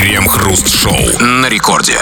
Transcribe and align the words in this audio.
Крем-хруст-шоу 0.00 1.18
на 1.20 1.50
рекорде. 1.50 1.98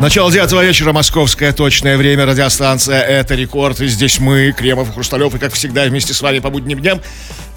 Начало 0.00 0.32
девятого 0.32 0.64
вечера, 0.64 0.92
московское 0.92 1.52
точное 1.52 1.96
время, 1.96 2.26
радиостанция 2.26 3.00
«Это 3.02 3.36
рекорд». 3.36 3.80
И 3.80 3.86
здесь 3.86 4.18
мы, 4.18 4.50
Кремов 4.50 4.90
и 4.90 4.92
Хрусталев, 4.92 5.32
и 5.36 5.38
как 5.38 5.52
всегда 5.52 5.84
вместе 5.84 6.12
с 6.12 6.20
вами 6.20 6.40
по 6.40 6.50
будним 6.50 6.80
дням 6.80 7.00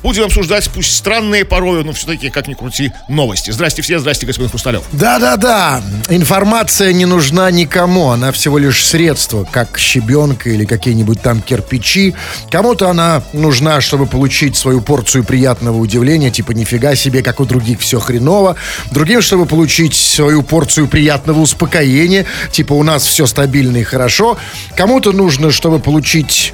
Будем 0.04 0.26
обсуждать, 0.26 0.70
пусть 0.74 0.96
странные 0.96 1.44
порою, 1.44 1.84
но 1.84 1.92
все-таки, 1.92 2.30
как 2.30 2.48
ни 2.48 2.54
крути, 2.54 2.92
новости. 3.10 3.52
Здрасте 3.52 3.82
все, 3.82 4.00
здрасте, 4.00 4.26
господин 4.26 4.50
Хрусталев. 4.50 4.84
Да-да-да, 4.92 5.82
информация 6.10 6.94
не 6.94 7.06
нужна 7.06 7.50
никому, 7.52 8.12
она 8.12 8.32
всего 8.32 8.58
лишь 8.58 8.86
средство, 8.86 9.44
как 9.44 9.78
щебенка 9.78 10.50
или 10.50 10.66
какие-нибудь 10.66 11.22
там 11.22 11.42
кирпичи. 11.42 12.14
Кому-то 12.52 12.90
она 12.90 13.24
нужна, 13.34 13.82
чтобы 13.82 14.06
получить 14.06 14.56
свою 14.56 14.82
порцию 14.82 15.24
приятного 15.24 15.78
удивления, 15.78 16.30
типа 16.30 16.52
нифига 16.52 16.96
себе, 16.96 17.24
как 17.24 17.40
у 17.40 17.46
других 17.46 17.80
все 17.80 18.00
хреново. 18.00 18.56
Другим, 18.92 19.22
чтобы 19.22 19.46
получить 19.46 19.96
свою 19.96 20.44
порцию 20.44 20.88
приятного 20.88 21.40
успокоения, 21.40 22.26
типа 22.52 22.74
у 22.74 22.84
нас 22.84 23.06
все 23.06 23.26
стабильно 23.26 23.78
и 23.78 23.84
хорошо. 23.84 24.38
Кому-то 24.76 25.12
нужно, 25.12 25.52
чтобы 25.52 25.80
получить 25.80 26.54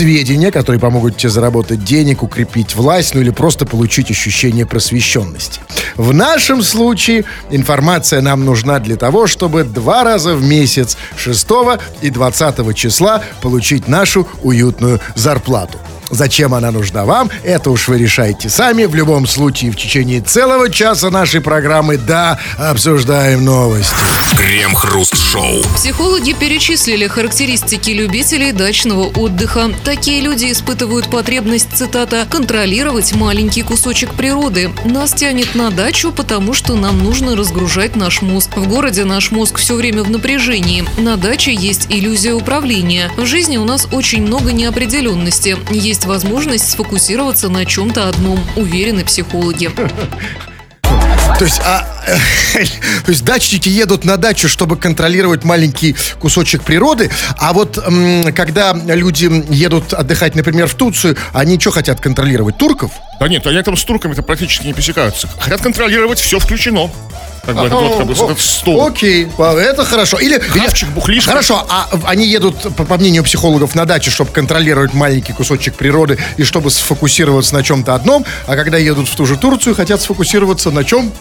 сведения, 0.00 0.50
которые 0.50 0.80
помогут 0.80 1.18
тебе 1.18 1.28
заработать 1.28 1.84
денег, 1.84 2.22
укрепить 2.22 2.74
власть, 2.74 3.14
ну 3.14 3.20
или 3.20 3.28
просто 3.28 3.66
получить 3.66 4.10
ощущение 4.10 4.64
просвещенности. 4.64 5.60
В 5.96 6.14
нашем 6.14 6.62
случае 6.62 7.26
информация 7.50 8.22
нам 8.22 8.46
нужна 8.46 8.78
для 8.78 8.96
того, 8.96 9.26
чтобы 9.26 9.62
два 9.62 10.02
раза 10.02 10.34
в 10.34 10.42
месяц 10.42 10.96
6 11.18 11.46
и 12.00 12.08
20 12.08 12.74
числа 12.74 13.22
получить 13.42 13.88
нашу 13.88 14.26
уютную 14.42 15.00
зарплату. 15.16 15.78
Зачем 16.10 16.54
она 16.54 16.70
нужна 16.70 17.04
вам, 17.04 17.30
это 17.44 17.70
уж 17.70 17.88
вы 17.88 17.98
решаете 17.98 18.48
сами. 18.48 18.84
В 18.84 18.94
любом 18.94 19.26
случае, 19.26 19.70
в 19.70 19.76
течение 19.76 20.20
целого 20.20 20.68
часа 20.70 21.10
нашей 21.10 21.40
программы 21.40 21.96
«Да, 21.96 22.38
обсуждаем 22.58 23.44
новости». 23.44 23.94
Крем-хруст-шоу. 24.36 25.62
Психологи 25.74 26.32
перечислили 26.32 27.06
характеристики 27.06 27.90
любителей 27.90 28.52
дачного 28.52 29.06
отдыха. 29.06 29.70
Такие 29.84 30.20
люди 30.20 30.50
испытывают 30.50 31.10
потребность, 31.10 31.68
цитата, 31.74 32.26
«контролировать 32.30 33.14
маленький 33.14 33.62
кусочек 33.62 34.14
природы». 34.14 34.70
Нас 34.84 35.12
тянет 35.12 35.54
на 35.54 35.70
дачу, 35.70 36.12
потому 36.12 36.54
что 36.54 36.74
нам 36.74 37.02
нужно 37.02 37.36
разгружать 37.36 37.96
наш 37.96 38.22
мозг. 38.22 38.56
В 38.56 38.66
городе 38.68 39.04
наш 39.04 39.30
мозг 39.30 39.58
все 39.58 39.74
время 39.74 40.02
в 40.02 40.10
напряжении. 40.10 40.84
На 40.98 41.16
даче 41.16 41.54
есть 41.54 41.86
иллюзия 41.88 42.32
управления. 42.32 43.10
В 43.16 43.26
жизни 43.26 43.56
у 43.56 43.64
нас 43.64 43.88
очень 43.92 44.22
много 44.22 44.52
неопределенности. 44.52 45.56
Есть 45.70 45.99
есть 46.00 46.06
возможность 46.06 46.70
сфокусироваться 46.70 47.50
на 47.50 47.66
чем-то 47.66 48.08
одном, 48.08 48.42
уверены 48.56 49.04
психологи. 49.04 49.70
То 51.38 51.44
есть, 51.44 51.60
а, 51.62 51.86
то 53.04 53.10
есть 53.10 53.24
дачники 53.24 53.68
едут 53.68 54.04
на 54.04 54.16
дачу, 54.16 54.48
чтобы 54.48 54.76
контролировать 54.76 55.44
маленький 55.44 55.94
кусочек 56.18 56.62
природы, 56.62 57.10
а 57.38 57.52
вот 57.52 57.76
м, 57.78 58.32
когда 58.32 58.72
люди 58.72 59.30
едут 59.52 59.92
отдыхать, 59.92 60.34
например, 60.34 60.68
в 60.68 60.74
Турцию, 60.74 61.16
они 61.34 61.60
что 61.60 61.70
хотят 61.70 62.00
контролировать? 62.00 62.56
Турков? 62.56 62.92
Да 63.18 63.28
нет, 63.28 63.46
они 63.46 63.62
там 63.62 63.76
с 63.76 63.84
турками-то 63.84 64.22
практически 64.22 64.66
не 64.66 64.72
пересекаются. 64.72 65.28
Хотят 65.38 65.60
контролировать, 65.60 66.18
все 66.18 66.38
включено. 66.38 66.90
Как 67.54 67.62
бы, 67.62 67.68
вот, 67.68 67.98
как 67.98 68.06
бы, 68.06 68.12
этот 68.12 68.40
стол. 68.40 68.86
Окей, 68.86 69.28
это 69.38 69.84
хорошо. 69.84 70.18
Или, 70.18 70.38
Хавчик, 70.38 70.88
бухлишка. 70.90 71.30
Хорошо, 71.30 71.66
а 71.68 71.88
они 72.04 72.26
едут, 72.26 72.74
по, 72.76 72.84
по 72.84 72.96
мнению 72.96 73.24
психологов, 73.24 73.74
на 73.74 73.84
дачу, 73.84 74.10
чтобы 74.10 74.30
контролировать 74.30 74.94
маленький 74.94 75.32
кусочек 75.32 75.74
природы 75.74 76.18
и 76.36 76.44
чтобы 76.44 76.70
сфокусироваться 76.70 77.54
на 77.54 77.62
чем-то 77.62 77.94
одном, 77.94 78.24
а 78.46 78.56
когда 78.56 78.78
едут 78.78 79.08
в 79.08 79.16
ту 79.16 79.26
же 79.26 79.36
Турцию, 79.36 79.74
хотят 79.74 80.00
сфокусироваться 80.00 80.70
на 80.70 80.84
чем? 80.84 81.12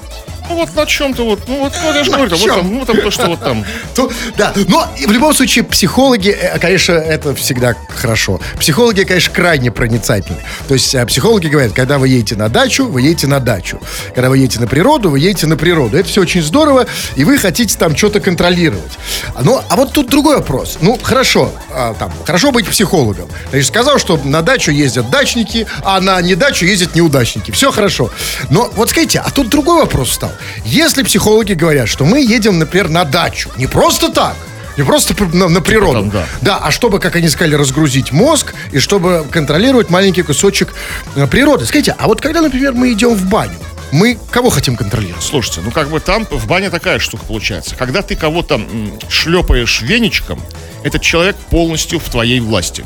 Ну 0.50 0.56
вот 0.56 0.76
на 0.76 0.86
чем-то 0.86 1.26
вот, 1.26 1.48
ну 1.48 1.60
вот, 1.60 1.74
ну, 1.84 1.94
я 1.94 2.04
же 2.04 2.12
говорю, 2.12 2.36
вот 2.36 2.48
там, 2.48 2.74
ну 2.74 2.86
там 2.86 3.02
то, 3.02 3.12
что 3.12 3.28
вот 3.28 3.40
там. 3.40 3.64
То, 3.96 4.12
да, 4.36 4.54
но 4.68 4.88
в 5.06 5.12
любом 5.12 5.34
случае 5.34 5.64
психологи, 5.64 6.30
э, 6.30 6.58
конечно, 6.58 6.94
это 6.94 7.36
всегда 7.36 7.76
хорошо. 7.90 8.40
Психологи, 8.60 9.04
конечно, 9.04 9.34
крайне 9.34 9.72
проницательны. 9.72 10.40
То 10.68 10.74
есть 10.74 10.94
э, 10.96 11.06
психологи 11.06 11.48
говорят, 11.48 11.74
когда 11.74 12.00
вы 12.00 12.08
едете 12.10 12.36
на 12.36 12.50
дачу, 12.50 12.88
вы 12.88 13.04
едете 13.04 13.28
на 13.28 13.40
дачу. 13.40 13.80
Когда 14.16 14.30
вы 14.30 14.40
едете 14.40 14.60
на 14.60 14.68
природу, 14.68 15.12
вы 15.12 15.20
едете 15.20 15.46
на 15.46 15.56
природу. 15.56 15.98
Это 15.98 16.10
все 16.10 16.22
очень 16.22 16.42
здорово, 16.42 16.88
и 17.16 17.24
вы 17.24 17.38
хотите 17.38 17.78
там 17.78 17.96
что-то 17.96 18.20
контролировать. 18.20 18.98
Ну, 19.42 19.62
а 19.70 19.76
вот 19.76 19.94
тут 19.94 20.10
другой 20.10 20.38
вопрос. 20.38 20.80
Ну, 20.82 20.98
хорошо, 21.02 21.52
а, 21.72 21.94
там, 21.94 22.12
хорошо 22.26 22.52
быть 22.52 22.68
психологом. 22.68 23.30
Значит, 23.52 23.68
сказал, 23.68 24.00
что 24.00 24.18
на 24.24 24.42
дачу 24.42 24.72
ездят 24.72 25.10
дачники, 25.12 25.68
а 25.84 26.02
на 26.02 26.20
недачу 26.22 26.66
ездят 26.66 26.96
неудачники. 26.96 27.52
Все 27.52 27.72
хорошо. 27.72 28.10
Но 28.50 28.72
вот 28.76 28.90
скажите, 28.90 29.20
а 29.20 29.30
тут 29.30 29.50
другой 29.50 29.82
вопрос 29.82 30.12
стал. 30.12 30.32
Если 30.66 31.04
психологи 31.04 31.54
говорят, 31.54 31.88
что 31.90 32.06
мы 32.06 32.22
едем, 32.22 32.60
например, 32.60 32.90
на 32.90 33.04
дачу, 33.04 33.50
не 33.58 33.68
просто 33.68 34.12
так, 34.12 34.36
не 34.78 34.84
просто 34.84 35.14
на, 35.34 35.50
на 35.50 35.62
природу. 35.62 35.94
Потом, 35.94 36.10
да. 36.10 36.26
да, 36.42 36.58
а 36.58 36.72
чтобы, 36.72 37.00
как 37.00 37.16
они 37.16 37.28
сказали, 37.30 37.56
разгрузить 37.56 38.12
мозг 38.12 38.54
и 38.72 38.80
чтобы 38.80 39.26
контролировать 39.30 39.90
маленький 39.90 40.22
кусочек 40.22 40.74
э, 41.16 41.28
природы. 41.28 41.66
Скажите, 41.66 41.96
а 41.98 42.08
вот 42.08 42.22
когда, 42.22 42.42
например, 42.42 42.74
мы 42.74 42.92
идем 42.94 43.14
в 43.14 43.26
баню, 43.30 43.58
мы 43.92 44.18
кого 44.32 44.50
хотим 44.50 44.76
контролировать? 44.76 45.24
Слушайте, 45.24 45.62
ну 45.64 45.72
как 45.72 45.90
бы 45.90 46.00
там 46.00 46.26
в 46.30 46.48
бане 46.48 46.70
такая 46.70 47.00
штука 47.00 47.26
получается. 47.26 47.76
Когда 47.76 48.02
ты 48.02 48.16
кого-то 48.16 48.62
шлепаешь 49.10 49.82
веничком, 49.82 50.42
этот 50.84 51.02
человек 51.02 51.36
полностью 51.50 52.00
в 52.00 52.10
твоей 52.10 52.40
власти. 52.40 52.86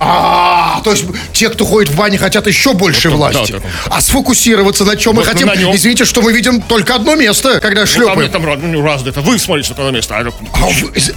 А, 0.00 0.80
то 0.84 0.92
есть 0.92 1.04
те, 1.32 1.48
кто 1.48 1.64
ходит 1.64 1.90
в 1.90 1.96
бане, 1.96 2.18
хотят 2.18 2.46
еще 2.46 2.74
больше 2.74 3.10
власти. 3.10 3.60
А 3.86 4.00
сфокусироваться 4.00 4.84
на 4.84 4.96
чем 4.96 5.16
мы 5.16 5.24
хотим? 5.24 5.48
Извините, 5.48 6.04
что 6.04 6.22
мы 6.22 6.32
видим 6.32 6.60
только 6.62 6.94
одно 6.94 7.14
место, 7.16 7.60
когда 7.60 7.86
шлепаем. 7.86 8.30
Там, 8.30 8.44
ну, 8.72 8.82
раз 8.82 9.02
это 9.04 9.20
вы 9.20 9.38
смотрите 9.38 9.74
на 9.76 9.90
место. 9.90 10.16
А, 10.16 10.68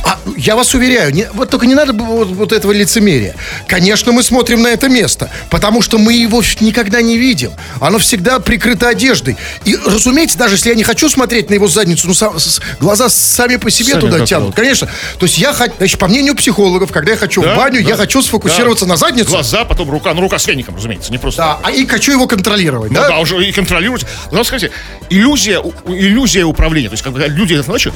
а, 0.03 0.19
я 0.37 0.55
вас 0.55 0.73
уверяю, 0.73 1.13
вот 1.33 1.49
только 1.49 1.65
не 1.65 1.75
надо 1.75 1.93
вот, 1.93 2.51
этого 2.51 2.71
лицемерия. 2.71 3.35
Конечно, 3.67 4.11
мы 4.11 4.23
смотрим 4.23 4.61
на 4.61 4.67
это 4.67 4.89
место, 4.89 5.29
потому 5.49 5.81
что 5.81 5.97
мы 5.97 6.13
его 6.13 6.41
никогда 6.59 7.01
не 7.01 7.17
видим. 7.17 7.51
Оно 7.79 7.99
всегда 7.99 8.39
прикрыто 8.39 8.89
одеждой. 8.89 9.37
И, 9.65 9.77
разумеется, 9.85 10.37
даже 10.37 10.55
если 10.55 10.69
я 10.69 10.75
не 10.75 10.83
хочу 10.83 11.09
смотреть 11.09 11.49
на 11.49 11.55
его 11.55 11.67
задницу, 11.67 12.07
ну, 12.07 12.33
глаза 12.79 13.09
сами 13.09 13.57
по 13.57 13.69
себе 13.69 13.95
туда 13.95 14.25
тянут. 14.25 14.55
Конечно. 14.55 14.87
То 15.19 15.25
есть 15.25 15.37
я, 15.37 15.53
значит, 15.53 15.99
по 15.99 16.07
мнению 16.07 16.35
психологов, 16.35 16.91
когда 16.91 17.11
я 17.11 17.17
хочу 17.17 17.41
в 17.41 17.55
баню, 17.55 17.79
я 17.79 17.95
хочу 17.95 18.21
сфокусироваться 18.21 18.70
контролироваться 18.71 18.85
на 18.85 18.97
задницу. 18.97 19.31
Глаза, 19.31 19.65
потом 19.65 19.89
рука. 19.89 20.13
Ну, 20.13 20.21
рука 20.21 20.39
с 20.39 20.47
веником, 20.47 20.75
разумеется, 20.75 21.11
не 21.11 21.17
просто. 21.17 21.41
Да, 21.41 21.59
а 21.63 21.71
и 21.71 21.85
хочу 21.85 22.11
его 22.11 22.27
контролировать, 22.27 22.91
ну, 22.91 22.97
да? 22.97 23.09
да, 23.09 23.19
уже 23.19 23.43
и 23.43 23.51
контролировать. 23.51 24.05
Но, 24.31 24.43
скажите, 24.43 24.73
иллюзия, 25.09 25.61
иллюзия 25.85 26.43
управления. 26.43 26.89
То 26.89 26.93
есть, 26.93 27.03
когда 27.03 27.27
люди 27.27 27.53
это 27.53 27.69
ночью, 27.69 27.93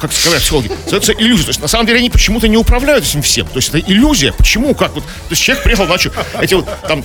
как 0.00 0.12
сказали 0.12 0.40
психологи, 0.40 0.70
это 0.90 1.12
иллюзия. 1.12 1.44
То 1.44 1.50
есть, 1.50 1.60
на 1.60 1.68
самом 1.68 1.86
деле, 1.86 1.98
они 1.98 2.10
почему-то 2.10 2.48
не 2.48 2.56
управляют 2.56 3.04
этим 3.04 3.22
всем. 3.22 3.46
То 3.46 3.56
есть, 3.56 3.68
это 3.68 3.78
иллюзия. 3.78 4.32
Почему? 4.32 4.74
Как 4.74 4.94
вот? 4.94 5.04
То 5.04 5.30
есть, 5.30 5.42
человек 5.42 5.64
приехал 5.64 5.86
ночью, 5.86 6.12
эти 6.40 6.54
вот 6.54 6.68
там 6.86 7.04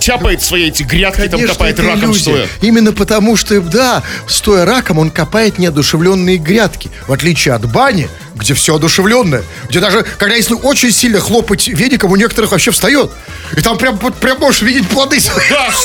тяпает 0.00 0.42
свои 0.42 0.68
эти 0.68 0.82
грядки, 0.82 1.18
Конечно, 1.18 1.38
там 1.38 1.48
копает 1.48 1.78
раком 1.80 2.00
иллюзия. 2.00 2.20
стоя. 2.20 2.48
Именно 2.62 2.92
потому, 2.92 3.36
что, 3.36 3.60
да, 3.60 4.02
стоя 4.26 4.64
раком, 4.64 4.98
он 4.98 5.10
копает 5.10 5.58
неодушевленные 5.58 6.38
грядки. 6.38 6.90
В 7.06 7.12
отличие 7.12 7.54
от 7.54 7.70
бани, 7.70 8.08
где 8.34 8.54
все 8.54 8.76
одушевленное. 8.76 9.42
Где 9.68 9.80
даже, 9.80 10.04
когда 10.18 10.34
если 10.34 10.54
очень 10.54 10.90
сильно 10.90 11.20
хлопать 11.20 11.68
веником, 11.68 12.10
у 12.12 12.16
некоторых 12.16 12.52
вообще 12.52 12.70
встает. 12.70 13.10
И 13.56 13.60
там 13.60 13.76
прям, 13.78 13.98
прям 13.98 14.38
можешь 14.38 14.62
видеть 14.62 14.88
плоды. 14.88 15.18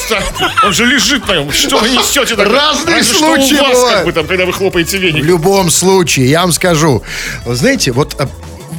Да, 0.10 0.24
он 0.64 0.74
же 0.74 0.86
лежит 0.86 1.28
на 1.28 1.34
нем. 1.34 1.52
Что 1.52 1.80
вы 1.80 1.90
несете? 1.90 2.36
Так? 2.36 2.48
Разные 2.48 2.98
Разве 2.98 3.18
случаи 3.18 3.56
что 3.56 3.64
у 3.64 3.68
вас, 3.68 3.94
как 3.94 4.06
бы, 4.06 4.12
там, 4.12 4.28
когда 4.28 4.46
вы 4.46 4.54
хлопаете 4.54 4.98
веником. 4.98 5.22
В 5.22 5.26
любом 5.26 5.72
случае, 5.72 6.30
я 6.30 6.42
вам 6.42 6.52
скажу. 6.52 7.02
Вы 7.44 7.56
знаете, 7.56 7.92
вот 7.92 8.16
э, 8.20 8.28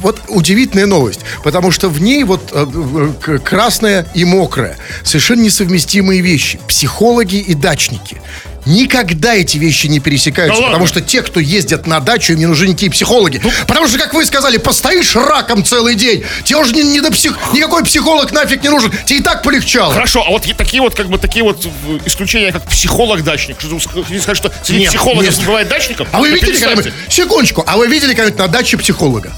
вот 0.01 0.21
удивительная 0.27 0.85
новость, 0.85 1.21
потому 1.43 1.71
что 1.71 1.89
в 1.89 2.01
ней 2.01 2.23
вот 2.23 2.51
э, 2.51 3.39
красное 3.43 4.07
и 4.13 4.25
мокрое, 4.25 4.77
совершенно 5.03 5.41
несовместимые 5.41 6.21
вещи. 6.21 6.59
Психологи 6.67 7.37
и 7.37 7.53
дачники. 7.53 8.21
Никогда 8.67 9.33
эти 9.33 9.57
вещи 9.57 9.87
не 9.87 10.01
пересекаются, 10.01 10.61
да 10.61 10.67
потому 10.67 10.83
ладно? 10.83 10.87
что 10.87 11.01
те, 11.01 11.21
кто 11.21 11.39
ездят 11.39 11.87
на 11.87 12.01
дачу, 12.01 12.33
им 12.33 12.39
не 12.39 12.45
нужны 12.47 12.67
никакие 12.67 12.91
психологи. 12.91 13.39
Ну, 13.41 13.49
потому 13.65 13.87
что, 13.87 13.97
как 13.97 14.13
вы 14.13 14.25
сказали, 14.25 14.57
постоишь 14.57 15.15
раком 15.15 15.63
целый 15.63 15.95
день, 15.95 16.25
тебе 16.43 16.57
уже 16.57 16.73
не, 16.73 16.83
не 16.83 16.99
до 16.99 17.09
псих... 17.09 17.37
никакой 17.53 17.85
психолог 17.85 18.33
нафиг 18.33 18.61
не 18.63 18.69
нужен, 18.69 18.91
тебе 19.05 19.19
и 19.19 19.23
так 19.23 19.41
полегчало. 19.41 19.93
Хорошо, 19.93 20.25
а 20.27 20.31
вот 20.31 20.45
такие 20.57 20.81
вот, 20.81 20.95
как 20.95 21.07
бы, 21.07 21.17
такие 21.17 21.43
вот 21.45 21.65
исключения, 22.05 22.51
как 22.51 22.63
психолог-дачник, 22.63 23.57
что 23.57 23.77
вы 23.77 24.19
сказать, 24.19 24.37
что 24.37 24.51
среди 24.63 24.81
нет, 24.81 24.89
психологов 24.89 25.23
нет. 25.23 25.37
не 25.37 25.45
бывает 25.45 25.69
дачников? 25.69 26.09
А 26.11 26.19
вы 26.19 26.29
видели 26.31 26.57
когда-нибудь, 26.57 26.93
секундочку, 27.09 27.63
а 27.65 27.77
вы 27.77 27.87
видели 27.87 28.09
когда-нибудь 28.09 28.39
на 28.39 28.49
даче 28.49 28.77
психолога? 28.77 29.31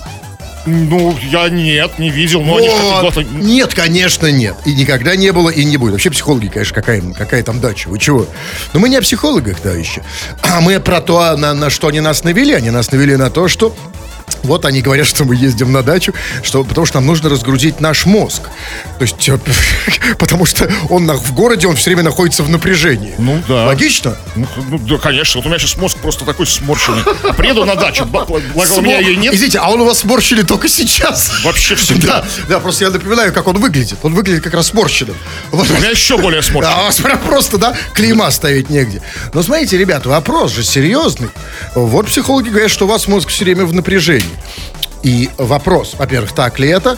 Ну, 0.66 1.18
я 1.32 1.50
нет, 1.50 2.00
не 2.00 2.10
видел, 2.10 2.42
но 2.42 2.54
вот. 2.54 3.18
они 3.18 3.30
Нет, 3.32 3.74
конечно, 3.74 4.32
нет. 4.32 4.56
И 4.66 4.74
никогда 4.74 5.16
не 5.16 5.32
было, 5.32 5.50
и 5.50 5.64
не 5.64 5.78
будет. 5.78 5.94
Вообще 5.94 6.10
психологи, 6.10 6.48
конечно, 6.48 6.76
какая, 6.76 7.02
какая 7.14 7.44
там 7.44 7.60
дача, 7.60 7.90
вы 7.90 8.00
чего? 8.00 8.28
Но 8.74 8.80
мы 8.80 8.90
не 8.90 8.98
о 8.98 9.02
психологах, 9.02 9.60
товарищи. 9.60 10.04
А 10.42 10.62
мы 10.62 10.80
про 10.80 11.02
то, 11.02 11.36
на, 11.38 11.54
на 11.54 11.70
что 11.70 11.88
они 11.88 12.02
нас 12.02 12.24
навели. 12.24 12.54
Они 12.54 12.70
нас 12.70 12.92
навели 12.92 13.16
на 13.16 13.30
то, 13.30 13.48
что 13.48 13.76
Вот 14.44 14.66
они 14.66 14.82
говорят, 14.82 15.08
что 15.08 15.26
мы 15.26 15.36
ездим 15.36 15.72
на 15.72 15.84
дачу, 15.84 16.14
что, 16.44 16.64
потому 16.64 16.86
что 16.86 16.98
нам 17.00 17.08
нужно 17.08 17.30
разгрузить 17.30 17.80
наш 17.82 18.06
мозг. 18.06 18.44
То 18.98 19.04
есть, 19.04 19.28
э, 19.30 19.38
потому 20.20 20.46
что 20.46 20.72
он 20.90 21.06
на- 21.06 21.16
в 21.16 21.34
городе, 21.34 21.68
он 21.68 21.76
все 21.76 21.90
время 21.92 22.04
находится 22.04 22.44
в 22.44 22.50
напряжении. 22.50 23.14
Ну 23.18 23.42
да. 23.48 23.66
Логично? 23.66 24.18
Ну, 24.36 24.48
ну, 24.70 24.80
да, 24.80 24.98
конечно. 24.98 25.40
Вот 25.40 25.46
у 25.46 25.50
меня 25.50 25.60
сейчас 25.60 25.78
мозг 25.78 25.98
просто 25.98 26.26
такой 26.26 26.48
сморщенный. 26.48 27.04
А 27.24 27.34
приеду 27.34 27.66
на 27.66 27.76
дачу, 27.76 28.06
благо 28.06 28.32
у 28.32 28.82
меня 28.82 29.00
ее 29.00 29.16
нет. 29.16 29.34
Извините, 29.34 29.60
а 29.60 29.70
он 29.70 29.82
у 29.82 29.86
вас 29.86 30.00
сморщили 30.00 30.42
только 30.44 30.68
сейчас. 30.68 31.32
Вообще 31.44 31.76
всегда. 31.76 32.22
Да, 32.22 32.26
да, 32.48 32.60
просто 32.60 32.86
я 32.86 32.92
напоминаю, 32.92 33.34
как 33.34 33.48
он 33.48 33.58
выглядит. 33.58 33.98
Он 34.04 34.14
выглядит 34.14 34.44
как 34.44 34.54
раз 34.54 34.68
сморщенным. 34.68 35.16
Вот. 35.52 35.70
У 35.70 35.74
меня 35.74 35.90
еще 35.90 36.18
более 36.18 36.42
сморщенный. 36.42 36.76
Да, 36.76 36.82
у 36.84 36.86
вас 36.86 37.02
просто, 37.26 37.58
да, 37.58 37.76
клейма 37.94 38.30
ставить 38.32 38.70
негде. 38.70 39.02
Но 39.34 39.44
смотрите, 39.44 39.78
ребята, 39.78 40.10
вопрос 40.10 40.54
же 40.54 40.64
серьезный. 40.64 41.30
Вот 41.76 42.08
психологи 42.08 42.50
говорят, 42.50 42.72
что 42.72 42.86
у 42.86 42.88
вас 42.88 43.08
мозг 43.08 43.30
все 43.30 43.44
время 43.46 43.66
в 43.66 43.74
напряжении. 43.74 44.29
И 45.04 45.30
вопрос, 45.38 45.96
во-первых, 45.98 46.34
так 46.34 46.60
ли 46.60 46.68
это, 46.68 46.98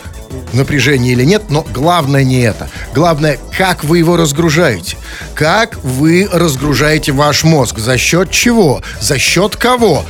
напряжение 0.54 1.14
или 1.14 1.24
нет, 1.24 1.44
но 1.50 1.66
главное 1.74 2.24
не 2.24 2.42
это. 2.42 2.70
Главное, 2.94 3.38
как 3.58 3.84
вы 3.84 4.00
его 4.00 4.18
разгружаете. 4.18 4.98
Как 5.36 5.78
вы 5.84 6.28
разгружаете 6.32 7.12
ваш 7.12 7.44
мозг. 7.44 7.78
За 7.78 7.98
счет 7.98 8.32
чего? 8.32 8.82
За 9.00 9.18
счет 9.18 9.56
кого? 9.56 10.06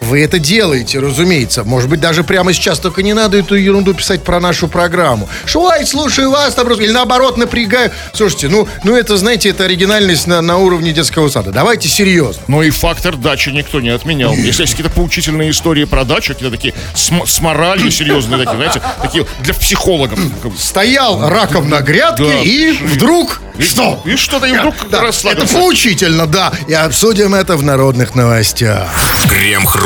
Вы 0.00 0.22
это 0.24 0.38
делаете, 0.38 0.98
разумеется. 0.98 1.62
Может 1.64 1.88
быть, 1.90 2.00
даже 2.00 2.24
прямо 2.24 2.52
сейчас. 2.52 2.78
Только 2.78 3.02
не 3.02 3.12
надо 3.12 3.36
эту 3.38 3.54
ерунду 3.54 3.92
писать 3.94 4.22
про 4.22 4.40
нашу 4.40 4.66
программу. 4.66 5.28
Что, 5.44 5.68
ай, 5.68 5.86
слушаю 5.86 6.30
вас, 6.30 6.54
там, 6.54 6.64
просто- 6.64 6.84
или 6.84 6.90
наоборот, 6.92 7.36
напрягаю. 7.36 7.90
Слушайте, 8.14 8.48
ну, 8.48 8.66
ну 8.82 8.96
это, 8.96 9.16
знаете, 9.18 9.50
это 9.50 9.64
оригинальность 9.64 10.26
на, 10.26 10.40
на 10.40 10.56
уровне 10.56 10.92
детского 10.92 11.28
сада. 11.28 11.52
Давайте 11.52 11.88
серьезно. 11.88 12.42
Но 12.48 12.62
и 12.62 12.70
фактор 12.70 13.16
дачи 13.16 13.50
никто 13.50 13.80
не 13.80 13.90
отменял. 13.90 14.32
Если 14.32 14.62
есть 14.62 14.72
какие-то 14.74 14.92
поучительные 14.94 15.50
истории 15.50 15.84
про 15.84 16.04
дачу, 16.04 16.32
какие-то 16.34 16.56
такие 16.56 16.74
с, 16.94 17.10
с 17.26 17.40
моралью 17.40 17.90
серьезные, 17.90 18.38
такие, 18.38 18.56
знаете, 18.56 18.82
такие 19.02 19.26
для 19.40 19.54
психологов. 19.54 20.18
Стоял 20.58 21.28
раком 21.28 21.68
на 21.68 21.80
грядке 21.80 22.24
Да. 22.24 22.40
и 22.42 22.72
вдруг... 22.72 23.40
И 23.58 23.62
Что? 23.62 24.00
И 24.06 24.16
что-то 24.16 24.46
и 24.46 24.52
вдруг 24.56 24.74
Да, 24.90 24.98
это 24.98 25.06
расслабился. 25.06 25.54
поучительно, 25.58 26.26
да. 26.26 26.50
И 26.66 26.72
обсудим 26.72 27.34
это 27.34 27.58
в 27.58 27.62
народных 27.62 28.14
новостях. 28.14 28.88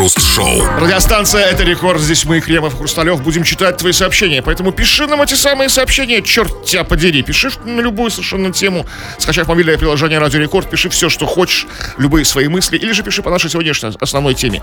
Крем-хруст-шоу. 0.04 0.80
Радиостанция 0.80 1.46
«Это 1.46 1.62
рекорд». 1.62 1.98
Здесь 1.98 2.26
мы, 2.26 2.40
Кремов, 2.40 2.76
Хрусталев, 2.76 3.22
будем 3.22 3.42
читать 3.42 3.78
твои 3.78 3.92
сообщения. 3.92 4.42
Поэтому 4.42 4.70
пиши 4.70 5.06
нам 5.06 5.22
эти 5.22 5.32
самые 5.32 5.70
сообщения, 5.70 6.20
черт 6.20 6.66
тебя 6.66 6.84
подери. 6.84 7.22
Пиши 7.22 7.50
на 7.64 7.80
любую 7.80 8.10
совершенно 8.10 8.52
тему. 8.52 8.86
Скачав 9.18 9.48
мобильное 9.48 9.78
приложение 9.78 10.18
«Радио 10.18 10.40
Рекорд», 10.40 10.68
пиши 10.68 10.90
все, 10.90 11.08
что 11.08 11.24
хочешь, 11.24 11.66
любые 11.96 12.26
свои 12.26 12.48
мысли. 12.48 12.76
Или 12.76 12.92
же 12.92 13.02
пиши 13.02 13.22
по 13.22 13.30
нашей 13.30 13.48
сегодняшней 13.48 13.92
основной 13.98 14.34
теме. 14.34 14.62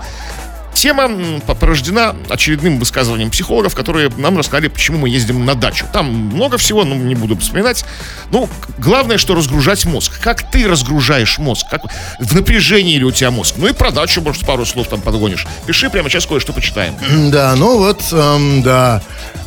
Тема 0.74 1.40
порождена 1.60 2.16
очередным 2.28 2.78
высказыванием 2.78 3.30
психологов, 3.30 3.74
которые 3.74 4.10
нам 4.16 4.38
рассказали, 4.38 4.68
почему 4.68 4.98
мы 4.98 5.08
ездим 5.08 5.44
на 5.44 5.54
дачу. 5.54 5.86
Там 5.92 6.06
много 6.06 6.58
всего, 6.58 6.84
но 6.84 6.94
не 6.94 7.14
буду 7.14 7.36
вспоминать. 7.36 7.84
Ну, 8.30 8.48
главное, 8.78 9.18
что 9.18 9.34
разгружать 9.34 9.84
мозг. 9.84 10.20
Как 10.20 10.50
ты 10.50 10.66
разгружаешь 10.66 11.38
мозг? 11.38 11.66
Как, 11.70 11.82
в 12.18 12.34
напряжении 12.34 12.96
ли 12.96 13.04
у 13.04 13.10
тебя 13.10 13.30
мозг? 13.30 13.54
Ну 13.58 13.68
и 13.68 13.72
про 13.72 13.90
дачу, 13.90 14.22
может, 14.22 14.44
пару 14.46 14.64
слов 14.66 14.88
там 14.88 15.00
подгонишь. 15.00 15.46
Пиши, 15.66 15.90
прямо 15.90 16.08
сейчас 16.08 16.26
кое-что 16.26 16.52
почитаем. 16.52 16.94
Да, 17.30 17.54
ну 17.56 17.78
вот, 17.78 18.02
эм, 18.12 18.62
да. 18.62 19.02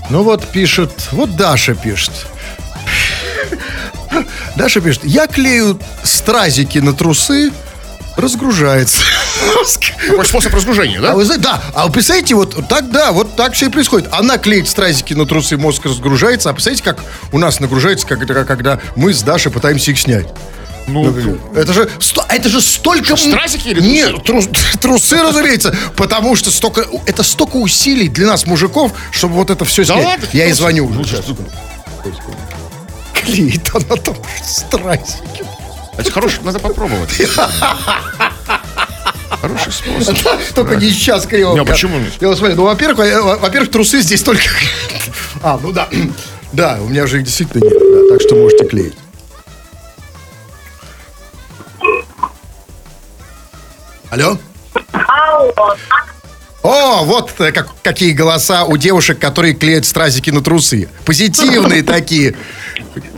Ну 0.10 0.24
вот 0.24 0.48
пишет, 0.48 1.10
вот 1.12 1.36
Даша 1.36 1.74
пишет. 1.76 2.28
Даша 4.56 4.80
пишет, 4.80 5.04
я 5.04 5.28
клею 5.28 5.80
стразики 6.04 6.78
на 6.78 6.94
трусы, 6.94 7.52
разгружается. 8.18 8.98
мозг». 9.56 9.82
Такой 10.08 10.26
способ 10.26 10.54
разгружения, 10.54 11.00
А 11.00 11.02
да? 11.02 11.16
вы 11.16 11.26
знаете, 11.26 11.44
да, 11.44 11.62
а 11.74 11.86
вы 11.88 11.92
представляете, 11.92 12.36
вот 12.36 12.68
так, 12.68 12.90
да, 12.92 13.12
вот 13.12 13.36
так 13.36 13.54
все 13.54 13.68
и 13.68 13.70
происходит. 13.70 14.08
Она 14.12 14.38
клеит 14.38 14.68
стразики 14.68 15.14
на 15.14 15.26
трусы, 15.26 15.58
мозг 15.58 15.86
разгружается, 15.86 16.50
а 16.50 16.54
представляете, 16.54 16.84
как 16.84 17.04
у 17.32 17.38
нас 17.40 17.60
нагружается, 17.60 18.06
когда, 18.08 18.44
когда 18.46 18.80
мы 18.96 19.14
с 19.14 19.22
Дашей 19.24 19.52
пытаемся 19.52 19.92
их 19.92 20.00
снять. 20.00 20.28
Ну, 20.88 21.10
Это 21.56 21.74
же, 21.74 21.90
это 22.30 22.48
же 22.48 22.62
столько... 22.62 23.16
Стразики 23.18 23.70
или 23.70 23.82
Нет, 23.82 24.18
трус- 24.24 24.50
трусы, 24.80 25.20
разумеется, 25.20 25.76
потому 25.96 26.36
что 26.36 26.52
столько, 26.52 26.86
это 27.08 27.24
столько 27.24 27.56
усилий 27.56 28.08
для 28.08 28.28
нас, 28.28 28.46
мужиков, 28.46 28.92
чтобы 29.10 29.34
вот 29.34 29.50
это 29.50 29.66
все 29.66 29.84
Да 29.84 29.96
снять. 29.96 30.06
ладно? 30.06 30.28
Я 30.32 30.44
и 30.44 30.48
Трусы. 30.50 30.58
звоню. 30.62 30.90
Ну, 30.90 31.04
Клеит 33.14 33.68
она 33.74 33.96
там 33.96 34.16
стразики. 34.44 35.44
Это 35.98 36.12
хороший, 36.12 36.44
надо 36.44 36.60
попробовать. 36.60 37.12
Хороший 39.42 39.72
способ. 39.72 40.18
Только 40.54 40.76
не 40.76 40.90
сейчас, 40.90 41.26
криво. 41.26 41.54
Не, 41.54 41.60
а 41.62 41.66
почему? 41.66 41.98
Я 42.20 42.28
вот 42.28 42.38
смотрю, 42.38 42.56
ну, 42.58 42.64
во-первых, 42.66 42.98
во- 42.98 43.38
во-первых, 43.38 43.72
трусы 43.72 44.02
здесь 44.02 44.22
только... 44.24 44.44
А, 45.44 45.60
ну 45.62 45.72
да. 45.72 45.88
Да, 46.54 46.78
у 46.82 46.88
меня 46.88 47.06
же 47.06 47.18
их 47.18 47.24
действительно 47.26 47.64
нет, 47.66 47.74
да, 47.80 48.14
так 48.16 48.22
что 48.22 48.36
можете 48.36 48.66
клеить. 48.66 48.94
Алло? 54.10 54.38
Алло. 54.94 55.76
О, 56.66 57.04
вот 57.04 57.32
э, 57.40 57.52
как, 57.52 57.68
какие 57.84 58.12
голоса 58.14 58.64
у 58.64 58.76
девушек, 58.78 59.20
которые 59.20 59.54
клеят 59.54 59.86
стразики 59.86 60.32
на 60.32 60.42
трусы. 60.42 60.90
Позитивные 61.06 61.84
такие. 61.84 62.36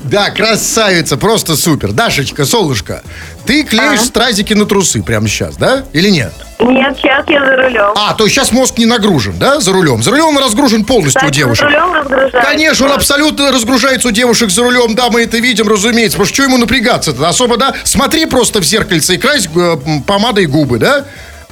Да, 0.03 0.31
красавица, 0.31 1.15
просто 1.15 1.55
супер. 1.55 1.93
Дашечка, 1.93 2.45
солнышко, 2.45 3.03
ты 3.45 3.63
клеишь 3.63 4.01
стразики 4.01 4.53
на 4.53 4.65
трусы 4.65 5.01
прямо 5.01 5.27
сейчас, 5.27 5.55
да? 5.55 5.85
Или 5.93 6.09
нет? 6.09 6.33
Нет, 6.59 6.97
сейчас 6.97 7.25
я 7.29 7.45
за 7.45 7.55
рулем. 7.55 7.93
А, 7.95 8.13
то 8.13 8.25
есть 8.25 8.35
сейчас 8.35 8.51
мозг 8.51 8.77
не 8.77 8.85
нагружен, 8.85 9.37
да, 9.37 9.61
за 9.61 9.71
рулем? 9.71 10.03
За 10.03 10.11
рулем 10.11 10.35
он 10.35 10.37
разгружен 10.39 10.83
полностью 10.83 11.21
у 11.21 11.25
Кстати, 11.25 11.37
девушек. 11.37 11.69
за 11.69 11.77
рулем 11.77 11.93
разгружается. 11.93 12.41
Конечно, 12.41 12.85
он 12.87 12.91
абсолютно 12.93 13.51
разгружается 13.51 14.07
у 14.07 14.11
девушек 14.11 14.49
за 14.49 14.63
рулем, 14.63 14.95
да, 14.95 15.09
мы 15.09 15.21
это 15.21 15.37
видим, 15.37 15.67
разумеется. 15.67 16.17
Потому 16.17 16.33
что 16.33 16.43
ему 16.43 16.57
напрягаться-то? 16.57 17.27
Особо, 17.27 17.57
да? 17.57 17.73
Смотри 17.83 18.25
просто 18.25 18.59
в 18.59 18.65
зеркальце 18.65 19.15
и 19.15 19.17
крась 19.17 19.47
э, 19.55 19.77
помадой 20.05 20.47
губы, 20.47 20.79
да? 20.79 21.05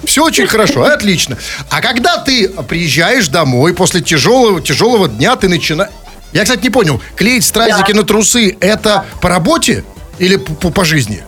Все 0.03 0.23
очень 0.23 0.45
хорошо, 0.47 0.83
отлично. 0.83 1.37
А 1.69 1.81
когда 1.81 2.17
ты 2.17 2.49
приезжаешь 2.49 3.27
домой 3.27 3.73
после 3.73 4.01
тяжелого, 4.01 4.61
тяжелого 4.61 5.07
дня, 5.07 5.35
ты 5.35 5.47
начинаешь... 5.49 5.91
Я, 6.33 6.43
кстати, 6.43 6.63
не 6.63 6.69
понял, 6.69 7.01
клеить 7.15 7.45
стразики 7.45 7.91
Да. 7.93 7.99
на 7.99 8.03
трусы, 8.03 8.57
это 8.59 9.05
по 9.21 9.29
работе 9.29 9.83
или 10.19 10.35
по, 10.35 10.69
по 10.69 10.83
жизни? 10.83 11.23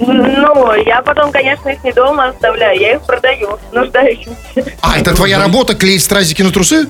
Ну, 0.00 0.74
я 0.74 1.02
потом, 1.02 1.32
конечно, 1.32 1.68
их 1.70 1.82
не 1.82 1.92
дома 1.92 2.28
оставляю, 2.28 2.78
я 2.80 2.94
их 2.96 3.02
продаю 3.02 3.58
нуждающимся. 3.72 4.36
А, 4.80 4.98
это 4.98 5.14
твоя 5.14 5.38
работа, 5.38 5.74
клеить 5.74 6.02
стразики 6.02 6.42
на 6.42 6.50
трусы? 6.52 6.88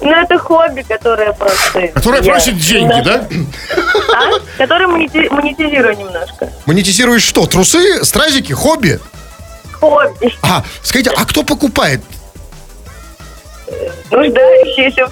Ну, 0.00 0.10
это 0.10 0.38
хобби, 0.38 0.82
которое 0.88 1.32
просто... 1.32 1.88
Которая 1.88 2.22
я 2.22 2.32
просит 2.32 2.56
деньги, 2.58 3.02
да? 3.04 3.28
А? 4.14 4.30
Которое 4.58 4.88
монети- 4.88 5.30
монетизирую 5.32 5.96
немножко. 5.96 6.50
Монетизируешь 6.66 7.22
что? 7.22 7.46
Трусы, 7.46 8.04
стразики, 8.04 8.52
хобби? 8.52 8.98
Хобби. 9.82 10.32
А, 10.42 10.62
скажите, 10.84 11.10
а 11.16 11.24
кто 11.24 11.42
покупает? 11.42 12.00
Нуждающиеся. 14.12 15.08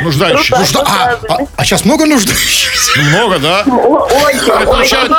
Нуждающих. 0.00 0.50
Ну, 0.50 0.62
Нужда- 0.64 0.82
а, 0.86 1.18
а, 1.28 1.38
а 1.56 1.64
сейчас 1.64 1.84
много 1.84 2.04
нуждающихся? 2.06 3.00
Много, 3.00 3.38
да? 3.38 3.62
Очень, 3.62 4.64
получают 4.64 5.12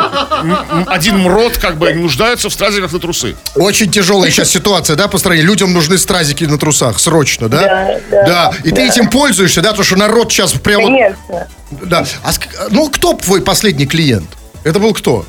один 0.88 1.20
мрот, 1.20 1.58
как 1.58 1.78
бы, 1.78 1.94
нуждаются 1.94 2.50
в 2.50 2.54
стразиках 2.54 2.92
на 2.92 3.00
трусы. 3.00 3.36
Очень 3.56 3.90
тяжелая 3.92 4.32
сейчас 4.32 4.50
ситуация, 4.50 4.96
да, 4.98 5.08
по 5.08 5.18
стране. 5.18 5.42
Людям 5.44 5.74
нужны 5.74 5.98
стразики 5.98 6.44
на 6.46 6.58
трусах, 6.58 7.00
срочно, 7.00 7.48
да? 7.50 7.62
Да, 8.10 8.24
да, 8.26 8.54
И 8.64 8.70
ты 8.70 8.76
да. 8.76 8.82
этим 8.84 9.10
пользуешься, 9.10 9.62
да, 9.62 9.70
потому 9.70 9.86
что 9.86 9.96
народ 9.98 10.32
сейчас 10.32 10.54
прям... 10.54 10.82
вот- 10.82 10.88
Конечно. 10.90 11.48
Да. 11.72 12.06
А 12.24 12.32
ну, 12.70 12.90
кто 12.90 13.14
твой 13.14 13.42
последний 13.42 13.86
клиент? 13.86 14.30
Это 14.64 14.80
был 14.80 14.94
кто? 14.94 15.26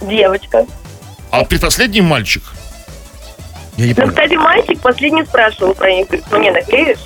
Девочка. 0.00 0.66
А 1.32 1.44
предпоследний 1.44 2.00
мальчик. 2.02 2.42
Я 3.76 3.86
не 3.86 3.90
Ну, 3.90 3.96
понял. 3.96 4.08
кстати, 4.10 4.34
мальчик 4.34 4.80
последний 4.80 5.24
спрашивал 5.24 5.74
про 5.74 5.90
них. 5.90 6.06
Говорит, 6.06 6.30
мне 6.30 6.52
наклеишь? 6.52 6.98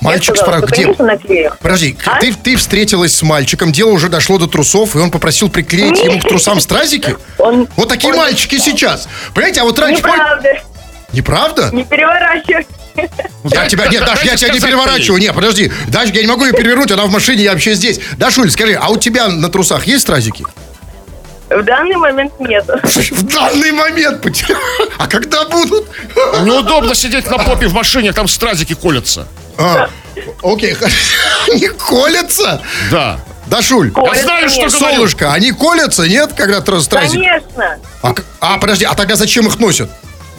Мальчик 0.00 0.36
«Да, 0.46 0.60
где... 0.60 0.82
Конечно, 0.84 1.04
наклею. 1.04 1.52
Подожди, 1.60 1.96
А? 2.06 2.20
ты, 2.20 2.32
ты 2.32 2.56
встретилась 2.56 3.14
с 3.16 3.22
мальчиком, 3.22 3.72
дело 3.72 3.90
уже 3.90 4.08
дошло 4.08 4.38
до 4.38 4.46
трусов, 4.46 4.94
и 4.94 4.98
он 4.98 5.10
попросил 5.10 5.50
приклеить 5.50 5.98
ему 6.04 6.20
к 6.20 6.22
трусам 6.22 6.60
стразики? 6.60 7.16
Он- 7.38 7.66
Вот 7.76 7.88
такие 7.88 8.12
он- 8.12 8.16
мальчики 8.18 8.58
сейчас. 8.58 9.08
Понимаете, 9.34 9.60
а 9.60 9.64
вот 9.64 9.78
раньше... 9.78 9.98
Неправда. 10.02 10.48
Неправда? 11.12 11.70
Не 11.72 11.84
переворачивай. 11.84 12.66
Я 13.44 13.66
тебя, 13.68 13.86
нет, 13.88 14.04
Даш, 14.04 14.22
я 14.24 14.36
тебя 14.36 14.52
не 14.54 14.60
переворачиваю. 14.60 15.20
Нет, 15.20 15.34
подожди. 15.34 15.70
Даш, 15.88 16.10
я 16.10 16.20
не 16.22 16.26
могу 16.28 16.44
ее 16.44 16.52
перевернуть, 16.52 16.90
она 16.92 17.04
в 17.06 17.10
машине, 17.10 17.42
я 17.42 17.52
вообще 17.52 17.74
здесь. 17.74 17.98
Дашуль, 18.16 18.50
скажи, 18.50 18.74
а 18.74 18.88
у 18.90 18.96
тебя 18.98 19.28
на 19.28 19.48
трусах 19.48 19.84
есть 19.86 20.02
стразики? 20.02 20.44
В 21.50 21.62
данный 21.62 21.96
момент 21.96 22.38
нет. 22.40 22.64
В 22.66 23.22
данный 23.24 23.72
момент. 23.72 24.24
А 24.98 25.06
когда 25.06 25.44
будут? 25.46 25.88
Неудобно 26.42 26.94
сидеть 26.94 27.30
на 27.30 27.38
попе 27.38 27.68
в 27.68 27.72
машине, 27.74 28.12
там 28.12 28.28
стразики 28.28 28.74
колятся. 28.74 29.26
А, 29.56 29.88
окей, 30.42 30.76
они 31.52 31.68
колятся? 31.68 32.62
Да. 32.90 33.18
Дашуль, 33.46 33.90
Колятся, 33.92 34.22
знаю, 34.24 34.48
что 34.50 34.60
нет. 34.60 34.72
говорю. 34.72 34.94
солнышко, 34.96 35.32
они 35.32 35.52
колятся, 35.52 36.02
нет, 36.06 36.34
когда 36.36 36.60
стразики? 36.82 37.14
Конечно. 37.16 37.78
А, 38.02 38.14
а, 38.40 38.58
подожди, 38.58 38.84
а 38.84 38.94
тогда 38.94 39.16
зачем 39.16 39.46
их 39.46 39.58
носят? 39.58 39.88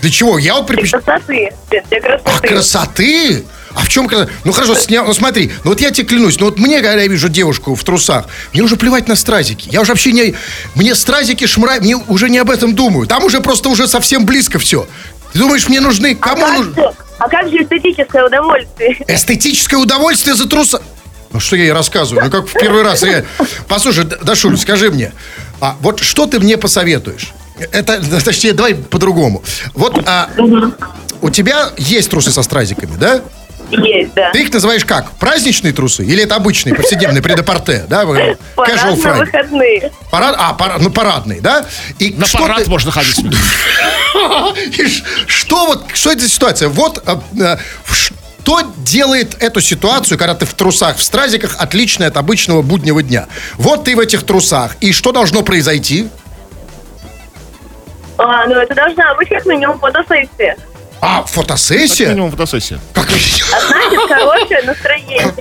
Для 0.02 0.12
чего? 0.12 0.38
Я 0.38 0.54
вот 0.56 0.68
Для 0.68 0.78
предпочитаю... 0.78 1.20
красоты. 1.20 1.52
Для, 1.72 1.82
для 1.90 2.22
А 2.24 2.40
красоты. 2.40 3.46
А 3.80 3.84
в 3.84 3.88
чем 3.88 4.08
красота? 4.08 4.30
Ну 4.44 4.52
хорошо, 4.52 4.76
сня... 4.76 5.04
ну 5.04 5.14
смотри, 5.14 5.52
ну 5.64 5.72
вот 5.72 5.80
я 5.80 5.92
тебе 5.92 6.06
клянусь, 6.06 6.38
ну 6.38 6.48
вот 6.48 6.60
мне, 6.60 6.82
когда 6.82 7.02
я 7.02 7.08
вижу 7.08 7.30
девушку 7.30 7.76
в 7.76 7.84
трусах, 7.84 8.26
мне 8.52 8.62
уже 8.62 8.76
плевать 8.76 9.08
на 9.08 9.16
стразики. 9.16 9.70
Я 9.72 9.82
уже 9.82 9.94
вообще 9.94 10.12
не... 10.12 10.36
Мне 10.76 10.96
стразики, 10.96 11.48
шмра, 11.48 11.76
мне 11.80 11.96
уже 11.96 12.30
не 12.30 12.40
об 12.40 12.50
этом 12.50 12.76
думаю. 12.76 13.08
Там 13.08 13.24
уже 13.24 13.40
просто 13.40 13.70
уже 13.70 13.88
совсем 13.88 14.26
близко 14.26 14.60
все. 14.60 14.86
Ты 15.32 15.40
думаешь, 15.40 15.70
мне 15.70 15.80
нужны... 15.80 16.18
А 16.20 16.30
Кому 16.30 16.42
как, 16.42 16.58
нужны? 16.58 16.84
а 17.20 17.30
как 17.30 17.50
же 17.50 17.64
эстетическое 17.64 18.26
удовольствие? 18.26 18.98
Эстетическое 19.08 19.80
удовольствие 19.80 20.36
за 20.36 20.50
труса. 20.50 20.82
Ну 21.32 21.40
что 21.40 21.56
я 21.56 21.64
ей 21.64 21.72
рассказываю? 21.72 22.26
Ну 22.26 22.32
как 22.32 22.50
в 22.50 22.54
первый 22.54 22.84
раз. 22.84 23.04
Я... 23.04 23.24
Послушай, 23.70 24.06
Дашуль, 24.06 24.58
скажи 24.58 24.92
мне, 24.92 25.14
а 25.62 25.78
вот 25.80 26.02
что 26.02 26.26
ты 26.26 26.40
мне 26.40 26.58
посоветуешь? 26.58 27.32
Это, 27.72 28.02
точнее, 28.26 28.52
давай 28.52 28.76
по-другому. 28.76 29.42
Вот 29.74 30.04
а, 30.06 30.30
у 31.22 31.30
тебя 31.30 31.70
есть 31.78 32.10
трусы 32.10 32.32
со 32.32 32.44
стразиками, 32.44 32.98
да? 32.98 33.22
Есть, 33.72 34.14
да. 34.16 34.32
Ты 34.32 34.42
их 34.44 34.54
называешь 34.54 34.84
как? 34.86 35.12
Праздничные 35.12 35.74
трусы? 35.74 36.04
Или 36.04 36.24
это 36.24 36.36
обычные, 36.36 36.74
повседневные, 36.76 37.22
предапорте? 37.22 37.86
Да? 37.88 38.04
Casual 38.04 38.38
Парад 38.56 38.98
на 38.98 39.04
Friday. 39.04 39.20
выходные. 39.20 39.92
Парад, 40.12 40.36
а, 40.40 40.54
пара- 40.54 40.78
ну 40.80 40.90
парадный, 40.90 41.40
да? 41.40 41.66
И 42.00 42.14
На 42.18 42.26
что 42.26 42.40
парад 42.40 42.64
ты- 42.64 42.70
можно 42.70 42.92
ходить. 42.92 43.20
И 44.78 44.88
что 45.28 45.66
вот, 45.68 45.86
что 45.94 46.12
это 46.12 46.22
за 46.22 46.30
ситуация? 46.30 46.70
Вот 46.70 47.02
а, 47.06 47.22
а, 47.42 47.58
что 47.92 48.62
делает 48.78 49.42
эту 49.42 49.62
ситуацию, 49.62 50.18
когда 50.18 50.34
ты 50.34 50.46
в 50.46 50.54
трусах, 50.56 50.98
в 50.98 51.04
стразиках, 51.04 51.56
отличной 51.60 52.08
от 52.08 52.18
обычного 52.18 52.62
буднего 52.64 53.04
дня? 53.04 53.28
Вот 53.58 53.84
ты 53.84 53.96
в 53.96 54.00
этих 54.00 54.24
трусах, 54.26 54.76
и 54.82 54.92
что 54.92 55.12
должно 55.12 55.44
произойти? 55.44 56.10
А, 58.18 58.46
ну 58.48 58.56
это 58.56 58.74
должна 58.74 59.14
быть 59.16 59.30
как 59.30 59.46
минимум 59.46 59.80
фотосессия. 59.80 60.58
А, 61.02 61.22
Как 61.22 61.28
фотосессия? 61.30 62.10
минимум 62.10 62.32
фотосессия. 62.32 62.80
Как? 62.94 63.08
А 63.52 63.60
значит, 63.68 64.00
хорошее 64.10 64.62
настроение. 64.64 65.34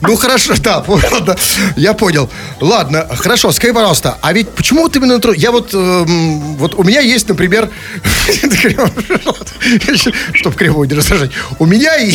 Ну 0.00 0.16
хорошо, 0.16 0.54
да, 0.58 0.84
ладно, 0.86 1.36
я 1.76 1.94
понял. 1.94 2.30
Ладно, 2.60 3.06
хорошо, 3.16 3.50
скажи, 3.52 3.72
пожалуйста, 3.74 4.18
а 4.22 4.32
ведь 4.32 4.50
почему 4.50 4.82
вот 4.82 4.94
именно 4.96 5.18
тру- 5.18 5.32
Я 5.32 5.50
вот, 5.50 5.72
эм, 5.74 6.56
вот 6.56 6.74
у 6.74 6.84
меня 6.84 7.00
есть, 7.00 7.28
например, 7.28 7.68
чтобы 10.34 10.54
криво 10.56 10.84
не 10.84 10.94
раздражать, 10.94 11.30
у 11.58 11.66
меня 11.66 11.96
и... 11.96 12.12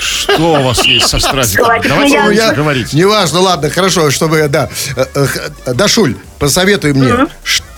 Что 0.00 0.54
у 0.60 0.62
вас 0.62 0.84
есть 0.84 1.08
со 1.08 1.18
стразиками? 1.18 1.64
Хватит 1.66 1.88
Давайте 1.88 2.10
смеяться. 2.12 2.28
лучше 2.30 2.42
Я- 2.42 2.52
говорить. 2.54 2.92
Неважно, 2.92 3.40
ладно, 3.40 3.70
хорошо, 3.70 4.10
чтобы, 4.10 4.46
да. 4.48 4.70
Э, 4.96 5.04
э, 5.66 5.74
Дашуль, 5.74 6.16
посоветуй 6.38 6.92
мне. 6.94 7.10
э, 7.10 7.26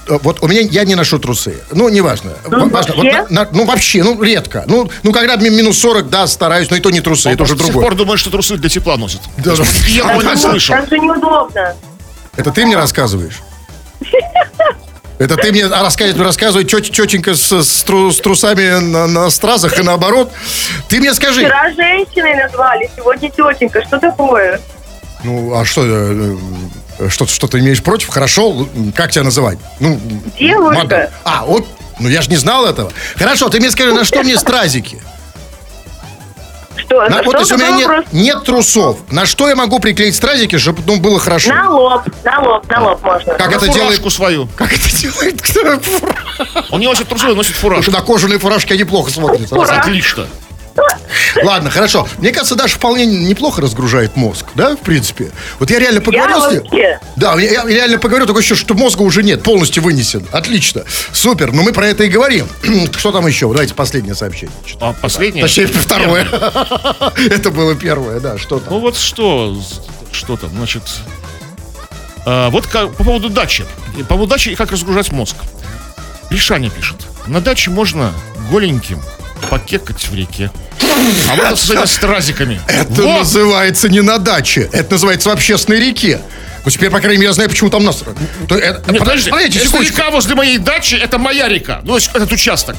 Вот 0.09 0.43
у 0.43 0.49
меня 0.49 0.61
я 0.62 0.85
не 0.85 0.95
ношу 0.95 1.19
трусы. 1.19 1.57
Ну, 1.73 1.88
неважно. 1.88 2.33
Ну, 2.49 2.69
Важно. 2.71 2.95
Вот 2.95 3.05
вообще? 3.05 3.27
на- 3.31 3.45
на- 3.45 3.49
ну, 3.53 3.65
вообще, 3.67 4.03
ну, 4.03 4.23
редко. 4.23 4.65
Ну, 4.67 4.91
ну, 5.03 5.12
когда 5.12 5.37
ми- 5.37 5.50
минус 5.50 5.79
40, 5.79 6.09
да, 6.09 6.27
стараюсь, 6.27 6.71
но 6.71 6.77
и 6.77 6.81
то 6.81 6.91
не 6.91 7.00
трусы, 7.00 7.31
это 7.31 7.43
уже 7.43 7.55
до 7.55 7.65
сих 7.65 7.73
другое. 7.73 7.88
пор 7.91 7.95
думаешь, 7.97 8.21
что 8.21 8.31
трусы 8.31 8.57
для 8.57 8.69
тепла 8.71 8.97
носят. 8.97 9.21
Да, 9.37 9.55
да. 9.57 9.62
Я 9.87 10.11
его 10.12 10.23
не 10.23 10.31
же- 10.31 10.38
слышал. 10.38 10.77
так 10.77 10.88
же 10.88 10.99
неудобно. 10.99 11.75
Это 12.37 12.50
ты 12.53 12.65
мне 12.67 12.77
рассказываешь? 12.77 13.41
Это 15.19 15.37
ты 15.37 15.50
мне 15.50 15.67
рассказывает, 15.67 16.21
рассказывает 16.21 16.69
тет- 16.73 16.91
тетенька 16.93 17.35
с, 17.35 17.50
с 17.50 17.83
тру- 17.83 18.12
с 18.12 18.21
трусами 18.21 18.79
на, 18.81 19.09
на 19.09 19.31
стразах 19.31 19.77
и 19.79 19.83
наоборот. 19.83 20.31
Ты 20.88 21.00
мне 21.00 21.12
скажи. 21.12 21.41
Вчера 21.41 21.69
женщиной 21.75 22.37
назвали, 22.37 22.88
сегодня 22.97 23.29
тетенька. 23.29 23.83
Что 23.85 23.99
такое? 23.99 24.61
Ну, 25.25 25.53
а 25.59 25.65
что, 25.65 25.83
э, 25.85 26.37
что, 27.09 27.26
что 27.26 27.47
ты 27.49 27.59
имеешь 27.61 27.83
против? 27.83 28.09
Хорошо, 28.09 28.69
как 28.95 29.11
тебя 29.11 29.25
называть? 29.25 29.59
Ну, 29.81 30.00
Девушка. 30.38 30.78
мадам. 30.83 31.02
А, 31.25 31.45
вот, 31.45 31.67
ну 31.99 32.09
я 32.09 32.23
же 32.23 32.31
не 32.31 32.37
знал 32.37 32.67
этого. 32.67 32.93
Хорошо, 33.17 33.49
ты 33.49 33.61
мне 33.61 33.71
скажи, 33.71 33.93
на 33.93 34.05
что 34.05 34.23
мне 34.23 34.37
стразики? 34.37 35.00
Что? 36.76 37.02
На- 37.09 37.23
что 37.23 37.25
вот 37.25 37.40
если 37.40 37.55
у 37.55 37.59
меня 37.59 37.71
нет, 37.76 38.12
нет 38.12 38.45
трусов, 38.45 38.99
на 39.11 39.26
что 39.26 39.49
я 39.49 39.57
могу 39.57 39.78
приклеить 39.81 40.14
стразики, 40.14 40.59
чтобы 40.59 40.83
ну, 40.87 40.99
было 40.99 41.19
хорошо? 41.19 41.52
На 41.52 41.69
лоб, 41.71 42.02
на 42.25 42.40
лоб, 42.40 42.69
на 42.71 42.83
лоб 42.83 43.02
можно. 43.02 43.35
Как 43.35 43.50
На 43.50 43.57
это 43.57 43.67
делает? 43.67 43.83
фуражку 43.85 44.11
свою. 44.11 44.49
Как 44.57 44.73
это 44.73 44.97
делает? 44.97 45.43
Он 46.71 46.81
не 46.81 46.87
носит 46.87 47.09
трусы, 47.09 47.26
он 47.28 47.37
носит 47.37 47.55
Потому 47.57 47.75
фуражку. 47.75 47.90
что 47.90 48.00
на 48.00 48.07
кожаные 48.07 48.38
фуражки 48.38 48.73
они 48.73 48.85
плохо 48.85 49.11
смотрятся. 49.11 49.55
Фура- 49.55 49.81
Отлично. 49.81 50.26
Ладно, 51.42 51.70
хорошо. 51.70 52.08
Мне 52.18 52.30
кажется, 52.32 52.54
даже 52.54 52.75
вполне 52.75 53.06
неплохо 53.06 53.61
разгружает 53.61 54.16
мозг, 54.16 54.47
да, 54.54 54.75
в 54.76 54.80
принципе. 54.80 55.30
Вот 55.58 55.70
я 55.70 55.78
реально 55.78 56.00
поговорил 56.00 56.40
с 56.40 56.52
ним. 56.52 56.62
вообще. 56.62 57.00
Да, 57.16 57.35
я, 57.40 57.50
я 57.62 57.64
реально 57.64 57.99
поговорю, 57.99 58.26
такое 58.26 58.40
ощущение, 58.40 58.61
что 58.64 58.75
мозга 58.75 59.02
уже 59.02 59.23
нет, 59.23 59.42
полностью 59.42 59.82
вынесен. 59.82 60.26
Отлично. 60.32 60.85
Супер. 61.12 61.52
Но 61.52 61.62
мы 61.62 61.73
про 61.73 61.87
это 61.88 62.04
и 62.04 62.08
говорим. 62.08 62.49
Что 62.97 63.12
там 63.12 63.26
еще? 63.26 63.49
Давайте 63.50 63.75
последнее 63.75 64.14
сообщение. 64.14 64.54
А 64.80 64.92
последнее? 64.92 65.42
Точнее, 65.44 65.66
второе. 65.66 66.26
Это 67.30 67.50
было 67.50 67.75
первое, 67.75 68.20
да, 68.20 68.38
что 68.38 68.58
там. 68.58 68.75
Ну 68.75 68.80
вот 68.80 68.97
что, 68.97 69.56
что 70.12 70.37
там, 70.37 70.50
значит... 70.56 70.82
а, 72.26 72.50
вот 72.50 72.66
ка- 72.66 72.88
по 72.88 73.04
поводу 73.04 73.28
дачи. 73.28 73.64
По 74.08 74.14
поводу 74.16 74.30
дачи 74.30 74.50
и 74.50 74.54
как 74.54 74.70
разгружать 74.73 75.12
мозг. 75.12 75.37
Решание 76.30 76.70
пишет. 76.70 76.97
На 77.26 77.40
даче 77.40 77.70
можно 77.70 78.12
голеньким 78.50 79.00
покекать 79.50 80.07
в 80.09 80.14
реке. 80.14 80.50
А 81.30 81.35
вот 81.37 81.59
со 81.59 81.66
своими 81.66 81.87
стразиками. 81.87 82.61
Это 82.66 83.02
Во! 83.02 83.18
называется 83.18 83.88
не 83.88 84.00
на 84.00 84.18
даче, 84.18 84.68
это 84.73 84.92
называется 84.92 85.28
в 85.28 85.33
общественной 85.33 85.80
реке. 85.80 86.21
Ну, 86.64 86.71
теперь, 86.71 86.90
по 86.90 86.99
крайней 87.00 87.18
мере, 87.18 87.28
я 87.28 87.33
знаю, 87.33 87.49
почему 87.49 87.71
там 87.71 87.85
нас... 87.85 88.02
То 88.49 88.57
это- 88.57 88.90
Нет, 88.90 88.99
подожди, 88.99 89.30
подождите, 89.30 89.61
если 89.61 89.85
река 89.87 90.11
возле 90.11 90.35
моей 90.35 90.59
дачи, 90.59 90.97
это 90.97 91.16
моя 91.16 91.49
река. 91.49 91.80
Ну, 91.85 91.97
этот 91.97 92.30
участок. 92.33 92.76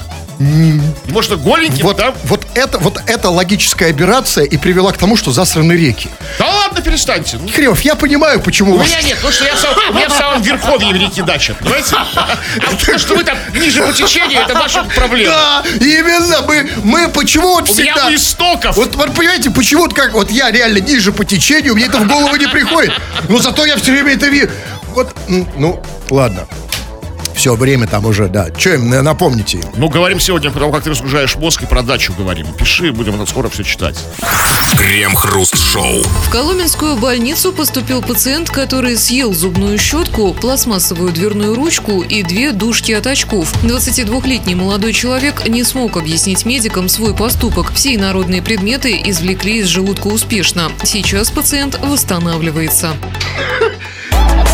Можно 1.07 1.37
голеньким, 1.37 1.85
Вот, 1.85 1.97
да? 1.97 2.13
вот, 2.25 2.38
это, 2.55 2.79
вот 2.79 3.01
эта 3.05 3.29
логическая 3.29 3.89
операция 3.89 4.43
и 4.45 4.57
привела 4.57 4.91
к 4.91 4.97
тому, 4.97 5.17
что 5.17 5.31
засраны 5.31 5.73
реки. 5.73 6.09
Да 6.37 6.47
ладно, 6.47 6.81
перестаньте. 6.81 7.37
Ну, 7.41 7.47
Кривов, 7.49 7.81
я 7.81 7.95
понимаю, 7.95 8.39
почему 8.41 8.75
У 8.75 8.77
вас... 8.77 8.87
меня 8.87 9.01
нет, 9.03 9.15
потому 9.15 9.33
что 9.33 9.45
я, 9.45 9.55
сам, 9.55 9.75
меня 9.95 10.09
в 10.09 10.13
самом 10.13 10.41
верховье 10.41 10.93
реки 10.93 11.21
дача, 11.21 11.55
понимаете? 11.55 11.95
А 12.59 12.85
то, 12.85 12.97
что 12.97 13.15
вы 13.15 13.23
там 13.23 13.37
ниже 13.53 13.83
по 13.83 13.93
течению, 13.93 14.41
это 14.41 14.53
ваша 14.53 14.83
проблема. 14.95 15.33
Да, 15.33 15.63
именно, 15.79 16.41
мы, 16.41 16.69
мы 16.83 17.07
почему 17.09 17.49
вот 17.49 17.69
У 17.69 17.73
меня 17.73 17.93
всегда... 17.93 18.07
у 18.07 18.13
истоков. 18.13 18.75
Вот, 18.75 18.95
вот 18.95 19.13
понимаете, 19.13 19.49
почему 19.49 19.81
вот 19.81 19.93
как 19.93 20.13
вот 20.13 20.31
я 20.31 20.51
реально 20.51 20.79
ниже 20.79 21.11
по 21.11 21.25
течению, 21.25 21.75
мне 21.75 21.85
это 21.85 21.99
в 21.99 22.07
голову 22.07 22.35
не 22.35 22.47
приходит. 22.47 22.93
Но 23.27 23.39
зато 23.39 23.65
я 23.65 23.77
все 23.77 23.91
время 23.91 24.13
это 24.13 24.27
вижу. 24.27 24.49
Вот, 24.93 25.15
ну, 25.27 25.81
ладно. 26.09 26.47
Все, 27.39 27.55
время 27.55 27.88
там 27.88 28.05
уже, 28.05 28.27
да. 28.27 28.51
Че 28.51 28.74
им, 28.74 28.89
на- 28.89 29.01
напомните 29.01 29.60
им. 29.60 29.63
Ну, 29.77 29.88
говорим 29.88 30.19
сегодня 30.19 30.51
про 30.51 30.60
то, 30.60 30.72
как 30.74 30.84
ты 30.84 30.89
разгружаешь 30.89 31.38
мозг 31.38 31.63
и 31.63 31.65
про 31.65 31.81
дачу 31.84 32.13
говорим. 32.17 32.46
Пиши, 32.51 32.91
будем 32.91 33.15
это 33.15 33.25
скоро 33.31 33.48
все 33.48 33.63
читать. 33.63 33.96
Крем-хруст-шоу. 34.75 36.03
В 36.03 36.29
Коломенскую 36.31 36.98
больницу 36.98 37.53
поступил 37.53 38.01
пациент, 38.01 38.50
который 38.50 38.98
съел 38.98 39.34
зубную 39.34 39.77
щетку, 39.77 40.34
пластмассовую 40.34 41.13
дверную 41.13 41.55
ручку 41.55 42.01
и 42.01 42.24
две 42.24 42.51
дужки 42.51 42.91
от 42.91 43.08
очков. 43.08 43.53
22-летний 43.63 44.55
молодой 44.55 44.91
человек 44.91 45.48
не 45.48 45.63
смог 45.63 45.96
объяснить 45.96 46.46
медикам 46.46 46.89
свой 46.89 47.15
поступок. 47.15 47.72
Все 47.74 47.96
инородные 47.96 48.41
предметы 48.41 49.01
извлекли 49.05 49.60
из 49.60 49.67
желудка 49.67 50.08
успешно. 50.08 50.74
Сейчас 50.84 51.31
пациент 51.31 51.79
восстанавливается. 51.81 52.98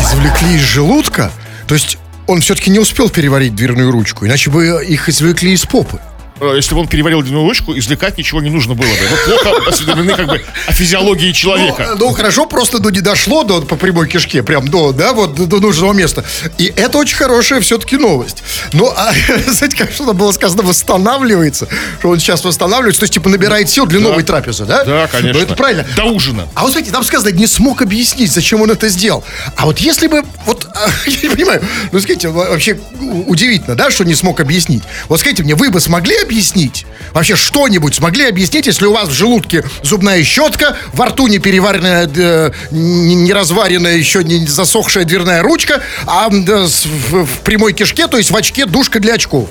Извлекли 0.00 0.54
из 0.54 0.60
желудка? 0.60 1.32
То 1.66 1.74
есть 1.74 1.98
он 2.26 2.40
все-таки 2.40 2.70
не 2.70 2.78
успел 2.78 3.08
переварить 3.08 3.54
дверную 3.54 3.90
ручку, 3.90 4.26
иначе 4.26 4.50
бы 4.50 4.84
их 4.84 5.08
извлекли 5.08 5.52
из 5.52 5.64
попы. 5.64 6.00
Э, 6.40 6.52
Если 6.56 6.74
бы 6.74 6.80
он 6.80 6.88
переварил 6.88 7.22
длинную 7.22 7.44
ручку, 7.46 7.76
извлекать 7.76 8.18
ничего 8.18 8.40
не 8.42 8.50
нужно 8.50 8.74
было 8.74 8.86
бы. 8.86 8.92
Вы 9.10 9.38
плохо 9.42 9.68
осведомлены 9.68 10.14
как 10.14 10.26
бы 10.26 10.42
о 10.66 10.72
физиологии 10.72 11.32
человека. 11.32 11.94
Ну, 11.98 12.06
ну, 12.08 12.12
хорошо, 12.12 12.46
просто 12.46 12.80
ну, 12.82 12.90
не 12.90 13.00
дошло 13.00 13.42
до, 13.44 13.62
по 13.62 13.76
прямой 13.76 14.08
кишке, 14.08 14.42
прям 14.42 14.68
до, 14.68 14.92
да, 14.92 15.12
вот 15.12 15.34
до, 15.34 15.60
нужного 15.60 15.92
места. 15.92 16.24
И 16.58 16.72
это 16.76 16.98
очень 16.98 17.16
хорошая 17.16 17.60
все-таки 17.60 17.96
новость. 17.96 18.42
Ну, 18.72 18.92
а, 18.94 19.12
знаете, 19.48 19.76
как 19.76 19.92
что-то 19.92 20.12
было 20.12 20.32
сказано, 20.32 20.62
восстанавливается, 20.62 21.68
что 22.00 22.10
он 22.10 22.18
сейчас 22.18 22.44
восстанавливается, 22.44 23.00
то 23.00 23.04
есть, 23.04 23.14
типа, 23.14 23.28
набирает 23.28 23.68
сил 23.70 23.86
для 23.86 24.00
новой 24.00 24.22
трапезы, 24.22 24.64
да? 24.66 24.84
Да, 24.84 25.06
конечно. 25.06 25.38
Ну, 25.38 25.44
это 25.44 25.54
правильно. 25.54 25.86
До 25.96 26.04
ужина. 26.04 26.46
А 26.54 26.62
вот 26.62 26.72
смотрите, 26.72 26.92
там 26.92 27.04
сказано, 27.04 27.30
не 27.30 27.46
смог 27.46 27.80
объяснить, 27.82 28.30
зачем 28.30 28.60
он 28.60 28.70
это 28.70 28.88
сделал. 28.88 29.24
А 29.56 29.64
вот 29.66 29.78
если 29.78 30.06
бы, 30.06 30.22
вот, 30.44 30.68
я 31.06 31.28
не 31.28 31.34
понимаю, 31.34 31.62
ну, 31.92 32.00
скажите, 32.00 32.28
во- 32.28 32.50
вообще 32.50 32.78
удивительно, 33.26 33.74
да, 33.74 33.90
что 33.90 34.04
не 34.04 34.14
смог 34.14 34.40
объяснить. 34.40 34.82
Вот 35.08 35.20
скажите 35.20 35.42
мне, 35.42 35.54
вы 35.54 35.70
бы 35.70 35.80
смогли 35.80 36.14
объяснить? 36.26 36.86
Вообще 37.12 37.36
что-нибудь 37.36 37.94
смогли 37.94 38.28
объяснить, 38.28 38.66
если 38.66 38.84
у 38.86 38.92
вас 38.92 39.08
в 39.08 39.12
желудке 39.12 39.64
зубная 39.82 40.22
щетка, 40.22 40.76
во 40.92 41.06
рту 41.06 41.28
не 41.28 41.38
переваренная, 41.38 42.10
э, 42.14 42.50
не 42.70 43.32
разваренная, 43.32 43.96
еще 43.96 44.22
не 44.22 44.44
засохшая 44.46 45.04
дверная 45.04 45.42
ручка, 45.42 45.80
а 46.06 46.28
с- 46.30 46.84
в, 46.86 47.24
в 47.24 47.38
прямой 47.40 47.72
кишке, 47.72 48.06
то 48.08 48.18
есть 48.18 48.30
в 48.30 48.36
очке 48.36 48.66
душка 48.66 49.00
для 49.00 49.14
очков. 49.14 49.48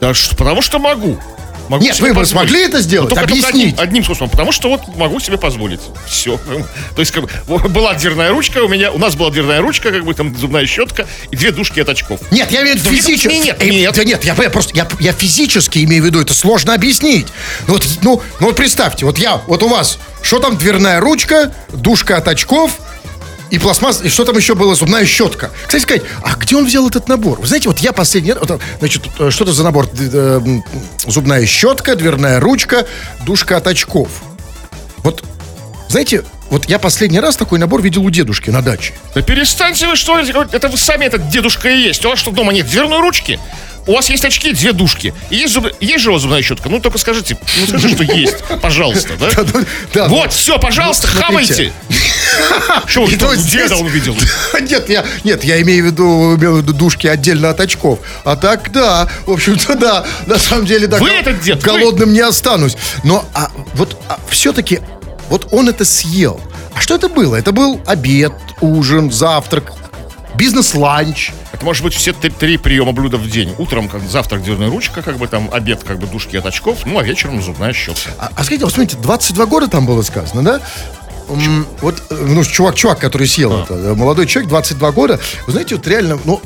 Да, 0.00 0.12
потому 0.38 0.62
что 0.62 0.78
могу. 0.78 1.18
Могу 1.68 1.82
Нет, 1.84 1.98
вы 2.00 2.08
позволить. 2.08 2.28
смогли 2.30 2.64
это 2.64 2.80
сделать? 2.80 3.08
Ну, 3.10 3.14
только- 3.16 3.28
только 3.30 3.46
Объяснить. 3.48 3.74
Одним, 3.74 3.82
одним 3.88 4.04
способом, 4.04 4.30
потому 4.30 4.52
что 4.52 4.68
вот 4.68 4.82
могу 4.96 5.18
себе 5.20 5.38
позволить. 5.38 5.80
Все. 6.06 6.38
То 6.94 7.00
есть, 7.00 7.10
как 7.12 7.24
бы, 7.24 7.58
была 7.68 7.94
дверная 7.94 8.30
ручка, 8.30 8.58
у 8.62 8.68
меня, 8.68 8.90
у 8.92 8.98
нас 8.98 9.14
была 9.14 9.30
дверная 9.30 9.60
ручка, 9.60 9.90
как 9.90 10.04
бы 10.04 10.12
там 10.14 10.36
зубная 10.36 10.66
щетка 10.66 11.06
и 11.30 11.36
две 11.36 11.50
душки 11.52 11.80
от 11.80 11.88
очков. 11.88 12.20
Нет, 12.30 12.50
я 12.50 12.62
имею 12.62 12.76
в 12.76 12.78
виду 12.80 12.84
Да 12.90 12.94
нет, 12.94 13.04
физически. 13.04 13.34
нет, 13.34 13.56
Э, 13.62 13.68
нет. 13.68 13.94
Да 13.94 14.04
нет, 14.04 14.24
я, 14.24 14.34
я 14.34 14.50
просто, 14.50 14.74
я, 14.74 14.86
я 15.00 15.12
физически 15.12 15.78
имею 15.84 16.02
в 16.02 16.06
виду, 16.06 16.20
это 16.20 16.34
сложно 16.34 16.74
объяснить. 16.74 17.26
Ну 17.66 17.74
вот, 17.74 17.86
ну, 18.02 18.22
ну 18.40 18.46
вот 18.46 18.56
представьте, 18.56 19.04
вот 19.06 19.18
я, 19.18 19.40
вот 19.46 19.62
у 19.62 19.68
вас, 19.68 19.98
что 20.22 20.38
там 20.40 20.56
дверная 20.56 21.00
ручка, 21.00 21.52
душка 21.72 22.16
от 22.18 22.28
очков, 22.28 22.78
и 23.54 23.58
пластмасс, 23.58 24.02
и 24.02 24.08
что 24.08 24.24
там 24.24 24.36
еще 24.36 24.56
было, 24.56 24.74
зубная 24.74 25.06
щетка. 25.06 25.50
Кстати 25.66 25.82
сказать, 25.82 26.02
а 26.22 26.34
где 26.34 26.56
он 26.56 26.66
взял 26.66 26.88
этот 26.88 27.08
набор? 27.08 27.40
Вы 27.40 27.46
знаете, 27.46 27.68
вот 27.68 27.78
я 27.78 27.92
последний 27.92 28.32
вот, 28.32 28.60
значит, 28.80 29.04
э, 29.18 29.30
что 29.30 29.44
это 29.44 29.52
за 29.52 29.62
набор? 29.62 29.88
Э, 29.96 30.40
Зубная 31.06 31.46
щетка, 31.46 31.94
дверная 31.94 32.40
ручка, 32.40 32.84
душка 33.24 33.56
от 33.56 33.68
очков. 33.68 34.08
Вот, 34.98 35.22
знаете, 35.88 36.24
вот 36.50 36.68
я 36.68 36.80
последний 36.80 37.20
раз 37.20 37.36
такой 37.36 37.60
набор 37.60 37.80
видел 37.80 38.04
у 38.04 38.10
дедушки 38.10 38.50
на 38.50 38.60
даче. 38.60 38.94
Да 39.14 39.22
перестаньте 39.22 39.86
вы, 39.86 39.94
что 39.94 40.18
это 40.18 40.68
вы 40.68 40.76
сами 40.76 41.04
этот 41.04 41.28
дедушка 41.28 41.68
и 41.68 41.80
есть. 41.80 42.04
У 42.04 42.08
вас 42.08 42.18
что, 42.18 42.32
дома 42.32 42.52
нет 42.52 42.66
дверной 42.66 43.00
ручки? 43.00 43.38
У 43.86 43.92
вас 43.92 44.08
есть 44.08 44.24
очки, 44.24 44.52
две 44.52 44.72
душки. 44.72 45.12
И 45.30 45.36
есть, 45.36 45.52
зуб... 45.52 45.66
есть 45.80 46.02
же 46.02 46.10
у 46.10 46.14
вас 46.14 46.22
зубная 46.22 46.42
щетка? 46.42 46.68
Ну, 46.68 46.80
только 46.80 46.98
скажите, 46.98 47.36
ну, 47.58 47.66
скажите, 47.66 47.94
что 47.94 48.14
есть, 48.14 48.36
пожалуйста, 48.62 49.10
да? 49.18 49.28
Да, 49.92 50.08
ну, 50.08 50.16
Вот, 50.16 50.32
все, 50.32 50.58
пожалуйста, 50.58 51.08
ну, 51.14 51.20
хавайте. 51.20 51.72
Что, 52.86 53.06
деда 53.06 53.76
он 53.76 53.86
видел? 53.88 54.16
Нет, 54.60 54.88
я, 54.88 55.04
нет, 55.24 55.44
я 55.44 55.60
имею 55.62 55.84
в 55.84 55.86
виду, 55.86 56.36
имею 56.36 56.54
в 56.54 56.58
виду 56.62 56.72
душки 56.72 57.06
отдельно 57.06 57.50
от 57.50 57.60
очков. 57.60 57.98
А 58.24 58.36
так, 58.36 58.72
да, 58.72 59.08
в 59.26 59.32
общем-то, 59.32 59.74
да. 59.76 60.06
На 60.26 60.38
самом 60.38 60.66
деле, 60.66 60.86
да. 60.86 60.98
Вы 60.98 61.10
этот 61.10 61.40
дед. 61.40 61.62
Голодным 61.62 62.12
не 62.12 62.20
останусь. 62.20 62.76
Но 63.04 63.24
а, 63.34 63.50
вот 63.74 63.96
все-таки, 64.28 64.80
вот 65.28 65.48
он 65.52 65.68
это 65.68 65.84
съел. 65.84 66.40
А 66.74 66.80
что 66.80 66.94
это 66.94 67.08
было? 67.08 67.36
Это 67.36 67.52
был 67.52 67.80
обед, 67.86 68.32
ужин, 68.60 69.12
завтрак, 69.12 69.72
бизнес-ланч. 70.34 71.32
Это 71.52 71.64
может 71.64 71.82
быть 71.82 71.94
все 71.94 72.12
три, 72.12 72.30
три 72.30 72.56
приема 72.56 72.92
блюда 72.92 73.16
в 73.16 73.28
день. 73.28 73.54
Утром 73.58 73.88
как 73.88 74.02
завтрак 74.02 74.42
дверная 74.42 74.68
ручка, 74.70 75.02
как 75.02 75.16
бы 75.18 75.26
там 75.28 75.48
обед, 75.52 75.82
как 75.84 75.98
бы 75.98 76.06
душки 76.06 76.36
от 76.36 76.46
очков, 76.46 76.80
ну 76.86 76.98
а 76.98 77.02
вечером 77.02 77.42
зубная 77.42 77.72
щетка. 77.72 78.10
А, 78.18 78.30
а 78.34 78.44
скажите, 78.44 78.64
вот 78.64 78.74
смотрите, 78.74 78.96
22 79.00 79.46
года 79.46 79.68
там 79.68 79.86
было 79.86 80.02
сказано, 80.02 80.42
да? 80.42 80.60
М, 81.28 81.66
Вот, 81.80 82.02
э, 82.10 82.14
ну, 82.14 82.44
чувак, 82.44 82.74
чувак, 82.74 82.98
который 82.98 83.26
съел 83.26 83.62
это, 83.62 83.74
э, 83.74 83.94
молодой 83.94 84.26
человек, 84.26 84.48
22 84.50 84.92
года, 84.92 85.18
вы 85.46 85.52
знаете, 85.52 85.76
вот 85.76 85.86
реально, 85.86 86.18
ну, 86.24 86.40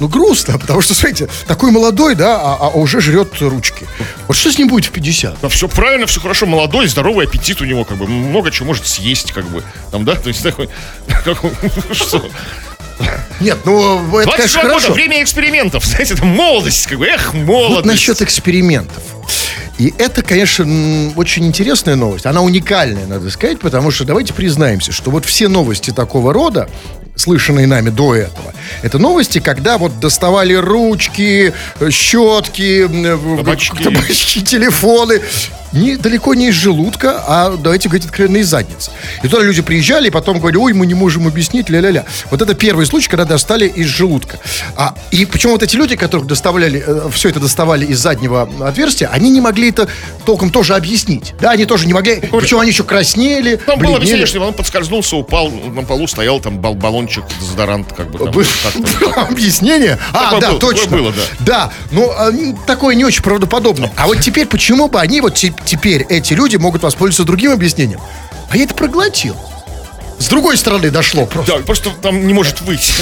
ну, 0.00 0.08
грустно, 0.08 0.58
потому 0.58 0.80
что, 0.80 0.94
смотрите, 0.94 1.28
такой 1.46 1.70
молодой, 1.70 2.14
да, 2.14 2.40
а, 2.40 2.56
а 2.60 2.68
уже 2.70 3.00
жрет 3.00 3.40
ручки. 3.40 3.86
Вот 4.26 4.36
что 4.36 4.50
с 4.50 4.58
ним 4.58 4.68
будет 4.68 4.86
в 4.86 4.90
50? 4.90 5.36
Да, 5.42 5.48
все 5.48 5.68
правильно, 5.68 6.06
все 6.06 6.20
хорошо, 6.20 6.46
молодой, 6.46 6.88
здоровый 6.88 7.26
аппетит 7.26 7.60
у 7.60 7.64
него, 7.64 7.84
как 7.84 7.98
бы, 7.98 8.06
много 8.06 8.50
чего 8.50 8.68
может 8.68 8.86
съесть, 8.86 9.32
как 9.32 9.44
бы, 9.44 9.62
там, 9.90 10.04
да, 10.04 10.14
то 10.14 10.28
есть 10.28 10.42
такой, 10.44 10.68
как 11.24 11.44
он, 11.44 11.52
что? 11.92 12.24
Нет, 13.40 13.58
ну, 13.64 13.98
это, 14.18 14.30
22 14.30 14.36
конечно, 14.36 14.62
года, 14.62 14.74
хорошо. 14.74 14.92
время 14.92 15.22
экспериментов, 15.22 15.84
знаете, 15.86 16.14
это 16.14 16.24
молодость, 16.24 16.86
как 16.86 16.98
бы, 16.98 17.06
эх, 17.06 17.32
Вот 17.34 17.42
молодость. 17.44 17.86
насчет 17.86 18.22
экспериментов. 18.22 19.02
И 19.78 19.92
это, 19.98 20.22
конечно, 20.22 20.64
очень 21.16 21.46
интересная 21.46 21.96
новость. 21.96 22.26
Она 22.26 22.42
уникальная, 22.42 23.06
надо 23.06 23.30
сказать, 23.30 23.58
потому 23.58 23.90
что 23.90 24.04
давайте 24.04 24.32
признаемся, 24.32 24.92
что 24.92 25.10
вот 25.10 25.24
все 25.24 25.48
новости 25.48 25.90
такого 25.90 26.32
рода, 26.32 26.68
слышанные 27.16 27.66
нами 27.66 27.90
до 27.90 28.14
этого, 28.14 28.52
это 28.82 28.98
новости, 28.98 29.38
когда 29.40 29.78
вот 29.78 29.98
доставали 29.98 30.54
ручки, 30.54 31.52
э, 31.80 31.90
щетки, 31.90 32.86
Табачки. 33.36 33.82
табачки, 33.82 34.42
телефоны. 34.44 35.20
Не, 35.72 35.96
далеко 35.96 36.34
не 36.34 36.48
из 36.48 36.54
желудка, 36.54 37.22
а, 37.26 37.56
давайте 37.56 37.88
говорить 37.88 38.06
откровенно, 38.06 38.36
из 38.38 38.48
задницы. 38.48 38.90
И 39.22 39.28
туда 39.28 39.42
люди 39.42 39.62
приезжали, 39.62 40.08
и 40.08 40.10
потом 40.10 40.38
говорили, 40.38 40.58
ой, 40.60 40.72
мы 40.74 40.86
не 40.86 40.94
можем 40.94 41.26
объяснить, 41.26 41.70
ля-ля-ля. 41.70 42.04
Вот 42.30 42.42
это 42.42 42.54
первый 42.54 42.84
случай, 42.86 43.08
когда 43.08 43.24
достали 43.24 43.66
из 43.66 43.86
желудка. 43.86 44.38
А, 44.76 44.94
и 45.10 45.24
почему 45.24 45.52
вот 45.54 45.62
эти 45.62 45.76
люди, 45.76 45.96
которых 45.96 46.26
доставляли, 46.26 46.84
все 47.12 47.30
это 47.30 47.40
доставали 47.40 47.86
из 47.86 47.98
заднего 48.00 48.48
отверстия, 48.60 49.08
они 49.12 49.30
не 49.30 49.40
могли 49.40 49.70
это 49.70 49.88
толком 50.26 50.50
тоже 50.50 50.74
объяснить. 50.74 51.34
Да, 51.40 51.50
они 51.52 51.64
тоже 51.64 51.86
не 51.86 51.94
могли. 51.94 52.16
Причем 52.20 52.60
они 52.60 52.70
еще 52.70 52.84
краснели, 52.84 53.56
Там 53.56 53.78
было 53.78 53.78
бледнели. 53.78 53.96
объяснение, 53.96 54.26
что 54.26 54.40
он 54.40 54.52
подскользнулся, 54.54 55.16
упал, 55.16 55.50
на 55.50 55.82
полу 55.82 56.06
стоял 56.06 56.40
там 56.40 56.58
бал- 56.58 56.74
баллончик, 56.74 57.24
дезодорант, 57.40 57.92
как 57.92 58.10
бы 58.10 58.18
там. 58.18 58.30
Было 58.32 58.44
так. 59.14 59.30
объяснение? 59.30 59.98
А, 60.12 60.24
Такое 60.24 60.40
да, 60.40 60.50
было, 60.50 60.60
такое 60.60 60.74
точно. 60.76 60.96
было, 60.96 61.12
да. 61.12 61.22
Да, 61.40 61.72
ну, 61.90 62.10
а, 62.10 62.30
такое 62.66 62.94
не 62.94 63.04
очень 63.04 63.22
правдоподобно. 63.22 63.90
А 63.96 64.06
вот 64.06 64.20
теперь, 64.20 64.46
почему 64.46 64.88
бы 64.88 65.00
они, 65.00 65.20
вот 65.20 65.34
те- 65.34 65.52
теперь 65.64 66.02
эти 66.08 66.32
люди 66.34 66.56
могут 66.56 66.82
воспользоваться 66.82 67.24
другим 67.24 67.52
объяснением? 67.52 68.00
А 68.50 68.56
я 68.56 68.64
это 68.64 68.74
проглотил. 68.74 69.36
С 70.18 70.28
другой 70.28 70.56
стороны 70.56 70.90
дошло 70.90 71.26
просто. 71.26 71.58
Да, 71.58 71.64
просто 71.64 71.90
там 72.00 72.26
не 72.26 72.32
может 72.34 72.60
выйти. 72.60 72.92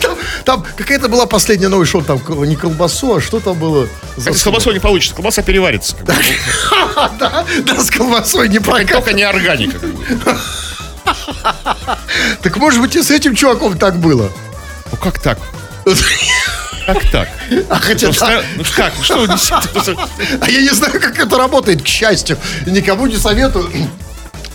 Там, 0.00 0.18
там 0.44 0.66
какая-то 0.76 1.08
была 1.08 1.26
последняя 1.26 1.68
новость, 1.68 1.90
что 1.90 1.98
он 1.98 2.04
там 2.04 2.20
не 2.44 2.56
колбасу, 2.56 3.16
а 3.16 3.20
что 3.20 3.38
там 3.40 3.56
было? 3.58 3.88
за 4.16 4.32
С 4.32 4.42
колбасой 4.42 4.74
не 4.74 4.80
получится, 4.80 5.14
колбаса 5.14 5.42
переварится. 5.42 5.96
как? 5.96 6.16
Да, 7.18 7.46
да, 7.64 7.80
с 7.82 7.90
колбасой 7.90 8.48
не 8.48 8.58
прокат. 8.58 8.90
Только 8.90 9.12
не 9.12 9.22
органика. 9.22 9.78
как. 10.24 10.38
Так 12.42 12.56
может 12.56 12.80
быть 12.80 12.94
и 12.96 13.02
с 13.02 13.10
этим 13.10 13.34
чуваком 13.34 13.78
так 13.78 13.96
было? 13.96 14.30
Ну 14.90 14.96
как 14.98 15.18
так? 15.18 15.38
Как 16.86 17.04
так? 17.10 17.28
А 17.68 17.76
хотя 17.76 18.08
Ну, 18.08 18.12
да. 18.18 18.42
ну 18.56 18.64
как? 18.74 18.92
Что? 19.02 19.26
А 20.40 20.50
я 20.50 20.60
не 20.62 20.70
знаю, 20.70 21.00
как 21.00 21.18
это 21.18 21.36
работает, 21.36 21.82
к 21.82 21.86
счастью. 21.86 22.36
Никому 22.66 23.06
не 23.06 23.16
советую. 23.16 23.70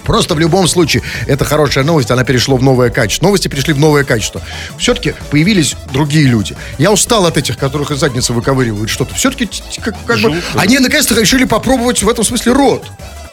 Просто 0.06 0.36
в 0.36 0.40
любом 0.40 0.68
случае, 0.68 1.04
это 1.28 1.46
хорошая 1.46 1.84
новость, 1.84 2.12
она 2.12 2.24
перешла 2.24 2.56
в 2.56 2.64
новое 2.64 2.90
качество. 2.90 3.26
Новости 3.26 3.48
перешли 3.48 3.74
в 3.74 3.80
новое 3.80 4.04
качество. 4.04 4.42
Все-таки 4.78 5.14
появились 5.32 5.76
другие 5.92 6.26
люди. 6.26 6.56
Я 6.78 6.92
устал 6.92 7.26
от 7.26 7.38
этих, 7.38 7.58
которых 7.58 7.92
из 7.92 8.00
задницы 8.00 8.34
выковыривают 8.34 8.90
что-то. 8.90 9.16
Все-таки 9.16 9.50
как, 9.82 9.96
как 10.06 10.20
бы, 10.20 10.42
они 10.56 10.80
наконец-то 10.80 11.20
решили 11.20 11.46
попробовать 11.46 12.04
в 12.04 12.10
этом 12.10 12.24
смысле 12.24 12.54
рот. 12.54 12.86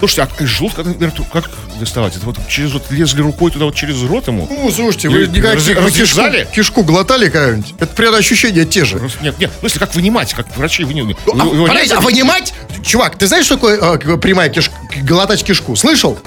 Слушайте, 0.02 0.28
а 0.36 0.42
из 0.42 0.48
желудка 0.48 0.82
например, 0.82 1.12
как 1.32 1.48
доставать? 1.78 2.16
Это 2.16 2.26
вот 2.26 2.36
через 2.48 2.72
вот 2.72 2.90
лезли 2.90 3.22
рукой 3.22 3.52
туда 3.52 3.66
вот 3.66 3.76
через 3.76 4.02
рот 4.02 4.26
ему? 4.26 4.48
Ну, 4.50 4.68
слушайте, 4.72 5.08
вы, 5.08 5.26
Вы 5.26 5.26
никак- 5.28 5.54
раз- 5.54 5.92
кишку, 5.92 6.22
кишку 6.52 6.82
глотали 6.82 7.28
как-нибудь? 7.28 7.74
Это 7.78 7.94
прям 7.94 8.12
ощущения 8.16 8.64
те 8.64 8.84
же. 8.84 9.00
Нет, 9.20 9.38
нет, 9.38 9.52
ну 9.60 9.68
если 9.68 9.78
как 9.78 9.94
вынимать, 9.94 10.34
как 10.34 10.56
врачи 10.56 10.82
вынимают. 10.82 11.20
А, 11.28 11.46
подождите, 11.46 11.94
а 11.94 12.00
вынимать? 12.00 12.52
Чувак, 12.84 13.16
ты 13.16 13.28
знаешь, 13.28 13.46
что 13.46 13.54
такое 13.54 13.78
э, 13.78 14.16
прямая 14.18 14.48
кишка, 14.48 14.74
глотать 15.02 15.44
кишку? 15.44 15.76
Слышал? 15.76 16.18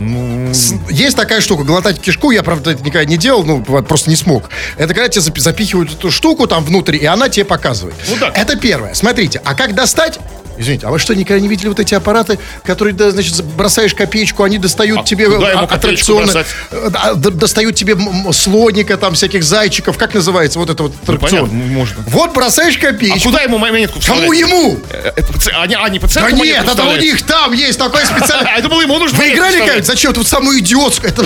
Есть 0.00 1.16
такая 1.16 1.40
штука, 1.40 1.64
глотать 1.64 2.00
кишку, 2.00 2.30
я, 2.30 2.42
правда, 2.42 2.70
это 2.72 2.82
никогда 2.84 3.04
не 3.04 3.16
делал, 3.16 3.44
ну, 3.44 3.62
просто 3.62 4.10
не 4.10 4.16
смог. 4.16 4.48
Это 4.76 4.94
когда 4.94 5.08
тебе 5.08 5.22
запи- 5.22 5.40
запихивают 5.40 5.92
эту 5.92 6.10
штуку 6.10 6.46
там 6.46 6.64
внутрь, 6.64 6.96
и 6.96 7.04
она 7.06 7.28
тебе 7.28 7.44
показывает. 7.44 7.96
Ну 8.08 8.16
да. 8.20 8.28
Это 8.34 8.56
первое. 8.56 8.94
Смотрите, 8.94 9.40
а 9.44 9.54
как 9.54 9.74
достать? 9.74 10.18
Извините, 10.60 10.88
а 10.88 10.90
вы 10.90 10.98
что, 10.98 11.14
никогда 11.14 11.40
не 11.40 11.46
видели 11.46 11.68
вот 11.68 11.78
эти 11.78 11.94
аппараты, 11.94 12.36
которые, 12.64 12.92
да, 12.92 13.12
значит, 13.12 13.44
бросаешь 13.44 13.94
копеечку, 13.94 14.42
они 14.42 14.58
достают 14.58 14.98
А 14.98 15.02
тебе 15.04 15.26
ему 15.26 15.40
а, 15.40 15.60
аттракционы, 15.62 16.32
э, 16.72 16.90
д- 17.14 17.30
достают 17.30 17.76
тебе 17.76 17.96
слоника, 18.32 18.96
там, 18.96 19.14
всяких 19.14 19.44
зайчиков, 19.44 19.96
как 19.96 20.14
называется 20.14 20.58
вот 20.58 20.68
это 20.68 20.82
вот 20.82 20.94
аттракцион? 21.00 21.48
понятно, 21.48 21.58
ну, 21.58 21.64
можно. 21.72 22.02
Вот 22.08 22.34
бросаешь 22.34 22.76
А 22.76 22.80
копеечку. 22.80 23.28
куда 23.30 23.42
ему 23.42 23.58
монетку 23.58 24.00
Кому 24.04 24.20
вставлять? 24.22 24.40
ему? 24.40 24.80
Э, 24.90 25.12
это 25.14 25.32
паци- 25.32 25.52
Они, 25.62 25.76
они 25.76 25.98
Да 26.00 26.06
пациенту 26.08 26.44
нет, 26.44 26.64
это 26.68 26.82
у 26.82 26.96
них 26.96 27.22
там 27.24 27.52
есть 27.52 27.78
такой 27.78 28.04
специальный... 28.04 28.50
А 28.52 28.56
я 28.56 28.60
думал, 28.62 28.80
ему 28.80 28.98
нужно 28.98 29.16
Вы 29.16 29.32
играли 29.34 29.58
как? 29.64 29.84
Зачем? 29.88 30.10
Это 30.10 30.20
вот 30.20 30.28
самую 30.28 30.58
идиотскую, 30.58 31.10
это 31.10 31.24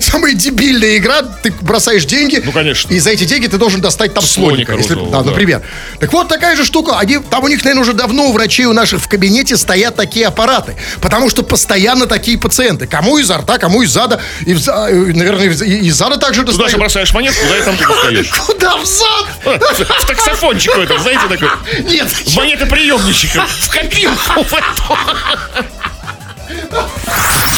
самая 0.00 0.34
дебильная 0.34 0.96
игра. 0.96 1.22
Ты 1.22 1.52
бросаешь 1.60 2.04
деньги. 2.04 2.40
Ну, 2.44 2.52
конечно. 2.52 2.92
И 2.94 3.00
за 3.00 3.10
эти 3.10 3.24
деньги 3.24 3.48
ты 3.48 3.58
должен 3.58 3.80
достать 3.80 4.14
там 4.14 4.22
слоника. 4.22 4.72
Слоника 4.72 4.72
если- 4.74 4.94
розового, 4.94 5.10
да, 5.12 5.22
да. 5.24 5.30
например. 5.30 5.62
Так 5.98 6.12
вот 6.12 6.28
такая 6.28 6.54
же 6.54 6.64
штука. 6.64 6.98
Они, 7.00 7.18
там 7.18 7.42
у 7.42 7.48
них, 7.48 7.64
наверное, 7.64 7.82
уже 7.82 7.92
давно 7.92 8.28
у 8.28 8.32
врачей 8.32 8.66
у 8.66 8.72
наших 8.72 9.02
в 9.02 9.08
кабинете 9.08 9.56
стоят 9.56 9.96
такие 9.96 10.28
аппараты. 10.28 10.76
Потому 11.00 11.28
что 11.30 11.42
постоянно 11.42 12.06
такие 12.06 12.38
пациенты. 12.38 12.86
Кому 12.86 13.18
изо 13.18 13.38
рта, 13.38 13.58
кому 13.58 13.82
из 13.82 13.90
зада. 13.90 14.20
И, 14.46 14.54
в 14.54 14.60
и, 14.60 15.12
наверное, 15.12 15.46
из, 15.48 15.60
и 15.60 15.78
из 15.88 15.96
зада 15.96 16.16
также 16.16 16.42
Туда 16.42 16.52
же 16.52 16.58
достают. 16.58 16.78
бросаешь 16.80 17.12
монетку, 17.12 17.44
да, 17.48 17.58
и 17.58 17.62
там 17.64 17.76
ты 17.76 17.84
достаешь. 17.88 18.30
Куда 18.46 18.76
в 18.76 18.86
зад? 18.86 19.26
В 20.02 20.06
таксофончик 20.06 20.76
это, 20.76 20.96
знаете, 21.00 21.22
такой. 21.28 21.48
Нет, 21.88 22.06
В 22.08 22.36
монетоприемничек. 22.36 23.32
В 23.32 23.68
копилку 23.68 24.44
в 24.44 24.54
эту. 24.54 24.98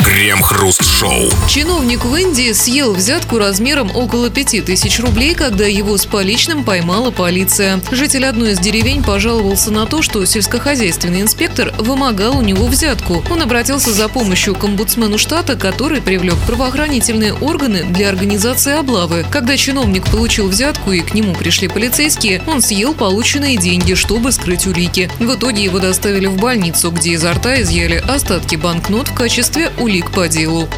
Крем-хруст-шоу. 0.04 1.30
Чиновник 1.48 2.04
в 2.04 2.14
Индии 2.14 2.52
съел 2.52 2.92
взятку 2.92 3.38
размером 3.38 3.94
около 3.94 4.30
5000 4.30 5.00
рублей, 5.00 5.34
когда 5.34 5.64
его 5.64 5.96
с 5.96 6.06
поличным 6.06 6.64
поймала 6.64 7.10
полиция. 7.10 7.80
Житель 7.90 8.26
одной 8.26 8.52
из 8.52 8.58
деревень 8.58 9.02
пожаловался 9.02 9.70
на 9.70 9.86
то, 9.86 10.02
что 10.02 10.24
сельскохозяйственный 10.24 11.22
инспектор 11.22 11.72
вымогал 11.78 12.38
у 12.38 12.42
него 12.42 12.66
взятку. 12.66 13.24
Он 13.30 13.42
обратился 13.42 13.92
за 13.92 14.08
помощью 14.08 14.54
к 14.54 14.64
омбудсмену 14.64 15.18
штата, 15.18 15.56
который 15.56 16.02
привлек 16.02 16.36
правоохранительные 16.46 17.32
органы 17.32 17.84
для 17.84 18.08
организации 18.08 18.78
облавы. 18.78 19.24
Когда 19.30 19.56
чиновник 19.56 20.04
получил 20.10 20.48
взятку 20.48 20.92
и 20.92 21.00
к 21.00 21.14
нему 21.14 21.34
пришли 21.34 21.68
полицейские, 21.68 22.42
он 22.46 22.60
съел 22.60 22.94
полученные 22.94 23.56
деньги, 23.56 23.94
чтобы 23.94 24.32
скрыть 24.32 24.66
улики. 24.66 25.10
В 25.18 25.34
итоге 25.34 25.64
его 25.64 25.78
доставили 25.78 26.26
в 26.26 26.36
больницу, 26.36 26.90
где 26.90 27.12
изо 27.12 27.32
рта 27.32 27.62
изъяли 27.62 28.02
остатки 28.08 28.56
банкнот 28.82 29.08
в 29.08 29.14
качестве 29.14 29.70
улик 29.78 30.10
по 30.10 30.26
делу. 30.26 30.68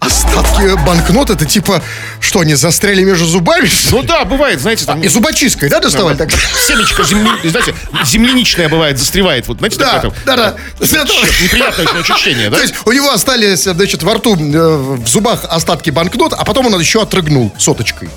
Остатки 0.00 0.76
банкнот, 0.84 1.30
это 1.30 1.46
типа, 1.46 1.82
что, 2.20 2.40
они 2.40 2.54
застряли 2.54 3.02
между 3.02 3.24
зубами? 3.24 3.70
Ну 3.90 4.02
да, 4.02 4.26
бывает, 4.26 4.60
знаете, 4.60 4.84
там... 4.84 5.02
И 5.02 5.08
зубочисткой, 5.08 5.70
да, 5.70 5.80
доставали 5.80 6.14
так? 6.14 6.30
Семечко 6.30 7.02
земли- 7.02 7.48
знаете, 7.48 7.74
земляничное 8.04 8.68
бывает, 8.68 8.98
застревает. 8.98 9.48
Вот, 9.48 9.58
знаете, 9.58 9.78
Да, 9.78 9.92
такое 10.00 10.10
там- 10.10 10.36
да, 10.36 10.36
да. 10.36 10.86
Черт, 10.86 11.30
Неприятное 11.42 11.86
очень 11.86 12.00
ощущение, 12.00 12.50
да? 12.50 12.56
То 12.58 12.62
есть 12.62 12.74
у 12.84 12.92
него 12.92 13.10
остались, 13.12 13.62
значит, 13.62 14.02
во 14.02 14.14
рту, 14.14 14.36
э, 14.36 14.76
в 14.76 15.06
зубах 15.08 15.46
остатки 15.48 15.88
банкнот, 15.88 16.34
а 16.34 16.44
потом 16.44 16.66
он 16.66 16.78
еще 16.78 17.00
отрыгнул 17.00 17.54
соточкой. 17.58 18.10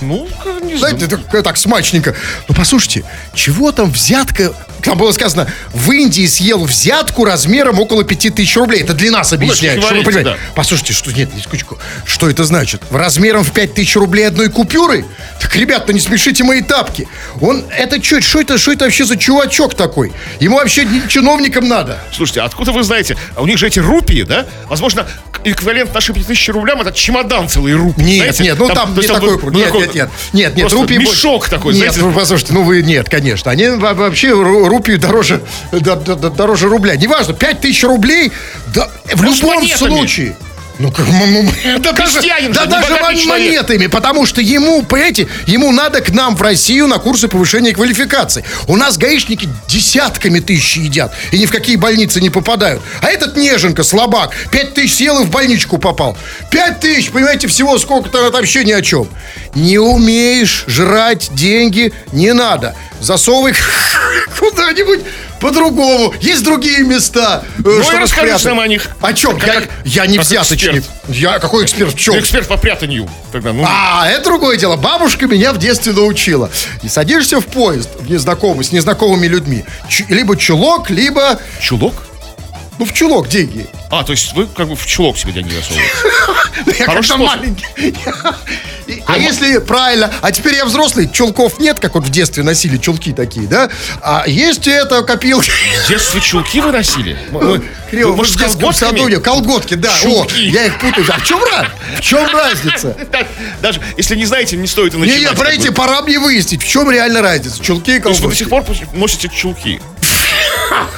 Ну, 0.00 0.28
не 0.62 0.76
знаю. 0.76 0.96
Знаете, 0.96 1.06
так, 1.30 1.42
так 1.44 1.56
смачненько. 1.56 2.14
Ну, 2.48 2.54
послушайте, 2.54 3.04
чего 3.34 3.72
там 3.72 3.90
взятка... 3.90 4.52
Там 4.82 4.98
было 4.98 5.10
сказано, 5.10 5.48
в 5.72 5.90
Индии 5.90 6.26
съел 6.26 6.64
взятку 6.64 7.24
размером 7.24 7.80
около 7.80 8.04
5000 8.04 8.56
рублей. 8.56 8.82
Это 8.82 8.94
для 8.94 9.10
нас 9.10 9.32
Ну, 9.32 9.52
что 9.52 9.66
вы 9.66 9.80
говорите, 9.80 10.04
понимаете. 10.04 10.36
Послушайте, 10.54 10.92
что... 10.92 11.12
Нет, 11.12 11.34
не 11.34 11.40
скучку. 11.42 11.78
Что 12.04 12.30
это 12.30 12.44
значит? 12.44 12.82
В 12.90 12.96
размером 12.96 13.42
в 13.42 13.52
5000 13.52 13.96
рублей 13.96 14.28
одной 14.28 14.48
купюры? 14.48 15.04
Так, 15.40 15.56
ребята, 15.56 15.92
не 15.92 16.00
смешите 16.00 16.44
мои 16.44 16.62
тапки. 16.62 17.08
Он... 17.40 17.64
Это 17.76 18.02
что? 18.02 18.20
Что 18.20 18.40
это, 18.40 18.58
что 18.58 18.72
это 18.72 18.84
вообще 18.84 19.04
за 19.04 19.16
чувачок 19.16 19.74
такой? 19.74 20.12
Ему 20.40 20.56
вообще 20.56 20.86
чиновникам 21.08 21.68
надо. 21.68 21.98
Слушайте, 22.12 22.42
откуда 22.42 22.72
вы 22.72 22.82
знаете? 22.84 23.16
А 23.34 23.42
у 23.42 23.46
них 23.46 23.58
же 23.58 23.66
эти 23.66 23.80
рупии, 23.80 24.22
да? 24.22 24.46
Возможно, 24.68 25.06
эквивалент 25.44 25.94
нашим 25.94 26.14
5000 26.14 26.48
рублям 26.50 26.80
это 26.80 26.92
чемодан 26.92 27.48
целый 27.48 27.74
рупий. 27.74 28.04
Нет, 28.04 28.16
знаете? 28.18 28.42
нет, 28.42 28.58
ну 28.58 28.68
там, 28.68 28.94
то 28.94 29.00
не 29.00 29.06
такой, 29.06 29.38
ну, 29.42 29.50
нет, 29.50 29.66
такой- 29.66 29.85
нет, 29.94 30.10
нет, 30.32 30.54
нет, 30.54 30.56
нет, 30.56 30.72
рупии 30.72 30.94
мешок 30.96 31.48
такой, 31.48 31.74
нет, 31.74 31.92
знаете? 31.94 32.14
послушайте, 32.18 32.52
ну 32.52 32.62
вы, 32.62 32.82
нет, 32.82 33.08
конечно, 33.08 33.50
они 33.50 33.68
во- 33.68 33.94
вообще 33.94 34.28
ру- 34.28 34.66
рупию 34.68 34.98
дороже, 34.98 35.42
дороже 35.72 36.68
рубля, 36.68 36.96
неважно, 36.96 37.34
5000 37.34 37.84
рублей, 37.84 38.32
да, 38.74 38.90
в 39.14 39.22
Ну, 39.22 39.34
любом 39.34 39.66
случае. 39.66 40.36
Ну, 40.78 40.90
как, 40.90 41.06
да 41.78 41.92
даже, 41.92 42.20
да 42.20 42.64
же, 42.64 42.70
даже 42.72 43.26
монетами, 43.26 43.86
потому 43.86 44.26
что 44.26 44.42
ему, 44.42 44.82
понимаете, 44.82 45.26
ему 45.46 45.72
надо 45.72 46.02
к 46.02 46.10
нам 46.10 46.36
в 46.36 46.42
Россию 46.42 46.86
на 46.86 46.98
курсы 46.98 47.28
повышения 47.28 47.72
квалификации. 47.72 48.44
У 48.66 48.76
нас 48.76 48.98
гаишники 48.98 49.48
десятками 49.68 50.40
тысяч 50.40 50.76
едят 50.76 51.14
и 51.32 51.38
ни 51.38 51.46
в 51.46 51.50
какие 51.50 51.76
больницы 51.76 52.20
не 52.20 52.28
попадают. 52.28 52.82
А 53.00 53.08
этот 53.08 53.36
неженка, 53.36 53.84
слабак, 53.84 54.34
пять 54.50 54.74
тысяч 54.74 54.96
съел 54.96 55.22
и 55.22 55.24
в 55.24 55.30
больничку 55.30 55.78
попал. 55.78 56.16
Пять 56.50 56.80
тысяч, 56.80 57.10
понимаете, 57.10 57.48
всего 57.48 57.78
сколько-то, 57.78 58.30
вообще 58.30 58.64
ни 58.64 58.72
о 58.72 58.82
чем. 58.82 59.08
Не 59.54 59.78
умеешь 59.78 60.64
жрать 60.66 61.30
деньги, 61.32 61.92
не 62.12 62.34
надо. 62.34 62.74
Засовывай 63.00 63.54
куда-нибудь 64.38 65.00
по-другому. 65.40 66.14
Есть 66.20 66.44
другие 66.44 66.80
места. 66.84 67.42
э, 67.58 67.62
Ну 67.64 67.80
и 68.02 68.06
спрятать. 68.06 68.44
нам 68.44 68.60
о 68.60 68.66
них. 68.66 68.88
О 69.00 69.12
чем? 69.12 69.38
Как- 69.38 69.46
Я, 69.46 69.60
как- 69.60 69.70
я 69.84 70.06
не 70.06 70.18
взяточник. 70.18 70.84
Я 71.08 71.38
какой 71.38 71.64
эксперт 71.64 71.94
в 71.94 71.98
чем? 71.98 72.14
Ты 72.14 72.20
эксперт 72.20 72.48
по 72.48 72.56
прятанию. 72.56 73.08
Тогда, 73.32 73.52
ну, 73.52 73.64
А, 73.66 74.08
это 74.08 74.24
другое 74.24 74.56
дело. 74.56 74.76
Бабушка 74.76 75.26
меня 75.26 75.52
в 75.52 75.58
детстве 75.58 75.92
научила. 75.92 76.50
И 76.82 76.88
садишься 76.88 77.40
в 77.40 77.46
поезд 77.46 77.88
в 77.98 78.10
незнакомый, 78.10 78.64
с 78.64 78.72
незнакомыми 78.72 79.26
людьми. 79.26 79.64
Ч- 79.88 80.06
либо 80.08 80.36
чулок, 80.36 80.90
либо... 80.90 81.38
чулок? 81.60 81.94
Ну, 82.78 82.84
в 82.84 82.92
чулок 82.92 83.28
деньги. 83.28 83.66
А, 83.90 84.04
то 84.04 84.12
есть 84.12 84.32
вы 84.34 84.46
как 84.46 84.68
бы 84.68 84.76
в 84.76 84.86
чулок 84.86 85.16
себе 85.16 85.32
деньги 85.32 85.54
засовываете. 85.54 85.92
Я 86.78 86.86
Хороший 86.86 86.86
как-то 86.86 87.02
способ. 87.02 87.26
маленький. 87.26 87.66
А 89.08 89.18
если 89.18 89.58
правильно, 89.58 90.12
а 90.20 90.30
теперь 90.30 90.54
я 90.54 90.64
взрослый, 90.64 91.08
чулков 91.10 91.58
нет, 91.58 91.80
как 91.80 91.94
вот 91.94 92.04
в 92.04 92.08
детстве 92.10 92.44
носили 92.44 92.76
чулки 92.76 93.12
такие, 93.12 93.48
да? 93.48 93.68
А 94.00 94.24
есть 94.28 94.66
это 94.68 95.02
копилки. 95.02 95.50
В 95.84 95.88
детстве 95.88 96.20
чулки 96.20 96.60
вы 96.60 96.70
носили? 96.70 97.18
Криво, 97.90 98.10
вы, 98.10 98.16
может, 98.16 98.34
в 98.36 98.38
детском 98.38 98.72
саду 98.72 99.08
я- 99.08 99.18
колготки, 99.18 99.74
да. 99.74 99.92
О, 100.04 100.26
я 100.36 100.66
их 100.66 100.78
путаю. 100.78 101.04
А 101.08 101.18
в 101.18 101.24
чем? 101.24 101.40
В 101.96 102.00
чем 102.00 102.26
разница? 102.36 102.96
Да, 103.10 103.26
Даже 103.60 103.80
если 103.96 104.14
не 104.16 104.24
знаете, 104.26 104.56
не 104.56 104.66
стоит 104.68 104.94
и 104.94 104.96
Не, 104.96 105.02
начинать. 105.02 105.20
не, 105.20 105.26
как 105.28 105.36
подождите, 105.38 105.72
пора 105.72 106.02
мне 106.02 106.18
выяснить, 106.20 106.62
в 106.62 106.68
чем 106.68 106.88
реально 106.90 107.22
разница. 107.22 107.60
Чулки 107.62 107.90
и 107.90 107.94
есть 107.94 108.04
вы 108.04 108.12
до 108.12 108.18
колготки. 108.20 108.38
сих 108.38 108.48
пор 108.48 108.64
носите 108.94 109.28
чулки? 109.28 109.80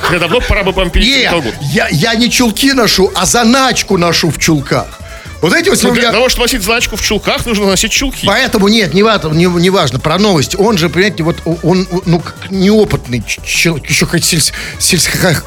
Хотя 0.03 0.19
давно 0.19 0.41
пора 0.41 0.63
бы 0.63 0.73
вам 0.73 0.91
перейти 0.91 1.13
я, 1.73 1.89
я 1.89 2.15
не 2.15 2.31
чулки 2.31 2.73
ношу, 2.73 3.11
а 3.15 3.27
заначку 3.27 3.99
ношу 3.99 4.31
в 4.31 4.39
чулках. 4.39 4.87
Вот 5.41 5.53
эти 5.53 5.69
вот 5.69 5.81
Ну, 5.83 5.93
Для 5.93 6.03
меня- 6.03 6.13
того, 6.13 6.29
чтобы 6.29 6.45
носить 6.47 6.63
значку 6.63 6.97
в 6.97 7.03
чулках, 7.03 7.47
нужно 7.47 7.67
носить 7.67 7.93
чулки. 7.93 8.27
Поэтому 8.27 8.67
нет, 8.67 8.93
не, 8.93 9.05
важно, 9.05 9.29
не, 9.29 9.45
не 9.47 9.71
важно 9.71 10.01
про 10.01 10.19
новость. 10.19 10.57
Он 10.59 10.77
же, 10.77 10.89
понимаете, 10.89 11.23
вот 11.23 11.37
он, 11.63 11.87
ну, 12.07 12.19
как 12.19 12.51
неопытный 12.51 13.23
человек, 13.45 13.89
еще 13.89 14.05
хоть 14.07 14.25
сельс, 14.25 14.53
сельско, 14.81 15.17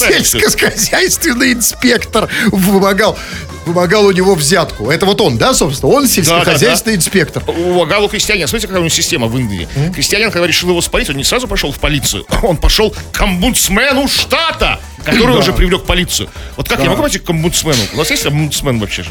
сельскохозяйственный 0.00 1.52
инспектор 1.52 2.28
вымогал, 2.50 3.18
вымогал 3.66 4.06
у 4.06 4.10
него 4.12 4.34
взятку. 4.34 4.90
Это 4.90 5.06
вот 5.06 5.20
он, 5.20 5.38
да, 5.38 5.54
собственно? 5.54 5.92
Он 5.92 6.06
сельскохозяйственный 6.08 6.96
инспектор. 6.96 7.42
У 7.46 7.84
Галу 7.84 8.08
крестьянин, 8.08 8.46
смотрите, 8.48 8.66
какая 8.68 8.80
у 8.80 8.84
него 8.84 8.88
система 8.94 9.26
в 9.26 9.36
Индии. 9.38 9.68
Крестьянин, 9.94 10.30
когда 10.30 10.46
решил 10.46 10.70
его 10.70 10.80
спалить, 10.80 11.10
он 11.10 11.16
не 11.16 11.24
сразу 11.24 11.46
пошел 11.48 11.72
в 11.72 11.78
полицию, 11.78 12.24
он 12.42 12.56
пошел 12.56 12.94
к 13.12 13.20
омбудсмену 13.20 14.08
штата, 14.08 14.80
который 15.04 15.36
уже 15.36 15.52
привлек 15.52 15.84
полицию. 15.84 16.28
Вот 16.56 16.68
как 16.68 16.80
я 16.82 16.90
могу 16.90 17.02
пойти 17.02 17.18
к 17.18 17.28
омбудсмену? 17.30 17.82
У 17.92 17.96
нас 17.96 18.10
есть 18.10 18.26
омбудсмен 18.26 18.78
вообще 18.78 19.02
же? 19.04 19.10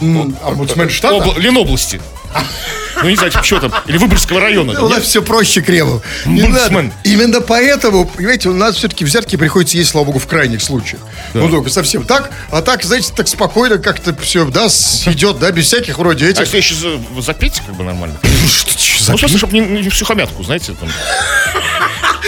Омбудсмен 0.00 0.90
штата? 0.90 1.14
Обла- 1.14 1.38
Ленобласти. 1.38 2.00
Ну, 3.02 3.08
не 3.08 3.16
знаю, 3.16 3.30
типа, 3.32 3.44
что 3.44 3.58
там. 3.60 3.72
Или 3.86 3.96
Выборгского 3.98 4.40
района. 4.40 4.72
У 4.82 4.88
нас 4.88 4.98
Нет? 4.98 5.06
все 5.06 5.22
проще, 5.22 5.60
Кремов. 5.60 6.02
Именно 6.24 7.40
поэтому, 7.40 8.04
понимаете, 8.06 8.48
у 8.48 8.54
нас 8.54 8.76
все-таки 8.76 9.04
взятки 9.04 9.36
приходится 9.36 9.76
есть, 9.76 9.90
слава 9.90 10.06
богу, 10.06 10.18
в 10.18 10.26
крайних 10.26 10.62
случаях. 10.62 11.00
Ну, 11.34 11.48
только 11.48 11.70
совсем 11.70 12.04
так. 12.04 12.30
А 12.50 12.62
так, 12.62 12.82
знаете, 12.84 13.12
так 13.14 13.28
спокойно 13.28 13.78
как-то 13.78 14.14
все, 14.20 14.44
да, 14.44 14.66
идет, 14.66 15.38
да, 15.38 15.50
без 15.50 15.66
всяких 15.66 15.98
вроде 15.98 16.26
А 16.26 16.28
этих. 16.28 16.40
если 16.42 16.56
еще 16.58 16.74
за- 16.74 17.20
запеть, 17.22 17.60
как 17.66 17.74
бы 17.74 17.84
нормально. 17.84 18.16
Что, 18.48 18.70
чё, 18.78 19.12
Ну, 19.12 19.18
просто, 19.18 19.38
чтобы 19.38 19.52
не, 19.54 19.60
не 19.60 19.88
в 19.88 19.94
сухомятку, 19.94 20.42
знаете, 20.42 20.74
там. 20.78 20.88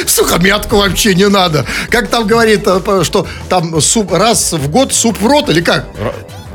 Сухомятку 0.07 0.77
вообще 0.79 1.15
не 1.15 1.29
надо. 1.29 1.65
Как 1.91 2.09
там 2.09 2.27
говорит, 2.27 2.63
э, 2.67 3.03
что 3.05 3.27
там 3.49 3.81
суп 3.81 4.13
раз 4.13 4.53
в 4.53 4.69
год 4.69 4.93
суп 4.93 5.21
в 5.21 5.27
рот 5.27 5.49
или 5.49 5.61
как? 5.61 5.87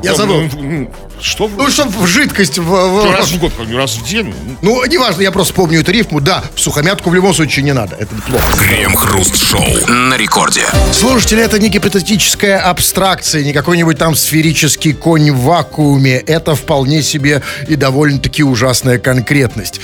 Я 0.02 0.10
Ну, 0.12 0.16
забыл. 0.16 0.90
Ну, 1.20 1.24
Что 1.24 1.46
вы? 1.46 1.62
Ну, 1.62 1.70
чтобы 1.70 1.90
в 1.98 2.06
жидкость 2.06 2.58
в- 2.58 2.62
в- 2.64 3.12
Раз 3.12 3.30
в 3.32 3.38
год, 3.38 3.52
как 3.56 3.66
бы, 3.66 3.76
раз 3.76 3.96
в 3.96 4.04
день. 4.08 4.34
Ну, 4.62 4.82
неважно, 4.86 5.20
я 5.22 5.30
просто 5.30 5.52
помню 5.54 5.80
эту 5.80 5.92
рифму. 5.92 6.20
Да, 6.20 6.42
в 6.54 6.60
сухомятку 6.60 7.10
в 7.10 7.14
любом 7.14 7.34
случае 7.34 7.64
не 7.64 7.72
надо. 7.74 7.96
Это 7.98 8.14
плохо. 8.26 8.44
Крем-хруст-шоу 8.56 9.86
на 9.88 10.16
рекорде. 10.16 10.62
Слушатели, 10.92 11.42
это 11.42 11.58
не 11.58 11.68
гипотетическая 11.68 12.58
абстракция, 12.58 13.44
не 13.44 13.52
какой-нибудь 13.52 13.98
там 13.98 14.14
сферический 14.14 14.92
конь 14.94 15.30
в 15.30 15.42
вакууме. 15.42 16.16
Это 16.16 16.54
вполне 16.54 17.02
себе 17.02 17.42
и 17.68 17.76
довольно-таки 17.76 18.42
ужасная 18.42 18.98
конкретность. 18.98 19.80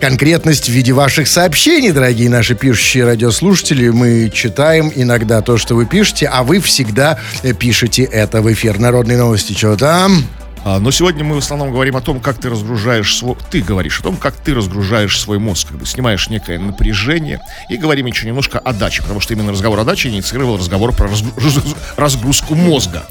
Конкретность 0.00 0.64
в 0.66 0.72
виде 0.72 0.92
ваших 0.92 1.28
сообщений, 1.28 1.92
дорогие 1.92 2.28
наши 2.28 2.56
пишущие 2.56 3.04
радиослушатели. 3.04 3.88
Мы 3.90 4.30
читаем 4.34 4.90
иногда 4.92 5.42
то, 5.42 5.58
что 5.58 5.76
вы 5.76 5.86
пишете, 5.86 6.26
а 6.26 6.42
вы 6.42 6.58
всегда 6.60 7.20
пишете 7.60 8.02
это 8.02 8.42
в 8.42 8.52
эфир. 8.52 8.80
Народные 8.80 9.16
новости, 9.16 9.52
что 9.52 9.76
там? 9.76 10.26
А, 10.64 10.78
Но 10.78 10.90
сегодня 10.90 11.24
мы 11.24 11.34
в 11.34 11.38
основном 11.38 11.72
говорим 11.72 11.96
о 11.96 12.00
том, 12.00 12.20
как 12.20 12.38
ты 12.38 12.48
разгружаешь 12.48 13.16
свой... 13.16 13.36
Ты 13.50 13.62
говоришь 13.62 13.98
о 14.00 14.02
том, 14.04 14.16
как 14.16 14.34
ты 14.36 14.54
разгружаешь 14.54 15.18
свой 15.18 15.38
мозг, 15.38 15.68
как 15.68 15.78
бы 15.78 15.86
снимаешь 15.86 16.28
некое 16.28 16.58
напряжение. 16.58 17.40
И 17.68 17.76
говорим 17.76 18.06
еще 18.06 18.26
немножко 18.26 18.58
о 18.58 18.72
даче, 18.72 19.02
потому 19.02 19.20
что 19.20 19.34
именно 19.34 19.52
разговор 19.52 19.80
о 19.80 19.84
даче 19.84 20.08
инициировал 20.08 20.56
разговор 20.58 20.92
про 20.92 21.08
разгру- 21.08 21.34
раз- 21.36 21.74
разгрузку 21.96 22.54
мозга. 22.54 23.04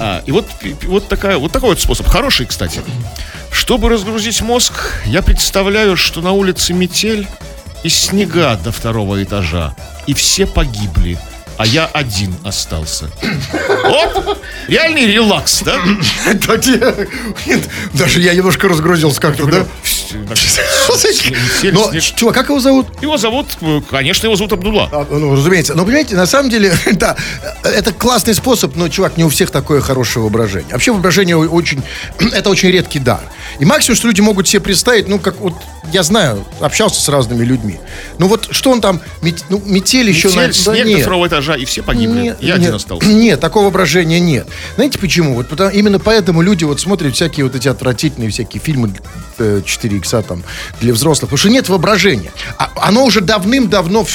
А, 0.00 0.22
и 0.26 0.32
вот, 0.32 0.46
вот, 0.84 1.08
такая, 1.08 1.36
вот 1.38 1.52
такой 1.52 1.70
вот 1.70 1.80
способ. 1.80 2.06
Хороший, 2.06 2.46
кстати. 2.46 2.80
Чтобы 3.52 3.88
разгрузить 3.90 4.40
мозг, 4.40 4.72
я 5.04 5.22
представляю, 5.22 5.96
что 5.96 6.20
на 6.22 6.32
улице 6.32 6.72
метель 6.72 7.26
и 7.82 7.88
снега 7.88 8.56
до 8.62 8.72
второго 8.72 9.22
этажа. 9.22 9.74
И 10.06 10.14
все 10.14 10.46
погибли, 10.46 11.18
а 11.60 11.66
я 11.66 11.84
один 11.84 12.34
остался. 12.42 13.10
Вот, 13.84 14.38
реальный 14.66 15.04
релакс, 15.04 15.60
да? 15.60 15.76
Даже 17.92 18.22
я 18.22 18.32
немножко 18.32 18.66
разгрузился 18.66 19.20
как-то, 19.20 19.44
да? 19.44 19.66
Но, 21.72 21.92
чувак, 22.00 22.34
как 22.34 22.48
его 22.48 22.60
зовут? 22.60 22.86
Его 23.02 23.16
зовут, 23.16 23.46
э, 23.60 23.80
конечно, 23.90 24.26
его 24.26 24.36
зовут 24.36 24.52
Абдулла. 24.52 24.88
А, 24.90 25.06
Ну, 25.10 25.36
разумеется. 25.36 25.74
Но, 25.74 25.84
понимаете, 25.84 26.16
на 26.16 26.26
самом 26.26 26.50
деле, 26.50 26.72
да, 26.92 27.16
это 27.62 27.92
классный 27.92 28.34
способ, 28.34 28.76
но, 28.76 28.88
чувак, 28.88 29.16
не 29.16 29.24
у 29.24 29.28
всех 29.28 29.50
такое 29.50 29.80
хорошее 29.80 30.22
воображение. 30.22 30.72
Вообще 30.72 30.92
воображение 30.92 31.36
очень, 31.36 31.82
это 32.32 32.50
очень 32.50 32.70
редкий 32.70 32.98
дар. 32.98 33.20
И 33.58 33.64
максимум, 33.64 33.96
что 33.96 34.08
люди 34.08 34.20
могут 34.20 34.48
себе 34.48 34.60
представить, 34.60 35.08
ну, 35.08 35.18
как 35.18 35.38
вот, 35.40 35.54
я 35.92 36.02
знаю, 36.02 36.44
общался 36.60 37.00
с 37.00 37.08
разными 37.08 37.44
людьми. 37.44 37.78
Ну, 38.18 38.28
вот, 38.28 38.48
что 38.50 38.70
он 38.70 38.80
там, 38.80 39.00
ну, 39.48 39.62
метель 39.66 40.08
еще... 40.08 40.28
Метель, 40.28 40.54
снег 40.54 40.86
до 40.86 40.98
второго 40.98 41.28
этажа, 41.28 41.49
и 41.54 41.64
все 41.64 41.82
погибли. 41.82 42.20
Нет, 42.22 42.38
Я 42.40 42.54
один 42.54 42.66
нет, 42.66 42.74
остался. 42.74 43.06
Нет, 43.08 43.40
такого 43.40 43.64
воображения 43.64 44.20
нет. 44.20 44.46
Знаете 44.76 44.98
почему? 44.98 45.34
Вот 45.34 45.48
потому, 45.48 45.70
именно 45.70 45.98
поэтому 45.98 46.42
люди 46.42 46.64
вот 46.64 46.80
смотрят 46.80 47.14
всякие 47.14 47.44
вот 47.44 47.54
эти 47.54 47.68
отвратительные 47.68 48.30
всякие 48.30 48.60
фильмы 48.62 48.92
э, 49.38 49.62
4 49.64 49.96
икса 49.98 50.22
там 50.22 50.42
для 50.80 50.92
взрослых, 50.92 51.30
потому 51.30 51.38
что 51.38 51.48
нет 51.50 51.68
воображения. 51.68 52.32
А- 52.58 52.70
оно 52.76 53.04
уже 53.04 53.20
давным-давно, 53.20 54.06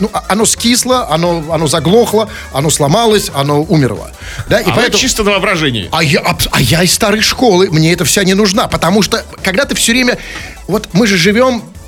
ну, 0.00 0.10
а- 0.12 0.24
оно 0.28 0.44
скисло, 0.46 1.08
оно, 1.10 1.44
оно 1.52 1.66
заглохло, 1.66 2.28
оно 2.52 2.70
сломалось, 2.70 3.30
оно 3.34 3.62
умерло. 3.62 4.10
Да? 4.48 4.60
И 4.60 4.70
А 4.70 4.74
вы 4.74 4.90
чисто 4.90 5.22
на 5.24 5.30
воображении. 5.32 5.88
а 5.92 6.02
я, 6.02 6.20
абс- 6.20 6.48
а 6.50 6.60
я 6.60 6.82
из 6.82 6.92
старой 6.92 7.20
школы, 7.20 7.68
мне 7.70 7.92
это 7.92 8.04
вся 8.04 8.24
не 8.24 8.34
нужна, 8.34 8.68
потому 8.68 9.02
что 9.02 9.24
когда 9.42 9.64
ты 9.64 9.74
все 9.74 9.92
время... 9.92 10.18
Вот 10.68 10.88
мы 10.92 11.08
же 11.08 11.16
живем 11.16 11.64
э, 11.64 11.79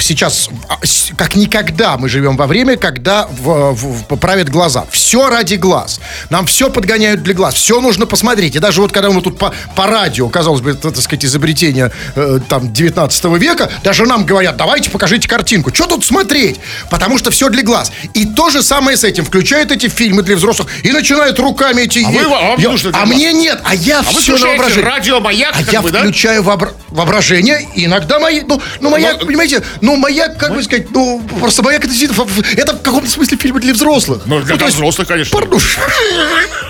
сейчас, 0.00 0.48
а, 0.68 0.78
как 1.16 1.36
никогда 1.36 1.96
мы 1.98 2.08
живем 2.08 2.36
во 2.36 2.46
время, 2.46 2.76
когда 2.76 3.26
в- 3.26 3.72
в- 3.74 4.04
в- 4.08 4.16
правят 4.16 4.48
глаза. 4.48 4.86
Все 4.90 5.28
ради 5.28 5.56
глаз. 5.56 6.00
Нам 6.30 6.46
все 6.46 6.70
подгоняют 6.70 7.22
для 7.22 7.34
глаз. 7.34 7.54
Все 7.54 7.80
нужно 7.80 8.06
посмотреть. 8.06 8.56
И 8.56 8.58
даже 8.58 8.80
вот 8.80 8.92
когда 8.92 9.10
мы 9.10 9.20
тут 9.20 9.38
по, 9.38 9.52
по 9.74 9.86
радио, 9.86 10.28
казалось 10.28 10.62
бы, 10.62 10.70
это, 10.70 10.90
так 10.90 11.02
сказать, 11.02 11.24
изобретение 11.26 11.92
э, 12.14 12.40
там 12.48 12.72
19 12.72 13.24
века, 13.38 13.70
даже 13.84 14.06
нам 14.06 14.24
говорят, 14.24 14.56
давайте 14.56 14.90
покажите 14.90 15.28
картинку. 15.28 15.74
Что 15.74 15.86
тут 15.86 16.04
смотреть? 16.04 16.58
Потому 16.90 17.18
что 17.18 17.30
все 17.30 17.48
для 17.50 17.62
глаз. 17.62 17.92
И 18.14 18.24
то 18.24 18.48
же 18.50 18.62
самое 18.62 18.96
с 18.96 19.04
этим. 19.04 19.24
Включают 19.26 19.70
эти 19.72 19.88
фильмы 19.88 20.22
для 20.22 20.36
взрослых 20.36 20.68
и 20.84 20.90
начинают 20.90 21.38
руками 21.38 21.82
эти... 21.82 21.98
А 22.04 22.08
вы- 22.08 22.34
а 22.34 22.54
Я- 22.58 22.70
нужно 22.70 22.90
а 22.90 23.04
глаз? 23.04 23.08
мне 23.14 23.32
нет. 23.34 23.60
А 23.64 23.74
я 23.74 24.00
А 24.00 24.02
все 24.04 24.38
на 24.38 24.46
воображение. 24.46 24.84
радио 24.84 25.20
«Маяк», 25.20 25.54
А 25.54 25.60
я 25.70 25.82
бы, 25.82 25.90
да? 25.90 26.00
включаю 26.00 26.42
вообра- 26.42 26.72
воображение, 26.88 27.68
иногда 27.74 28.18
мои, 28.18 28.40
ну, 28.40 28.60
ну 28.80 28.90
маяк, 28.90 29.18
Ну, 29.20 29.26
понимаете, 29.26 29.62
ну 29.80 29.96
маяк, 29.96 30.38
как 30.38 30.54
бы 30.54 30.62
сказать, 30.62 30.90
ну 30.90 31.22
просто 31.40 31.62
маяк 31.62 31.84
это 31.84 31.92
действительно, 31.92 32.26
это 32.56 32.74
в 32.74 32.82
каком-то 32.82 33.10
смысле 33.10 33.38
фильмы 33.38 33.60
для 33.60 33.72
взрослых. 33.72 34.22
Ну, 34.26 34.40
для 34.40 34.56
то 34.56 34.64
есть, 34.64 34.76
взрослых, 34.76 35.08
конечно. 35.08 35.38
пардон. 35.38 35.60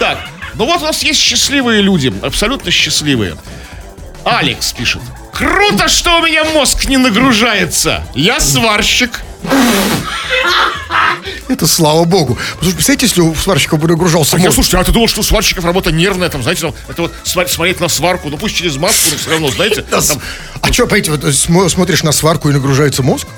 Так, 0.01 0.19
ну 0.55 0.67
вот 0.67 0.83
у 0.83 0.85
нас 0.85 1.03
есть 1.03 1.21
счастливые 1.21 1.83
люди, 1.83 2.13
абсолютно 2.23 2.71
счастливые. 2.71 3.37
Алекс 4.27 4.73
пишет. 4.73 5.01
Круто, 5.33 5.87
что 5.89 6.19
у 6.19 6.23
меня 6.27 6.43
мозг 6.45 6.87
не 6.89 6.97
нагружается. 6.97 8.03
Я 8.15 8.41
сварщик. 8.41 9.21
Это 11.49 11.67
слава 11.69 12.05
богу. 12.05 12.35
Потому 12.55 12.71
что, 12.71 12.75
представляете, 12.75 13.07
если 13.07 13.21
у 13.21 13.35
сварщика 13.37 13.77
бы 13.77 13.87
нагружался 13.87 14.37
Я, 14.37 14.45
мозг. 14.45 14.55
слушайте, 14.55 14.79
а 14.79 14.85
ты 14.85 14.91
думал, 14.93 15.07
что 15.09 15.21
у 15.21 15.23
сварщиков 15.23 15.65
работа 15.65 15.93
нервная, 15.93 16.29
там, 16.29 16.43
знаете, 16.43 16.63
там, 16.63 16.75
это 16.89 17.03
вот 17.03 17.13
смотреть 17.23 17.79
на 17.81 17.89
сварку, 17.89 18.29
ну 18.29 18.37
пусть 18.37 18.57
через 18.57 18.77
маску, 18.77 19.11
но 19.13 19.17
все 19.17 19.31
равно, 19.31 19.49
знаете, 19.51 19.83
там, 19.83 20.03
А 20.61 20.73
что, 20.73 20.87
понимаете, 20.87 21.13
вот, 21.13 21.23
смо- 21.25 21.69
смотришь 21.69 22.03
на 22.03 22.11
сварку 22.13 22.49
и 22.51 22.53
нагружается 22.53 23.03
мозг? 23.05 23.29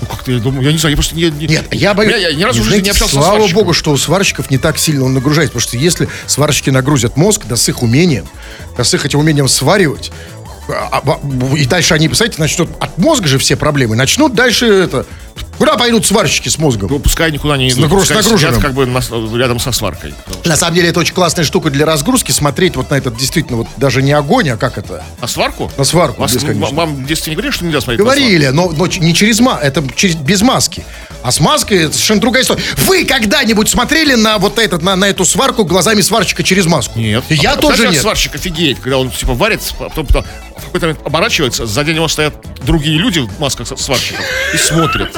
ну 0.00 0.08
как-то 0.08 0.32
я 0.32 0.38
думаю, 0.40 0.64
я 0.66 0.72
не 0.72 0.78
знаю, 0.78 0.90
я 0.92 0.96
просто 0.96 1.14
не... 1.14 1.30
не- 1.30 1.46
Нет, 1.46 1.72
я 1.72 1.94
боюсь... 1.94 2.12
Я, 2.12 2.28
я 2.28 2.34
ни 2.34 2.42
разу 2.42 2.58
не 2.60 2.66
знаете, 2.66 2.90
общался 2.90 3.12
Слава 3.14 3.36
сварщиком. 3.36 3.60
богу, 3.62 3.72
что 3.72 3.92
у 3.92 3.96
сварщиков 3.96 4.50
не 4.50 4.58
так 4.58 4.76
сильно 4.76 5.04
он 5.04 5.14
нагружается. 5.14 5.52
Потому 5.54 5.68
что 5.68 5.76
если 5.78 6.08
сварщики 6.26 6.68
нагрузят 6.70 7.16
мозг, 7.16 7.42
да 7.44 7.54
с 7.56 7.68
их 7.68 7.80
умением, 7.82 8.26
да 8.76 8.82
с 8.84 8.92
их 8.92 9.06
этим 9.06 9.20
умением 9.20 9.48
сваривать, 9.48 10.10
и 11.56 11.64
дальше 11.66 11.94
они, 11.94 12.08
представляете, 12.08 12.40
начнут 12.40 12.70
от 12.80 12.96
мозга 12.98 13.28
же 13.28 13.38
все 13.38 13.56
проблемы, 13.56 13.96
начнут 13.96 14.34
дальше 14.34 14.66
это... 14.66 15.06
Куда 15.58 15.76
пойдут 15.76 16.06
сварщики 16.06 16.48
с 16.48 16.58
мозгом? 16.58 16.88
Ну, 16.90 16.98
пускай 16.98 17.30
никуда 17.32 17.56
не 17.56 17.68
идут, 17.70 17.84
нагруз- 17.84 18.00
пускай 18.00 18.16
нагруженным. 18.18 18.54
сидят 18.60 18.62
как 18.62 18.74
бы 18.74 18.86
на- 18.86 19.38
рядом 19.38 19.58
со 19.60 19.72
сваркой. 19.72 20.14
На 20.44 20.56
самом 20.56 20.74
деле 20.74 20.88
это 20.88 21.00
очень 21.00 21.14
классная 21.14 21.44
штука 21.44 21.70
для 21.70 21.86
разгрузки, 21.86 22.32
смотреть 22.32 22.76
вот 22.76 22.90
на 22.90 22.94
этот 22.96 23.16
действительно 23.16 23.58
вот 23.58 23.68
даже 23.76 24.02
не 24.02 24.12
огонь, 24.12 24.48
а 24.50 24.56
как 24.56 24.78
это? 24.78 25.02
На 25.20 25.26
сварку? 25.28 25.70
На 25.76 25.84
сварку, 25.84 26.20
Вас, 26.20 26.32
бесконечно. 26.34 26.74
вам 26.74 26.94
в 27.04 27.06
детстве 27.06 27.30
не 27.30 27.36
говорили, 27.36 27.52
что 27.54 27.64
нельзя 27.64 27.80
смотреть 27.80 28.00
Говорили, 28.00 28.48
но, 28.48 28.70
но 28.70 28.86
не 28.86 29.14
через 29.14 29.40
ма, 29.40 29.58
это 29.62 29.84
через, 29.94 30.16
без 30.16 30.42
маски. 30.42 30.84
А 31.22 31.30
с 31.32 31.40
маской 31.40 31.84
это 31.84 31.92
совершенно 31.94 32.20
другая 32.20 32.42
история. 32.42 32.62
Вы 32.86 33.04
когда-нибудь 33.06 33.68
смотрели 33.70 34.14
на 34.14 34.36
вот 34.38 34.58
этот, 34.58 34.82
на, 34.82 34.94
на 34.94 35.06
эту 35.06 35.24
сварку 35.24 35.64
глазами 35.64 36.02
сварщика 36.02 36.42
через 36.42 36.66
маску? 36.66 36.98
Нет. 36.98 37.24
Я 37.30 37.52
А 37.52 37.56
тоже 37.56 37.88
нет. 37.88 38.00
сварщик 38.02 38.34
офигеет, 38.34 38.78
когда 38.80 38.98
он 38.98 39.10
типа 39.10 39.32
варит, 39.32 39.60
а 39.80 39.84
потом, 39.84 40.06
потом 40.06 40.24
в 40.58 40.64
какой-то 40.66 40.86
момент 40.86 41.06
оборачивается, 41.06 41.64
сзади 41.64 41.92
него 41.92 42.08
стоят 42.08 42.34
другие 42.66 42.98
люди 42.98 43.20
в 43.20 43.40
масках 43.40 43.66
сварщиков 43.78 44.20
и 44.52 44.56
смотрят. 44.58 45.16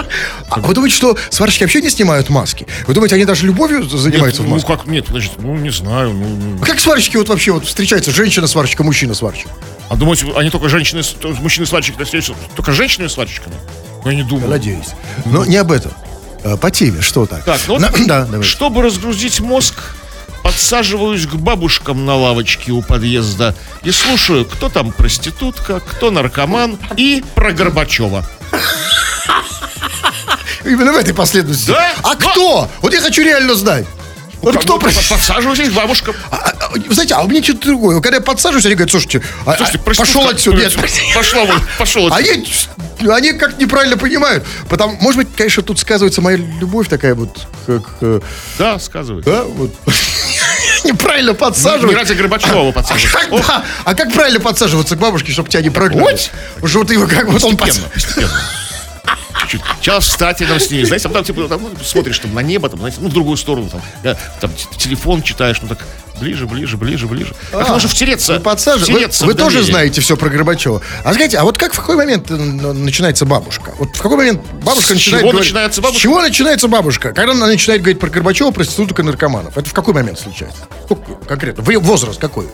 А 0.50 0.60
вы 0.60 0.74
думаете, 0.74 0.96
что 0.96 1.16
сварщики 1.30 1.62
вообще 1.64 1.80
не 1.82 1.90
снимают 1.90 2.28
маски? 2.28 2.66
Вы 2.86 2.94
думаете, 2.94 3.14
они 3.16 3.24
даже 3.24 3.46
любовью 3.46 3.82
занимаются 3.88 4.42
Нет, 4.42 4.46
в 4.46 4.50
ну 4.50 4.54
маске? 4.56 4.68
как, 4.76 4.86
нет, 4.86 5.06
подождите, 5.06 5.34
ну 5.38 5.54
не 5.56 5.70
знаю. 5.70 6.12
Ну, 6.12 6.28
ну. 6.28 6.58
А 6.62 6.66
как 6.66 6.80
сварщики 6.80 7.16
вот 7.16 7.28
вообще 7.28 7.52
вот 7.52 7.66
встречаются? 7.66 8.10
Женщина-сварщика, 8.10 8.82
мужчина-сварщик. 8.84 9.48
А 9.88 9.96
думаете, 9.96 10.26
они 10.36 10.50
только 10.50 10.68
женщины, 10.68 11.02
мужчины-сварщики 11.40 11.92
встречаются 12.02 12.34
только 12.54 12.72
женщинами-сварщиками? 12.72 13.54
Ну, 14.04 14.10
я 14.10 14.16
не 14.16 14.22
думаю. 14.22 14.48
Надеюсь. 14.48 14.88
Но 15.24 15.44
не 15.44 15.56
об 15.56 15.70
этом. 15.72 15.92
А, 16.44 16.56
По 16.56 16.70
теме, 16.70 17.00
что 17.00 17.26
так? 17.26 17.44
Так, 17.44 17.60
ну 17.68 17.78
На- 17.78 17.90
да, 18.06 18.24
давай. 18.24 18.42
чтобы 18.46 18.82
разгрузить 18.82 19.40
мозг, 19.40 19.74
подсаживаюсь 20.42 21.26
к 21.26 21.34
бабушкам 21.34 22.04
на 22.04 22.14
лавочке 22.14 22.70
у 22.72 22.82
подъезда 22.82 23.54
и 23.82 23.90
слушаю, 23.90 24.44
кто 24.44 24.68
там 24.68 24.92
проститутка, 24.92 25.80
кто 25.80 26.10
наркоман 26.12 26.78
и 26.96 27.24
про 27.34 27.52
Горбачева. 27.52 28.24
Именно 30.66 30.92
в 30.92 30.96
этой 30.96 31.14
последовательности. 31.14 31.70
Да? 31.70 31.92
А 32.02 32.14
Да. 32.14 32.30
кто? 32.30 32.70
Вот 32.82 32.92
я 32.92 33.00
хочу 33.00 33.22
реально 33.22 33.54
знать. 33.54 33.86
Вот 34.42 34.52
Как 34.54 34.62
кто? 34.62 34.78
Подсаживаюсь 34.78 35.70
к 35.70 35.72
бабушкам. 35.72 36.14
А, 36.30 36.36
а, 36.36 36.70
знаете, 36.90 37.14
а 37.14 37.22
у 37.22 37.28
меня 37.28 37.42
что-то 37.42 37.66
другое. 37.68 38.00
Когда 38.00 38.16
я 38.18 38.22
подсаживаюсь, 38.22 38.66
они 38.66 38.74
говорят, 38.74 38.90
слушайте, 38.90 39.22
а- 39.46 39.56
Слушайте, 39.56 39.80
а, 39.82 39.94
пошел 39.94 40.28
отсюда. 40.28 40.58
Нет. 40.58 40.76
Пошла 41.14 41.44
вон, 41.44 41.60
пошел 41.78 42.06
отсюда. 42.12 42.32
Они, 42.32 43.10
они 43.10 43.32
как 43.32 43.58
неправильно 43.58 43.96
понимают. 43.96 44.44
Потому, 44.68 44.96
может 45.00 45.16
быть, 45.16 45.28
конечно, 45.36 45.62
тут 45.62 45.78
сказывается 45.80 46.20
моя 46.20 46.36
любовь 46.36 46.88
такая 46.88 47.14
вот, 47.14 47.46
как, 47.66 47.82
Да, 48.58 48.78
сказывай. 48.78 49.22
да, 49.22 49.42
вот. 49.44 49.74
Неправильно 50.84 51.30
Не 51.30 51.34
подсаживать. 51.36 51.96
ради 51.96 52.12
Горбачева 52.12 52.68
А 52.68 52.72
подсаживать. 52.72 53.12
как, 53.12 53.32
Ох, 53.32 53.46
да, 53.48 53.64
а 53.84 53.94
как 53.94 54.12
правильно 54.12 54.38
подсаживаться 54.38 54.94
к 54.94 54.98
бабушке, 54.98 55.32
чтобы 55.32 55.48
тебя 55.48 55.62
не 55.62 55.70
прогнали? 55.70 56.16
Вот. 56.60 56.68
Что 56.70 56.78
вот 56.80 56.90
его 56.92 57.06
как 57.08 57.26
вот 57.26 57.42
он 57.42 57.56
Постепенно, 57.56 57.88
постепенно. 59.06 59.46
Чуть. 59.48 59.60
Сейчас 59.80 60.04
встать 60.06 60.40
рядом 60.40 60.58
с 60.60 60.70
ней, 60.70 60.84
знаете, 60.84 61.08
там, 61.08 61.22
типа, 61.24 61.48
там, 61.48 61.62
ну, 61.62 61.70
смотришь 61.84 62.18
там, 62.18 62.34
на 62.34 62.40
небо, 62.40 62.68
там, 62.68 62.78
знаете, 62.80 62.98
ну, 63.00 63.08
в 63.08 63.12
другую 63.12 63.36
сторону, 63.36 63.68
там, 63.70 63.80
да, 64.02 64.16
там 64.40 64.50
т- 64.50 64.76
телефон 64.78 65.22
читаешь, 65.22 65.58
ну, 65.62 65.68
так, 65.68 65.78
ближе, 66.20 66.46
ближе, 66.46 66.76
ближе, 66.76 67.06
ближе. 67.06 67.34
Как 67.52 67.68
А, 67.68 67.72
можно 67.74 67.88
втереться, 67.88 68.32
Вы. 68.40 68.40
Вы- 68.40 68.84
втереться 68.84 69.26
вы, 69.26 69.34
в 69.34 69.36
тоже 69.36 69.62
знаете 69.62 70.00
все 70.00 70.16
про 70.16 70.30
Горбачева. 70.30 70.80
А 71.04 71.12
знаете, 71.12 71.38
а 71.38 71.44
вот 71.44 71.58
как 71.58 71.74
в 71.74 71.76
какой 71.76 71.94
момент 71.96 72.30
э, 72.30 72.34
начинается 72.34 73.24
бабушка? 73.26 73.72
Вот 73.78 73.94
в 73.94 74.00
какой 74.02 74.16
момент 74.16 74.40
бабушка 74.64 74.88
С 74.88 74.94
начинает 74.94 75.22
чего 75.22 75.30
говорить- 75.32 75.48
начинается 75.48 75.80
бабушка? 75.82 75.98
С 75.98 76.02
чего 76.02 76.22
начинается 76.22 76.68
бабушка? 76.68 77.12
Когда 77.12 77.32
она 77.32 77.46
начинает 77.46 77.82
говорить 77.82 78.00
про 78.00 78.08
Горбачева, 78.10 78.50
проституток 78.50 78.98
и 79.00 79.02
наркоманов. 79.02 79.56
Это 79.56 79.68
в 79.68 79.72
какой 79.74 79.94
момент 79.94 80.18
случается? 80.18 80.66
Конкретно? 81.28 81.62
Вы- 81.62 81.78
Возраст 81.78 82.18
какой? 82.18 82.46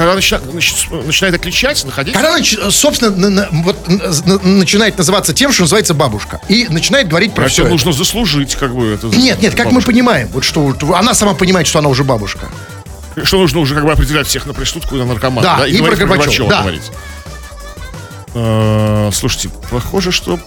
Когда 0.00 0.14
начина- 0.14 0.40
нач- 0.54 1.04
начинает 1.06 1.34
отличать, 1.34 1.84
находить, 1.84 2.14
Когда 2.14 2.34
собственно, 2.70 3.10
на- 3.14 3.28
на- 3.28 3.48
вот, 3.50 3.86
на- 3.86 4.38
начинает 4.38 4.96
называться 4.96 5.34
тем, 5.34 5.52
что 5.52 5.64
называется 5.64 5.92
бабушка. 5.92 6.40
И 6.48 6.66
начинает 6.70 7.06
говорить 7.08 7.34
про 7.34 7.44
это 7.44 7.52
все. 7.52 7.68
нужно 7.68 7.92
заслужить, 7.92 8.54
как 8.54 8.74
бы, 8.74 8.86
это. 8.94 9.08
Нет, 9.08 9.42
нет, 9.42 9.54
как 9.54 9.66
мы 9.66 9.72
бабушка. 9.72 9.90
понимаем, 9.90 10.28
вот 10.28 10.42
что 10.42 10.74
она 10.94 11.12
сама 11.12 11.34
понимает, 11.34 11.66
что 11.66 11.80
она 11.80 11.90
уже 11.90 12.02
бабушка. 12.02 12.48
Что 13.24 13.36
нужно 13.36 13.58
уже, 13.58 13.74
как 13.74 13.84
бы, 13.84 13.92
определять 13.92 14.26
всех 14.26 14.46
на 14.46 14.54
проститутку 14.54 14.96
и 14.96 14.98
на 15.00 15.04
наркомана, 15.04 15.42
Да, 15.42 15.58
да, 15.58 15.66
и 15.66 15.76
про 15.82 15.94
Горбачева, 15.94 16.48
да. 16.48 16.60
говорить. 16.62 16.90
Э, 18.32 19.10
Слушайте, 19.12 19.50
похоже, 19.70 20.12
что 20.12 20.38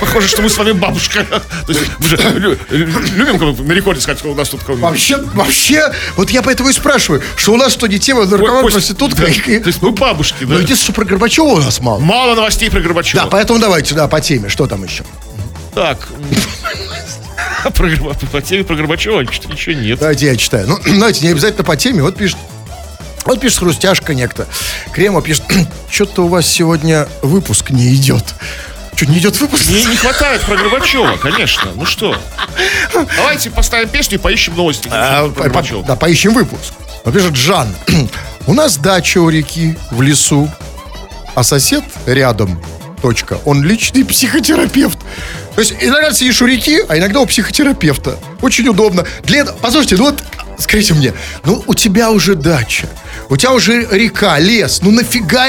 похоже, 0.00 0.28
что 0.28 0.40
мы 0.40 0.48
с 0.48 0.56
вами 0.56 0.72
бабушка. 0.72 1.24
То 1.24 1.72
есть 1.72 1.82
мы 1.98 2.06
же 2.08 2.16
лю- 2.16 2.58
лю- 2.70 3.00
любим 3.14 3.66
на 3.66 3.72
рекорде 3.72 4.00
сказать, 4.00 4.18
что 4.18 4.32
у 4.32 4.34
нас 4.34 4.48
тут 4.48 4.66
Вообще, 4.66 5.18
вообще, 5.34 5.92
вот 6.16 6.30
я 6.30 6.42
поэтому 6.42 6.70
и 6.70 6.72
спрашиваю, 6.72 7.22
что 7.36 7.52
у 7.52 7.56
нас 7.56 7.72
что 7.72 7.86
не 7.86 7.98
тема 7.98 8.24
наркоман, 8.24 8.70
проститутка. 8.70 9.22
То 9.26 9.28
есть 9.28 9.82
мы 9.82 9.90
бабушки, 9.90 10.44
да. 10.44 10.54
Ну, 10.54 10.60
единственное, 10.60 10.76
что 10.84 10.92
про 10.92 11.04
Горбачева 11.04 11.46
у 11.46 11.60
нас 11.60 11.80
мало. 11.80 11.98
Мало 11.98 12.34
новостей 12.34 12.70
про 12.70 12.80
Горбачева. 12.80 13.24
Да, 13.24 13.30
поэтому 13.30 13.58
давайте, 13.58 13.94
да, 13.94 14.08
по 14.08 14.20
теме. 14.20 14.48
Что 14.48 14.66
там 14.66 14.82
еще? 14.84 15.04
Так. 15.74 16.08
по 18.32 18.42
теме 18.42 18.64
про 18.64 18.74
Горбачева 18.74 19.20
ничего 19.20 19.52
ничего 19.52 19.74
нет. 19.74 19.98
Давайте 19.98 20.26
я 20.26 20.36
читаю. 20.36 20.66
Ну, 20.66 20.78
давайте, 20.98 21.26
не 21.26 21.32
обязательно 21.32 21.64
по 21.64 21.76
теме. 21.76 22.02
Вот 22.02 22.16
пишет, 22.16 22.38
вот 23.26 23.40
пишет 23.40 23.58
хрустяшка 23.58 24.14
некто. 24.14 24.46
Крема 24.92 25.22
пишет, 25.22 25.44
что-то 25.90 26.24
у 26.24 26.28
вас 26.28 26.46
сегодня 26.46 27.08
выпуск 27.22 27.70
не 27.70 27.94
идет. 27.94 28.24
Что, 28.94 29.06
не 29.06 29.18
идет 29.18 29.38
выпуск? 29.40 29.66
Не, 29.68 29.84
не 29.84 29.96
хватает 29.96 30.40
про 30.40 30.56
Горбачева, 30.56 31.16
конечно. 31.18 31.70
Ну 31.74 31.84
что? 31.84 32.16
Давайте 33.16 33.50
поставим 33.50 33.90
песню 33.90 34.16
и 34.16 34.20
поищем 34.20 34.56
новости. 34.56 34.88
А, 34.90 35.28
по-. 35.28 35.62
Да, 35.86 35.96
поищем 35.96 36.32
выпуск. 36.32 36.72
Вот 37.04 37.12
пишет 37.12 37.36
Жан. 37.36 37.68
У 38.46 38.54
нас 38.54 38.78
дача 38.78 39.18
у 39.18 39.28
реки, 39.28 39.76
в 39.90 40.00
лесу, 40.00 40.50
а 41.34 41.42
сосед 41.42 41.84
рядом. 42.06 42.62
Точка. 43.02 43.38
Он 43.44 43.62
личный 43.62 44.04
психотерапевт. 44.04 44.98
То 45.54 45.60
есть 45.60 45.74
иногда 45.80 46.12
сидишь 46.12 46.40
у 46.40 46.46
реки, 46.46 46.80
а 46.88 46.96
иногда 46.96 47.20
у 47.20 47.26
психотерапевта. 47.26 48.18
Очень 48.40 48.68
удобно. 48.68 49.04
Для. 49.24 49.44
Послушайте, 49.44 49.96
ну 49.96 50.04
вот 50.06 50.22
скажите 50.58 50.94
мне, 50.94 51.12
ну 51.44 51.62
у 51.66 51.74
тебя 51.74 52.10
уже 52.10 52.34
дача, 52.34 52.88
у 53.28 53.36
тебя 53.36 53.52
уже 53.52 53.86
река, 53.90 54.38
лес, 54.38 54.80
ну 54.82 54.90
нафига, 54.90 55.46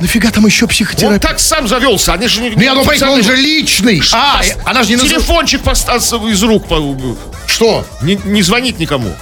нафига 0.00 0.30
там 0.30 0.46
еще 0.46 0.64
Он 0.64 0.68
психотерапевт? 0.70 1.22
так 1.22 1.40
сам 1.40 1.66
завелся, 1.68 2.12
они 2.14 2.28
же 2.28 2.40
не... 2.42 2.50
Ну, 2.50 2.60
я 2.62 2.70
думаю, 2.70 2.86
поэтому 2.86 3.12
он 3.12 3.22
же 3.22 3.36
личный. 3.36 4.02
А, 4.12 4.40
Пос- 4.42 4.56
она 4.64 4.82
же 4.82 4.90
не. 4.94 4.96
Телефончик 4.98 5.62
поставился 5.62 6.16
из 6.16 6.42
рук. 6.42 6.64
Что? 7.46 7.86
Не, 8.02 8.16
не 8.24 8.42
звонит 8.42 8.78
никому. 8.78 9.14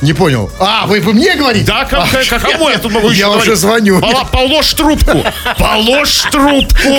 Не 0.00 0.12
понял. 0.12 0.48
А, 0.60 0.86
вы, 0.86 1.00
вы 1.00 1.12
мне 1.12 1.34
говорите? 1.34 1.66
Да, 1.66 1.84
как, 1.84 2.08
как, 2.10 2.24
как- 2.28 2.42
кому 2.42 2.68
я 2.68 2.78
тут 2.78 2.92
могу 2.92 3.08
еще 3.10 3.18
Я 3.18 3.26
говорить? 3.26 3.48
уже 3.48 3.56
звоню. 3.56 4.00
Пола- 4.00 4.24
положь 4.30 4.72
трубку. 4.74 5.24
Положь 5.58 6.22
трубку. 6.30 6.98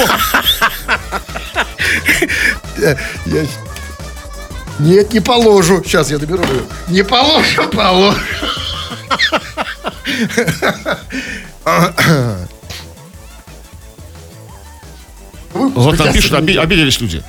Я- 2.77 2.97
Нет, 4.79 5.13
не 5.13 5.19
положу. 5.19 5.83
Сейчас 5.83 6.09
я 6.09 6.17
доберу. 6.17 6.43
ее. 6.43 6.61
Не 6.87 7.03
положу, 7.03 7.67
положу. 7.69 8.17
Вот 15.53 15.97
там 15.97 16.13
пишут, 16.13 16.33
оби- 16.33 16.55
обиделись 16.57 17.01
люди. 17.01 17.23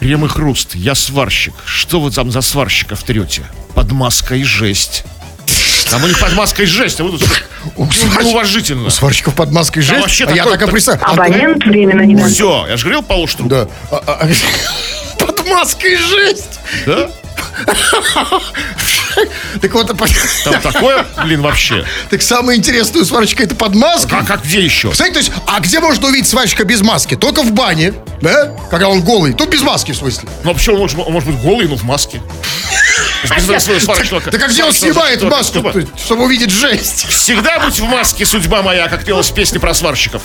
Крем 0.00 0.24
и 0.24 0.28
хруст, 0.28 0.74
я 0.74 0.94
сварщик. 0.94 1.54
Что 1.64 2.00
вы 2.00 2.10
там 2.10 2.30
за 2.30 2.40
сварщиков 2.40 3.02
трете? 3.02 3.42
Под 3.74 3.90
маской 3.92 4.44
жесть. 4.44 5.04
Там 5.90 6.04
у 6.04 6.06
них 6.06 6.20
под 6.20 6.34
маской 6.34 6.66
жесть, 6.66 7.00
а 7.00 7.04
вы 7.04 7.18
тут 7.18 7.22
уважительно. 8.24 8.86
У 8.86 8.90
сварщиков 8.90 9.34
под 9.34 9.50
маской 9.50 9.80
жесть. 9.80 10.02
вообще 10.02 10.26
а 10.26 10.32
я 10.32 10.44
так 10.44 10.62
и 10.62 10.70
представил. 10.70 11.00
Абонент 11.02 11.64
временно 11.64 12.02
не. 12.02 12.14
Все, 12.28 12.66
я 12.68 12.76
же 12.76 12.84
говорил, 12.84 13.02
положь 13.02 13.34
трубку. 13.34 13.70
Да. 13.90 14.28
Под 15.48 15.58
маской 15.58 15.96
жесть. 15.96 16.60
Да? 16.86 17.10
Так 19.60 19.72
вот, 19.74 19.88
Там 20.44 20.60
такое, 20.60 21.04
блин, 21.24 21.42
вообще. 21.42 21.84
так 22.10 22.22
самое 22.22 22.56
интересное 22.58 23.02
у 23.02 23.04
сварщика 23.04 23.42
это 23.42 23.54
под 23.56 23.74
маской. 23.74 24.14
А 24.14 24.24
как 24.24 24.44
где 24.44 24.62
еще? 24.62 24.92
Кстати, 24.92 25.12
то 25.12 25.18
есть, 25.18 25.32
а 25.46 25.58
где 25.60 25.80
можно 25.80 26.06
увидеть 26.08 26.28
сварщика 26.28 26.64
без 26.64 26.82
маски? 26.82 27.16
Только 27.16 27.42
в 27.42 27.50
бане, 27.52 27.94
да? 28.20 28.54
Когда 28.70 28.88
он 28.88 29.02
голый. 29.02 29.32
Тут 29.32 29.48
без 29.48 29.62
маски, 29.62 29.90
в 29.92 29.96
смысле. 29.96 30.28
Ну, 30.44 30.50
а 30.52 30.54
почему 30.54 30.76
он 30.76 30.82
может, 30.82 30.98
он 30.98 31.12
может 31.12 31.28
быть 31.28 31.40
голый, 31.40 31.66
но 31.66 31.74
в 31.76 31.82
маске? 31.82 32.22
Сварщика- 33.24 34.30
Так 34.30 34.40
а 34.42 34.46
где 34.48 34.62
он 34.62 34.72
снимает 34.72 35.20
маску, 35.22 35.58
чтобы- 35.96 36.22
увидеть 36.22 36.50
жесть? 36.50 37.06
Всегда 37.08 37.58
будь 37.58 37.80
в 37.80 37.84
маске, 37.84 38.24
судьба 38.24 38.62
моя, 38.62 38.86
как 38.88 39.04
пелось 39.04 39.30
в 39.30 39.34
песне 39.34 39.58
про 39.58 39.74
сварщиков. 39.74 40.22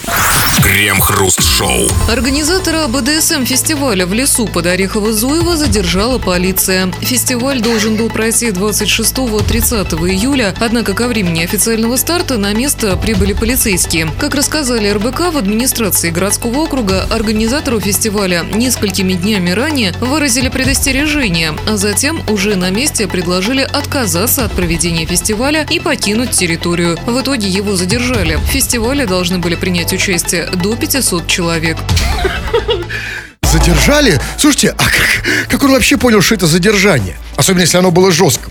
Крем-хруст-шоу. 0.61 1.87
Организатора 2.07 2.87
БДСМ-фестиваля 2.87 4.05
в 4.05 4.13
лесу 4.13 4.45
под 4.47 4.67
Орехово-Зуево 4.67 5.55
задержала 5.55 6.19
полиция. 6.19 6.91
Фестиваль 7.01 7.22
должен 7.61 7.95
был 7.95 8.09
пройти 8.09 8.47
26-30 8.47 10.09
июля, 10.09 10.53
однако 10.59 10.93
ко 10.93 11.07
времени 11.07 11.43
официального 11.43 11.95
старта 11.95 12.37
на 12.37 12.53
место 12.53 12.97
прибыли 12.97 13.33
полицейские. 13.33 14.09
Как 14.19 14.35
рассказали 14.35 14.89
РБК, 14.89 15.33
в 15.33 15.37
администрации 15.37 16.09
городского 16.09 16.59
округа 16.59 17.03
организатору 17.09 17.79
фестиваля 17.79 18.43
несколькими 18.53 19.13
днями 19.13 19.51
ранее 19.51 19.93
выразили 20.01 20.49
предостережение, 20.49 21.53
а 21.67 21.77
затем 21.77 22.21
уже 22.29 22.55
на 22.55 22.69
месте 22.71 23.07
предложили 23.07 23.61
отказаться 23.61 24.45
от 24.45 24.51
проведения 24.51 25.05
фестиваля 25.05 25.65
и 25.69 25.79
покинуть 25.79 26.31
территорию. 26.31 26.97
В 27.05 27.21
итоге 27.21 27.47
его 27.47 27.75
задержали. 27.75 28.35
В 28.35 28.45
фестивале 28.45 29.05
должны 29.05 29.39
были 29.39 29.55
принять 29.55 29.93
участие 29.93 30.47
до 30.47 30.75
500 30.75 31.27
человек. 31.27 31.77
Задержали? 33.53 34.19
Слушайте, 34.39 34.73
а 34.79 34.83
как, 34.83 35.47
как 35.47 35.63
он 35.63 35.73
вообще 35.73 35.95
понял, 35.95 36.21
что 36.21 36.33
это 36.33 36.47
задержание? 36.47 37.15
Особенно, 37.35 37.61
если 37.61 37.77
оно 37.77 37.91
было 37.91 38.11
жестким. 38.11 38.42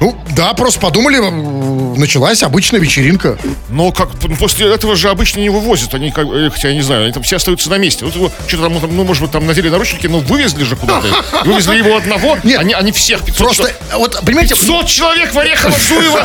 Ну, 0.00 0.18
да, 0.34 0.54
просто 0.54 0.80
подумали, 0.80 1.18
началась 1.98 2.42
обычная 2.42 2.80
вечеринка. 2.80 3.36
Но 3.68 3.92
как 3.92 4.08
ну, 4.22 4.34
после 4.36 4.72
этого 4.72 4.96
же 4.96 5.10
обычно 5.10 5.40
не 5.40 5.50
вывозят. 5.50 5.92
Они, 5.94 6.10
как, 6.10 6.26
э, 6.26 6.48
хотя 6.50 6.68
я 6.68 6.74
не 6.74 6.80
знаю, 6.80 7.04
они 7.04 7.12
там 7.12 7.22
все 7.22 7.36
остаются 7.36 7.68
на 7.70 7.76
месте. 7.76 8.04
Вот 8.06 8.14
его 8.14 8.32
что-то 8.48 8.62
там, 8.64 8.96
ну, 8.96 9.04
может 9.04 9.22
быть, 9.22 9.30
там 9.30 9.46
надели 9.46 9.68
наручники, 9.68 10.06
но 10.06 10.20
вывезли 10.20 10.64
же 10.64 10.76
куда-то. 10.76 11.06
Вывезли 11.44 11.76
его 11.76 11.96
одного, 11.96 12.38
Нет. 12.42 12.58
они, 12.60 12.72
они 12.72 12.92
всех 12.92 13.20
500 13.24 13.36
Просто, 13.36 13.62
человек. 13.64 13.80
вот, 13.94 14.20
понимаете, 14.24 14.54
500 14.54 14.86
человек 14.86 15.34
в 15.34 15.38
Орехово-Зуево! 15.38 16.24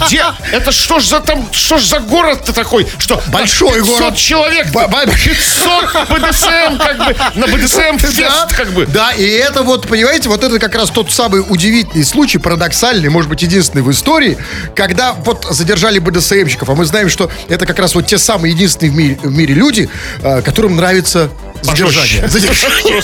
Где? 0.06 0.24
Это 0.52 0.70
что 0.72 1.00
ж 1.00 1.06
за 1.06 1.20
там, 1.20 1.48
что 1.52 1.78
ж 1.78 1.84
за 1.86 1.98
город-то 2.00 2.52
такой? 2.52 2.86
Что 2.98 3.20
Большой 3.28 3.80
500 3.80 3.88
город. 3.98 4.16
человек! 4.16 4.70
Ба- 4.72 4.86
ба- 4.88 5.06
500 5.06 6.08
БДСМ, 6.08 6.78
как 6.78 6.98
бы, 6.98 7.16
на 7.34 7.46
БДСМ 7.48 7.96
Да, 8.20 8.46
как 8.56 8.72
бы. 8.72 8.86
да, 8.86 9.10
и 9.12 9.24
это 9.24 9.62
вот, 9.62 9.88
понимаете, 9.88 10.28
вот 10.28 10.44
это 10.44 10.58
как 10.58 10.74
раз 10.74 10.90
тот 10.90 11.10
самый 11.12 11.40
удивительный 11.48 12.04
случай, 12.04 12.38
парадоксальный, 12.76 13.08
может 13.08 13.30
быть, 13.30 13.42
единственный 13.42 13.82
в 13.82 13.90
истории, 13.90 14.36
когда 14.74 15.12
вот 15.12 15.46
задержали 15.50 15.98
БДСМщиков, 15.98 16.68
а 16.68 16.74
мы 16.74 16.84
знаем, 16.84 17.08
что 17.08 17.30
это 17.48 17.66
как 17.66 17.78
раз 17.78 17.94
вот 17.94 18.06
те 18.06 18.18
самые 18.18 18.52
единственные 18.52 18.90
в 18.90 18.96
мире, 18.96 19.18
в 19.22 19.32
мире 19.32 19.54
люди, 19.54 19.88
э, 20.22 20.42
которым 20.42 20.76
нравится 20.76 21.30
задержание. 21.62 22.28
Задержание. 22.28 22.98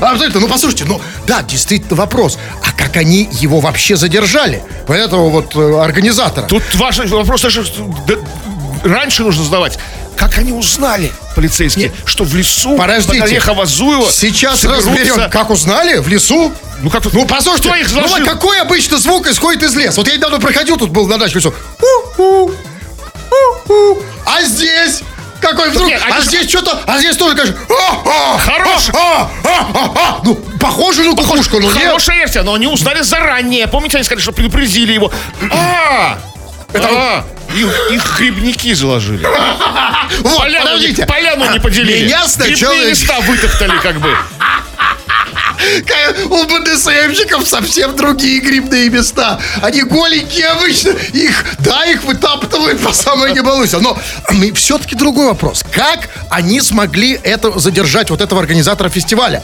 Абсолютно. 0.00 0.40
Ну, 0.40 0.48
послушайте, 0.48 0.84
ну, 0.86 1.00
да, 1.26 1.42
действительно 1.42 1.96
вопрос, 1.96 2.38
а 2.62 2.72
как 2.76 2.96
они 2.96 3.28
его 3.40 3.60
вообще 3.60 3.96
задержали? 3.96 4.62
Этого 4.88 5.30
вот 5.30 5.54
э, 5.54 5.80
организатора. 5.80 6.46
Тут 6.46 6.62
важный 6.74 7.06
вопрос 7.06 7.42
даже 7.42 7.64
раньше 8.84 9.22
нужно 9.22 9.44
задавать. 9.44 9.78
Как 10.16 10.38
они 10.38 10.52
узнали, 10.52 11.12
полицейские, 11.34 11.92
что 12.06 12.24
в 12.24 12.34
лесу 12.34 12.76
Подождите. 12.76 13.20
под 13.20 13.30
Орехово-Зуево 13.30 14.10
Сейчас 14.10 14.64
разберем, 14.64 15.30
как 15.30 15.50
узнали 15.50 15.98
в 15.98 16.08
лесу. 16.08 16.52
Ну, 16.82 16.90
как 16.90 17.04
Ну, 17.12 17.26
послушайте, 17.26 17.68
кто 17.68 17.76
их 17.76 17.88
ну, 17.88 17.94
заложил? 17.94 18.18
вот 18.18 18.28
какой 18.28 18.60
обычно 18.60 18.98
звук 18.98 19.26
исходит 19.28 19.62
из 19.62 19.74
леса? 19.74 20.00
Вот 20.00 20.08
я 20.08 20.16
недавно 20.16 20.38
проходил, 20.38 20.76
тут 20.76 20.90
был 20.90 21.06
на 21.08 21.18
даче 21.18 21.36
лесу. 21.36 21.52
А 24.26 24.42
здесь? 24.42 25.02
Какой 25.40 25.70
вдруг? 25.70 25.88
нет, 25.88 26.00
а 26.08 26.16
они- 26.16 26.24
здесь 26.24 26.48
что-то, 26.48 26.80
а 26.86 26.98
здесь 26.98 27.16
тоже, 27.18 27.36
конечно, 27.36 27.56
а, 27.68 28.02
а, 28.06 28.38
Хорош. 28.38 28.88
а, 28.94 29.30
а, 29.44 29.66
а, 29.74 29.92
а. 29.94 30.20
Ну, 30.24 30.36
похоже 30.58 31.04
на 31.04 31.14
кукушку, 31.14 31.60
но 31.60 31.70
нет. 31.70 31.82
Хорошая 31.84 32.16
версия, 32.16 32.42
но 32.42 32.54
они 32.54 32.66
узнали 32.66 33.02
заранее. 33.02 33.66
Помните, 33.68 33.98
они 33.98 34.04
сказали, 34.04 34.22
что 34.22 34.32
предупредили 34.32 34.92
его. 34.94 35.12
А! 35.50 36.18
Это 36.72 36.88
а, 36.90 37.24
их, 37.54 37.90
их 37.92 38.18
грибники 38.18 38.72
заложили. 38.72 39.24
Поляну, 40.22 40.48
не, 40.48 40.60
подождите. 40.60 41.06
поляну 41.06 41.52
не 41.52 41.60
поделили. 41.60 42.04
Меня 42.04 42.26
сначала... 42.26 42.72
Грибные 42.72 42.90
листа 42.90 43.20
вытоптали 43.20 43.78
как 43.82 44.00
бы. 44.00 44.16
У 46.30 46.44
БДСМщиков 46.44 47.46
совсем 47.46 47.96
другие 47.96 48.40
грибные 48.40 48.90
места. 48.90 49.40
Они 49.62 49.82
голенькие 49.82 50.48
обычно. 50.48 50.90
Их, 51.12 51.44
да, 51.60 51.84
их 51.84 52.02
вытаптывают 52.04 52.80
по 52.80 52.92
самой 52.92 53.32
не 53.32 53.40
балуйся. 53.40 53.78
Но 53.78 53.98
все-таки 54.54 54.94
другой 54.94 55.26
вопрос. 55.26 55.64
Как 55.72 56.08
они 56.30 56.60
смогли 56.60 57.18
это 57.22 57.58
задержать, 57.58 58.10
вот 58.10 58.20
этого 58.20 58.40
организатора 58.40 58.88
фестиваля? 58.88 59.42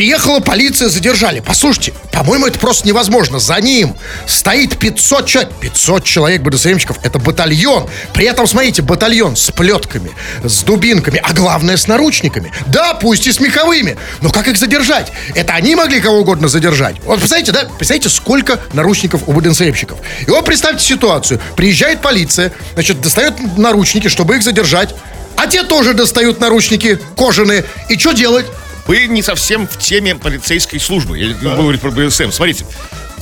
Приехала 0.00 0.40
полиция, 0.40 0.88
задержали. 0.88 1.40
Послушайте, 1.40 1.92
по-моему, 2.10 2.46
это 2.46 2.58
просто 2.58 2.88
невозможно. 2.88 3.38
За 3.38 3.60
ним 3.60 3.94
стоит 4.26 4.78
500 4.78 5.26
человек. 5.26 5.52
500 5.60 6.04
человек 6.04 6.40
БДСМщиков. 6.40 6.96
Это 7.02 7.18
батальон. 7.18 7.86
При 8.14 8.24
этом, 8.24 8.46
смотрите, 8.46 8.80
батальон 8.80 9.36
с 9.36 9.50
плетками, 9.50 10.10
с 10.42 10.62
дубинками, 10.62 11.20
а 11.22 11.34
главное, 11.34 11.76
с 11.76 11.86
наручниками. 11.86 12.50
Да, 12.68 12.94
пусть 12.94 13.26
и 13.26 13.30
с 13.30 13.40
меховыми. 13.40 13.98
Но 14.22 14.30
как 14.30 14.48
их 14.48 14.56
задержать? 14.56 15.12
Это 15.34 15.52
они 15.52 15.74
могли 15.74 16.00
кого 16.00 16.20
угодно 16.20 16.48
задержать. 16.48 16.96
Вот 17.04 17.18
представляете, 17.18 17.52
да? 17.52 17.64
Представляете, 17.64 18.08
сколько 18.08 18.58
наручников 18.72 19.24
у 19.26 19.32
БДСМщиков. 19.34 19.98
И 20.26 20.30
вот 20.30 20.46
представьте 20.46 20.82
ситуацию. 20.82 21.42
Приезжает 21.56 22.00
полиция, 22.00 22.54
значит, 22.72 23.02
достает 23.02 23.34
наручники, 23.58 24.08
чтобы 24.08 24.36
их 24.36 24.42
задержать. 24.42 24.94
А 25.36 25.46
те 25.46 25.62
тоже 25.62 25.92
достают 25.92 26.40
наручники 26.40 26.98
кожаные. 27.18 27.66
И 27.90 27.98
что 27.98 28.12
делать? 28.12 28.46
Вы 28.86 29.06
не 29.06 29.22
совсем 29.22 29.66
в 29.68 29.78
теме 29.78 30.14
полицейской 30.14 30.80
службы. 30.80 31.18
Я 31.18 31.28
не 31.28 31.34
буду 31.34 31.56
говорить 31.56 31.80
про 31.80 31.90
БСМ. 31.90 32.30
Смотрите, 32.32 32.64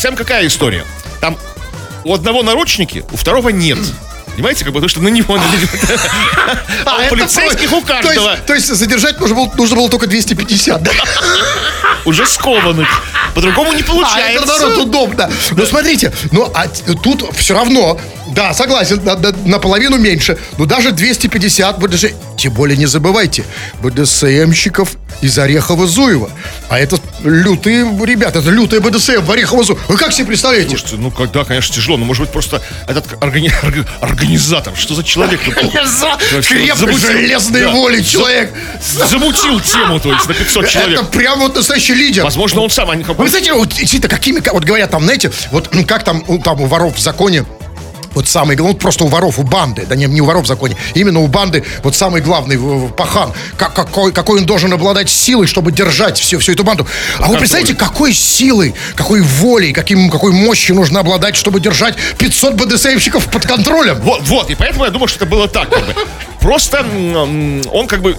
там 0.03 0.17
какая 0.17 0.47
история? 0.47 0.85
Там 1.21 1.37
у 2.05 2.15
одного 2.15 2.43
наручники, 2.43 3.05
у 3.13 3.17
второго 3.17 3.51
нет. 3.51 3.79
Понимаете, 4.35 4.65
как 4.65 4.73
бы, 4.73 4.79
потому 4.81 4.89
что 4.89 5.01
на 5.01 5.09
него... 5.09 5.37
А 6.85 6.97
у 6.97 7.01
это 7.01 7.09
полицейских 7.11 7.73
у 7.73 7.81
каждого 7.81 8.37
То 8.47 8.55
есть, 8.55 8.69
задержать 8.69 9.19
нужно 9.21 9.75
было, 9.77 9.91
только 9.91 10.07
250, 10.07 10.81
да? 10.81 10.93
уже 12.05 12.25
скованных. 12.25 12.89
По-другому 13.35 13.73
не 13.73 13.79
А, 13.79 13.81
это 13.81 13.93
получается. 13.93 14.47
наоборот 14.47 14.79
удобно. 14.87 15.31
Но 15.51 15.67
смотрите, 15.67 16.13
ну 16.31 16.51
а 16.55 16.69
тут 16.69 17.25
все 17.37 17.55
равно 17.55 18.01
Да, 18.29 18.55
согласен, 18.55 19.03
на- 19.05 19.17
на- 19.17 19.33
наполовину 19.45 19.99
меньше. 19.99 20.39
Но 20.57 20.67
даже 20.67 20.93
250 20.93 21.79
БДС... 21.79 22.07
Тем 22.39 22.53
более 22.53 22.77
не 22.77 22.87
забывайте, 22.87 23.45
БДСМщиков 23.83 24.91
из 25.21 25.37
Орехова-Зуева. 25.39 26.31
А 26.69 26.79
это 26.79 27.01
лютые 27.25 27.81
ребята, 28.05 28.39
это 28.39 28.51
лютая 28.51 28.81
БДСМ 28.81 29.23
в 29.23 29.31
Орехово-Зуево. 29.33 29.79
Вы 29.89 29.97
как 29.97 30.13
себе 30.13 30.29
представляете? 30.29 30.69
Слушайте, 30.69 30.97
ну 30.99 31.11
когда, 31.11 31.45
конечно, 31.45 31.75
тяжело, 31.75 31.97
но 31.97 32.05
может 32.05 32.23
быть 32.23 32.31
просто 32.33 32.63
этот 32.87 33.07
органи- 33.21 33.53
орг- 33.65 33.87
организатор, 34.01 34.73
что 34.77 34.95
за 34.95 35.03
человек? 35.03 35.41
Крепкой 36.49 36.97
железной 36.97 37.63
да. 37.63 37.73
воли 37.73 38.03
человек. 38.03 38.53
Замутил 39.11 39.59
тему, 39.61 39.99
то 39.99 40.13
есть, 40.13 40.29
на 40.29 40.35
500 40.35 40.69
человек. 40.69 41.01
Это 41.01 41.05
прям 41.07 41.41
вот 41.41 41.57
настоящий 41.57 41.95
лидер. 41.95 42.23
Возможно, 42.23 42.61
он 42.61 42.71
сам, 42.71 42.89
они 42.91 43.03
Вы 43.03 43.29
знаете, 43.29 43.53
вот 43.53 43.73
какими, 44.09 44.41
вот 44.53 44.63
говорят 44.65 44.93
там, 44.93 45.03
знаете, 45.03 45.33
вот 45.51 45.75
м, 45.75 45.85
как 45.85 46.05
там, 46.05 46.23
там 46.43 46.61
у 46.61 46.67
воров 46.67 46.97
в 46.97 47.01
законе, 47.01 47.45
вот 48.15 48.29
самый 48.29 48.57
главный, 48.57 48.75
ну, 48.75 48.79
просто 48.79 49.05
у 49.05 49.09
воров, 49.09 49.39
у 49.39 49.43
банды, 49.43 49.87
да 49.89 49.95
не, 49.95 50.07
не 50.07 50.21
у 50.21 50.25
воров 50.25 50.45
в 50.45 50.47
законе, 50.47 50.77
именно 50.95 51.21
у 51.21 51.27
банды 51.27 51.65
вот 51.83 51.95
самый 51.95 52.21
главный 52.21 52.59
пахан, 52.91 53.33
как, 53.57 53.75
какой, 53.75 54.13
какой 54.13 54.41
он 54.41 54.47
должен 54.47 54.73
обладать 54.73 55.09
силой, 55.09 55.47
чтобы 55.47 55.73
держать 55.73 56.19
всю, 56.19 56.39
всю 56.39 56.53
эту 56.53 56.65
банду. 56.65 56.87
А 57.19 57.29
вы 57.29 57.37
представляете, 57.39 57.75
какой 57.75 58.13
силой, 58.13 58.75
какой 58.95 59.21
волей, 59.21 59.73
каким, 59.73 60.11
какой 60.11 60.33
мощью 60.33 60.75
нужно 60.75 61.01
обладать, 61.01 61.37
чтобы 61.37 61.61
держать 61.61 61.95
500 62.19 62.55
БДСМщиков 62.55 63.31
под 63.31 63.47
контролем? 63.47 64.01
Вот, 64.01 64.23
вот, 64.23 64.51
и 64.51 64.55
поэтому 64.55 64.85
я 64.85 64.91
думаю, 64.91 65.09
что 65.09 65.19
это 65.19 65.27
было 65.27 65.49
так, 65.49 65.69
как 65.71 65.87
бы. 65.87 65.95
Просто 66.41 66.85
он 67.73 67.87
как 67.89 68.01
бы 68.01 68.17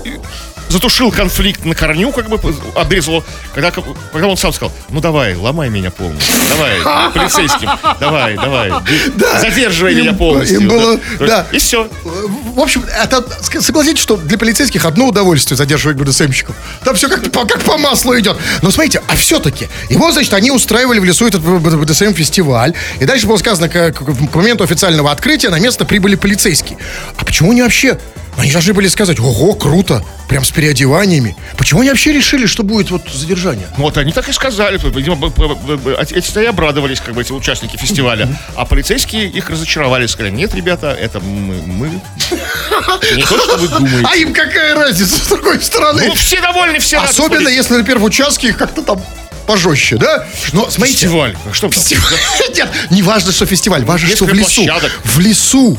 затушил 0.69 1.11
конфликт 1.11 1.65
на 1.65 1.75
корню, 1.75 2.11
как 2.11 2.29
бы 2.29 2.39
обрезал, 2.75 3.23
когда, 3.53 3.71
когда 3.71 4.27
он 4.27 4.37
сам 4.37 4.53
сказал, 4.53 4.71
ну 4.89 5.01
давай, 5.01 5.35
ломай 5.35 5.69
меня 5.69 5.91
полностью, 5.91 6.35
давай, 6.49 7.11
полицейским, 7.11 7.69
давай, 7.99 8.35
давай, 8.35 8.71
задерживай 9.41 9.88
Им- 9.91 9.99
меня 9.99 10.13
полностью. 10.13 10.61
им 10.61 10.67
было- 10.67 10.91
есть, 10.93 11.19
да. 11.19 11.45
И 11.51 11.57
все. 11.57 11.87
В 12.03 12.59
общем, 12.59 12.83
это, 13.03 13.23
согласитесь, 13.61 13.99
что 14.01 14.17
для 14.17 14.37
полицейских 14.37 14.85
одно 14.85 15.07
удовольствие 15.07 15.57
задерживать 15.57 15.97
БДСМщиков. 15.97 16.55
Там 16.83 16.95
все 16.95 17.07
как 17.09 17.31
по, 17.31 17.45
как 17.45 17.61
по 17.61 17.77
маслу 17.77 18.17
идет. 18.19 18.37
Но 18.61 18.71
смотрите, 18.71 19.01
а 19.07 19.15
все-таки, 19.15 19.67
его, 19.89 20.11
значит, 20.11 20.33
они 20.33 20.51
устраивали 20.51 20.99
в 20.99 21.03
лесу 21.05 21.27
этот 21.27 21.41
БДСМ-фестиваль. 21.41 22.73
И 22.99 23.05
дальше 23.05 23.27
было 23.27 23.37
сказано, 23.37 23.69
к, 23.69 23.91
к- 23.91 24.31
к 24.31 24.35
моменту 24.35 24.63
официального 24.63 25.11
открытия 25.11 25.49
на 25.49 25.59
место 25.59 25.85
прибыли 25.85 26.15
полицейские. 26.15 26.77
А 27.17 27.25
почему 27.25 27.51
они 27.51 27.61
вообще... 27.61 27.97
Они 28.39 28.51
должны 28.51 28.73
были 28.73 28.87
сказать, 28.87 29.19
ого, 29.19 29.53
круто, 29.53 30.03
прям 30.29 30.43
с 30.45 30.51
переодеваниями. 30.51 31.35
Почему 31.57 31.81
они 31.81 31.89
вообще 31.89 32.13
решили, 32.13 32.45
что 32.45 32.63
будет 32.63 32.89
вот 32.91 33.09
задержание? 33.11 33.67
Ну, 33.77 33.83
Вот 33.83 33.97
они 33.97 34.11
так 34.13 34.29
и 34.29 34.33
сказали, 34.33 34.79
видимо, 34.95 35.15
б- 35.15 35.29
б- 35.29 35.55
б- 35.55 35.77
б- 35.77 35.97
эти 35.99 36.39
и 36.39 36.45
обрадовались, 36.45 36.99
как 37.01 37.15
бы, 37.15 37.21
эти 37.21 37.31
участники 37.31 37.75
фестиваля, 37.77 38.29
а 38.55 38.65
полицейские 38.65 39.27
их 39.27 39.49
разочаровали, 39.49 40.05
сказали, 40.07 40.31
нет, 40.31 40.53
ребята, 40.55 40.91
это 40.99 41.19
мы, 41.19 41.55
мы. 41.65 41.87
не 43.15 43.23
то, 43.23 43.37
что 43.43 43.57
вы 43.57 43.67
думаете. 43.67 44.07
А 44.09 44.15
им 44.15 44.33
какая 44.33 44.75
разница 44.75 45.15
с 45.15 45.27
другой 45.27 45.61
стороны? 45.61 46.03
Ну, 46.07 46.15
все 46.15 46.39
довольны, 46.41 46.79
все. 46.79 46.99
Особенно, 46.99 47.49
если, 47.49 47.75
например, 47.75 47.99
в 47.99 48.03
участке 48.05 48.49
их 48.49 48.57
как-то 48.57 48.81
там 48.83 49.01
пожестче, 49.47 49.97
да? 49.97 50.27
Но 50.53 50.69
смотрите, 50.69 50.99
Фестиваль. 51.05 51.35
Что? 51.51 51.71
Фестиваль. 51.71 52.13
Нет, 52.55 52.69
не 52.91 53.01
важно, 53.01 53.31
что 53.31 53.45
фестиваль, 53.47 53.83
важно, 53.83 54.07
что 54.07 54.25
в 54.25 54.27
Несколько 54.33 54.35
лесу. 54.35 54.63
площадок. 54.65 54.91
В 55.03 55.19
лесу. 55.19 55.77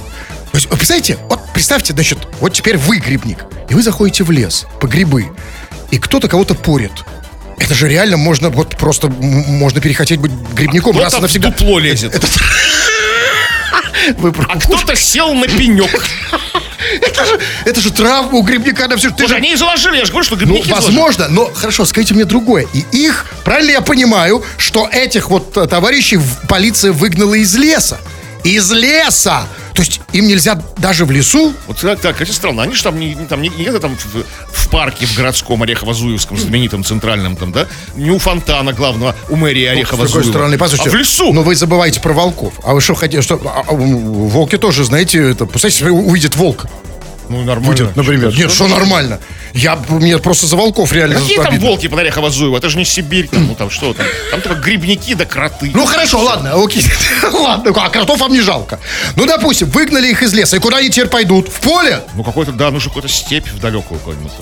То 0.52 0.56
есть, 0.56 0.68
вы 0.68 0.76
представляете, 0.76 1.18
вот 1.28 1.40
представьте, 1.54 1.92
значит, 1.92 2.18
вот 2.40 2.52
теперь 2.52 2.76
вы 2.76 2.98
грибник, 2.98 3.44
и 3.68 3.74
вы 3.74 3.82
заходите 3.82 4.24
в 4.24 4.30
лес 4.30 4.66
по 4.80 4.86
грибы, 4.86 5.28
и 5.90 5.98
кто-то 5.98 6.28
кого-то 6.28 6.54
порит. 6.54 6.92
Это 7.58 7.74
же 7.74 7.88
реально 7.88 8.16
можно, 8.16 8.48
вот 8.50 8.76
просто 8.76 9.08
можно 9.08 9.80
перехотеть 9.80 10.18
быть 10.18 10.32
грибником 10.54 10.98
раз 10.98 11.14
и 11.18 11.20
навсегда. 11.20 11.50
дупло 11.50 11.78
лезет. 11.78 12.20
Вы 14.18 14.32
А 14.48 14.58
кто-то 14.58 14.96
сел 14.96 15.34
на 15.34 15.46
пенек. 15.46 15.90
это, 17.02 17.26
же, 17.26 17.38
это 17.66 17.80
же 17.80 17.90
травма 17.92 18.38
у 18.38 18.42
грибника 18.42 18.88
на 18.88 18.96
все. 18.96 19.10
Ты 19.10 19.28
же 19.28 19.34
они 19.34 19.52
и 19.52 19.56
заложили, 19.56 19.98
я 19.98 20.04
же 20.04 20.10
говорю, 20.10 20.24
что 20.24 20.36
Ну, 20.36 20.40
грибники 20.40 20.68
заложили. 20.68 20.86
возможно, 20.96 21.28
но 21.28 21.50
хорошо, 21.52 21.84
скажите 21.84 22.14
мне 22.14 22.24
другое. 22.24 22.66
И 22.72 22.84
их, 22.92 23.26
правильно 23.44 23.72
я 23.72 23.80
понимаю, 23.82 24.42
что 24.56 24.88
этих 24.90 25.28
вот 25.28 25.56
э, 25.56 25.66
товарищей 25.66 26.18
полиция 26.48 26.92
выгнала 26.92 27.34
из 27.34 27.54
леса? 27.56 28.00
Из 28.44 28.70
леса! 28.72 29.46
То 29.74 29.82
есть 29.82 30.00
им 30.12 30.26
нельзя 30.26 30.60
даже 30.76 31.04
в 31.04 31.10
лесу? 31.10 31.54
Вот 31.66 31.78
так, 31.78 32.00
так, 32.00 32.20
это 32.20 32.32
странно. 32.32 32.62
Они 32.62 32.74
же 32.74 32.82
там 32.82 32.98
не, 32.98 33.14
там, 33.14 33.40
не, 33.40 33.48
где-то 33.48 33.80
там 33.80 33.96
в, 33.96 34.24
в 34.52 34.68
парке, 34.68 35.06
в 35.06 35.16
городском 35.16 35.62
Орехово-Зуевском, 35.62 36.36
знаменитом 36.36 36.84
центральном 36.84 37.36
там, 37.36 37.52
да? 37.52 37.66
Не 37.94 38.10
у 38.10 38.18
фонтана 38.18 38.72
главного, 38.72 39.14
у 39.28 39.36
мэрии 39.36 39.66
С 39.66 39.70
Орехово-Зуева. 39.72 40.06
другой 40.06 40.24
стороны, 40.24 40.58
послушайте, 40.58 40.90
а 40.90 40.92
в 40.92 40.96
лесу. 40.96 41.32
Но 41.32 41.42
вы 41.42 41.54
забываете 41.54 42.00
про 42.00 42.12
волков. 42.12 42.54
А 42.64 42.74
вы 42.74 42.80
что 42.80 42.94
хотите, 42.94 43.22
что... 43.22 43.40
а, 43.44 43.64
а, 43.66 43.72
м, 43.72 44.28
волки 44.28 44.58
тоже, 44.58 44.84
знаете, 44.84 45.30
это... 45.30 45.46
Представляете, 45.46 45.78
себе, 45.78 45.90
увидят 45.92 46.36
волк. 46.36 46.66
Ну, 47.30 47.44
нормально. 47.44 47.70
Будет, 47.70 47.96
например. 47.96 48.36
Нет, 48.36 48.50
что 48.50 48.66
нормально? 48.66 49.20
Я, 49.54 49.78
мне 49.88 50.18
просто 50.18 50.46
за 50.46 50.56
волков 50.56 50.92
реально 50.92 51.20
Какие 51.20 51.36
там 51.36 51.46
обидно. 51.46 51.68
волки 51.68 51.86
под 51.86 52.00
Орехово-Зуево? 52.00 52.58
Это 52.58 52.68
же 52.68 52.76
не 52.76 52.84
Сибирь, 52.84 53.28
там, 53.28 53.46
ну 53.46 53.54
там 53.54 53.70
что 53.70 53.94
там? 53.94 54.04
Там 54.32 54.40
только 54.40 54.60
грибники 54.60 55.14
да 55.14 55.24
кроты. 55.24 55.70
Ну 55.72 55.86
хорошо, 55.86 56.20
ладно, 56.20 56.60
окей. 56.62 56.84
ладно, 57.32 57.72
а 57.76 57.88
кротов 57.88 58.18
вам 58.18 58.32
не 58.32 58.40
жалко. 58.40 58.80
Ну, 59.14 59.26
допустим, 59.26 59.70
выгнали 59.70 60.08
их 60.08 60.22
из 60.24 60.32
леса. 60.34 60.56
И 60.56 60.60
куда 60.60 60.78
они 60.78 60.90
теперь 60.90 61.08
пойдут? 61.08 61.48
В 61.48 61.60
поле? 61.60 62.02
Ну, 62.14 62.24
какой-то, 62.24 62.50
да, 62.50 62.72
нужно 62.72 62.90
какую-то 62.90 63.08
степь 63.08 63.46
в 63.46 63.60
далекую 63.60 63.98
какую-нибудь. 64.00 64.32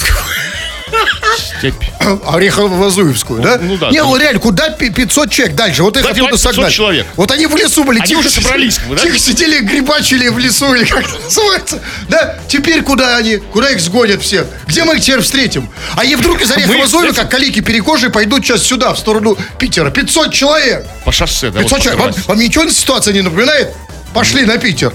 Степь. 1.59 1.75
Орехово-Зуевскую, 2.01 3.41
да? 3.41 3.59
ну 3.61 3.77
да, 3.77 3.91
Не, 3.91 4.03
ну 4.03 4.17
реально, 4.17 4.41
куда 4.41 4.71
пи- 4.71 4.91
500 4.91 5.31
человек 5.31 5.57
дальше? 5.57 5.83
Вот 5.83 5.97
их 5.97 6.03
Куда 6.03 6.11
оттуда 6.13 6.27
девать 6.27 6.41
500 6.41 6.55
согнали. 6.55 6.73
человек? 6.73 7.07
Вот 7.17 7.31
они 7.31 7.47
в 7.47 7.57
лесу 7.57 7.85
были, 7.85 7.99
Они 7.99 8.09
тихо 8.09 8.21
уже 8.21 8.31
собрались, 8.31 8.79
да? 8.89 8.97
Тихо 8.97 9.19
сидели, 9.19 9.61
грибачили 9.61 10.29
в 10.29 10.39
лесу, 10.39 10.75
или 10.75 10.85
как 10.85 11.05
это 11.05 11.19
называется. 11.23 11.81
Да? 12.09 12.37
Теперь 12.49 12.83
куда 12.83 13.17
они? 13.17 13.37
Куда 13.37 13.71
их 13.71 13.81
сгонят 13.81 14.23
всех? 14.23 14.47
Где 14.67 14.85
мы 14.85 14.97
их 14.97 15.03
теперь 15.03 15.21
встретим? 15.21 15.69
А 15.97 16.05
и 16.05 16.15
вдруг 16.15 16.41
из 16.41 16.51
Орехово-Зуева, 16.51 17.15
как 17.15 17.31
калики 17.31 17.61
перекожие, 17.61 18.11
пойдут 18.11 18.45
сейчас 18.45 18.63
сюда, 18.63 18.95
в 18.95 18.99
сторону 18.99 19.37
Питера. 19.59 19.91
500 19.91 20.33
человек! 20.33 20.87
По 21.05 21.13
шоссе, 21.13 21.51
да. 21.51 21.61
500 21.61 21.73
вот 21.73 21.83
человек. 21.83 22.01
Вам, 22.01 22.15
вам 22.27 22.39
ничего 22.39 22.69
ситуация 22.69 23.13
не 23.15 23.23
напоминает? 23.23 23.75
Пошли 24.15 24.45
на 24.45 24.59
Питер. 24.59 24.93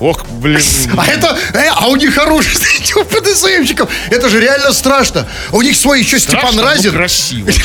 Ох, 0.00 0.26
блин. 0.26 0.62
А 0.96 1.06
это, 1.06 1.38
э, 1.52 1.68
а 1.68 1.88
у 1.88 1.96
них 1.96 2.16
оружие, 2.18 2.54
знаете, 2.56 2.94
у 2.94 3.04
ПДСМщиков. 3.04 3.88
Это 4.10 4.28
же 4.28 4.40
реально 4.40 4.72
страшно. 4.72 5.26
У 5.52 5.62
них 5.62 5.76
свой 5.76 6.00
еще 6.00 6.18
Степан 6.18 6.40
Страшно, 6.40 6.62
но 6.62 6.68
Разин. 6.68 6.92
красиво. 6.92 7.50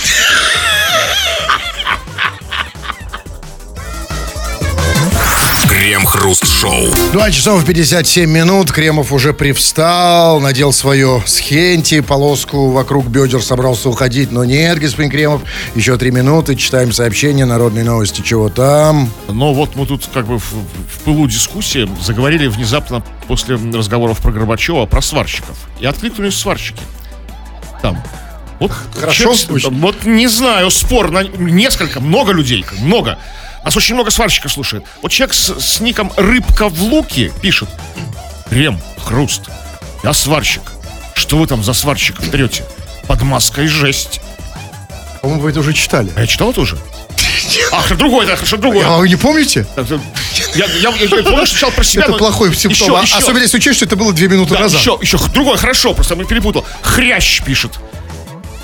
Крем-хруст-шоу. 5.85 6.87
2 7.13 7.29
часов 7.29 7.63
57 7.63 8.27
минут. 8.27 8.71
Кремов 8.71 9.11
уже 9.11 9.33
привстал, 9.33 10.39
надел 10.39 10.73
свое 10.73 11.21
схенти, 11.27 11.99
полоску 11.99 12.71
вокруг 12.71 13.05
бедер, 13.05 13.39
собрался 13.43 13.89
уходить. 13.89 14.31
Но 14.31 14.43
нет, 14.43 14.79
господин 14.79 15.11
Кремов, 15.11 15.43
еще 15.75 15.95
три 15.97 16.09
минуты. 16.09 16.55
Читаем 16.55 16.91
сообщение, 16.91 17.45
народные 17.45 17.85
новости, 17.85 18.21
чего 18.21 18.49
там. 18.49 19.11
Но 19.27 19.53
вот 19.53 19.75
мы 19.75 19.85
тут 19.85 20.09
как 20.11 20.25
бы 20.25 20.39
в, 20.39 20.53
в 20.53 21.03
пылу 21.03 21.27
дискуссии 21.27 21.87
заговорили 22.01 22.47
внезапно 22.47 23.03
после 23.27 23.55
разговоров 23.55 24.21
про 24.21 24.31
Горбачева 24.31 24.87
про 24.87 25.03
сварщиков. 25.03 25.55
И 25.79 25.85
откликнулись 25.85 26.33
сварщики. 26.33 26.81
Там. 27.83 28.01
Вот, 28.59 28.71
Хорошо 28.95 29.35
честно, 29.35 29.69
вот 29.69 30.03
не 30.05 30.27
знаю, 30.27 30.71
спор 30.71 31.11
на 31.11 31.23
несколько, 31.23 31.99
много 31.99 32.31
людей, 32.31 32.65
много. 32.79 33.19
Нас 33.65 33.75
очень 33.75 33.95
много 33.95 34.11
сварщиков 34.11 34.51
слушает. 34.51 34.85
Вот 35.01 35.11
человек 35.11 35.33
с, 35.33 35.59
с 35.59 35.79
ником 35.81 36.13
Рыбка 36.15 36.69
в 36.69 36.81
луке 36.83 37.31
пишет. 37.41 37.67
Крем, 38.47 38.79
хруст. 39.03 39.41
Я 40.03 40.13
сварщик. 40.13 40.61
Что 41.15 41.37
вы 41.37 41.47
там 41.47 41.63
за 41.63 41.73
сварщиков 41.73 42.29
берете? 42.29 42.63
Под 43.07 43.23
маской 43.23 43.67
жесть. 43.67 44.21
По-моему, 45.21 45.41
вы 45.41 45.49
это 45.49 45.61
уже 45.61 45.73
читали. 45.73 46.11
А 46.15 46.21
я 46.21 46.27
читал 46.27 46.51
это 46.51 46.61
уже? 46.61 46.77
Ах, 47.71 47.97
другое, 47.97 48.27
это 48.27 48.35
хорошо, 48.35 48.57
другое. 48.57 48.85
А 48.85 48.97
вы 48.97 49.09
не 49.09 49.15
помните? 49.15 49.65
Я, 50.55 50.65
я, 50.65 50.91
я 50.91 50.91
помню, 50.91 51.07
что 51.07 51.45
сначала 51.47 51.71
про 51.71 51.83
себя. 51.83 52.03
Это 52.03 52.11
но 52.11 52.17
плохой 52.19 52.53
симптом. 52.55 52.71
Еще, 52.71 52.97
А- 52.97 53.01
еще, 53.01 53.15
Особенно 53.15 53.41
если 53.41 53.57
учесть, 53.57 53.77
что 53.77 53.85
это 53.85 53.95
было 53.95 54.13
две 54.13 54.27
минуты 54.27 54.53
да, 54.53 54.61
назад. 54.61 54.79
еще, 54.79 54.99
еще 55.01 55.17
другое, 55.33 55.57
хорошо, 55.57 55.95
просто 55.95 56.15
мы 56.15 56.25
перепутал. 56.25 56.65
Хрящ 56.83 57.41
пишет. 57.41 57.79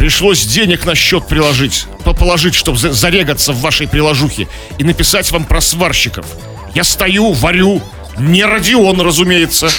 Пришлось 0.01 0.43
денег 0.47 0.87
на 0.87 0.95
счет 0.95 1.27
приложить, 1.27 1.85
по- 2.03 2.15
положить, 2.15 2.55
чтобы 2.55 2.79
зарегаться 2.79 3.53
в 3.53 3.61
вашей 3.61 3.87
приложухе 3.87 4.47
и 4.79 4.83
написать 4.83 5.31
вам 5.31 5.45
про 5.45 5.61
сварщиков. 5.61 6.25
Я 6.73 6.83
стою, 6.83 7.33
варю, 7.33 7.83
не 8.17 8.43
Родион, 8.43 8.99
разумеется, 8.99 9.69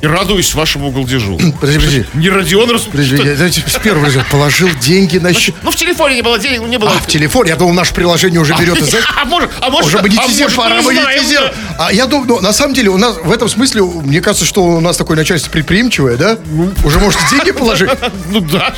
и 0.00 0.06
радуюсь 0.06 0.54
вашему 0.54 0.90
голдежу. 0.90 1.38
Подожди, 1.60 1.78
подожди. 1.80 2.04
Не 2.14 2.28
Родион, 2.28 2.70
разумеется. 2.70 2.90
Подожди, 2.90 3.16
я, 3.16 3.36
знаете, 3.36 3.64
с 3.66 3.78
первого 3.78 4.06
раза 4.06 4.24
положил 4.30 4.68
деньги 4.80 5.18
на 5.18 5.32
счет. 5.34 5.54
Ну, 5.62 5.70
в 5.70 5.76
телефоне 5.76 6.16
не 6.16 6.22
было 6.22 6.38
денег, 6.38 6.62
не 6.62 6.78
было. 6.78 6.92
А, 6.92 6.98
в 6.98 7.06
телефоне, 7.06 7.50
я 7.50 7.56
думал, 7.56 7.74
наше 7.74 7.94
приложение 7.94 8.40
уже 8.40 8.54
берет 8.54 8.78
из 8.78 8.94
А 9.16 9.24
может, 9.24 9.50
а 9.60 9.70
может, 9.70 9.88
Уже 9.88 9.98
а 9.98 10.02
монетизировать, 10.02 10.56
может, 10.56 10.56
пора 10.56 10.82
да. 10.82 11.52
А 11.78 11.92
я 11.92 12.06
думаю, 12.06 12.28
ну, 12.28 12.40
на 12.40 12.52
самом 12.52 12.74
деле, 12.74 12.90
у 12.90 12.96
нас 12.96 13.16
в 13.16 13.30
этом 13.30 13.48
смысле, 13.48 13.82
мне 13.82 14.20
кажется, 14.20 14.44
что 14.44 14.62
у 14.64 14.80
нас 14.80 14.96
такое 14.96 15.16
начальство 15.16 15.50
предприимчивое, 15.50 16.16
да? 16.16 16.38
Уже 16.84 16.98
можете 16.98 17.24
деньги 17.30 17.50
положить? 17.50 17.90
Ну 18.30 18.40
да. 18.40 18.74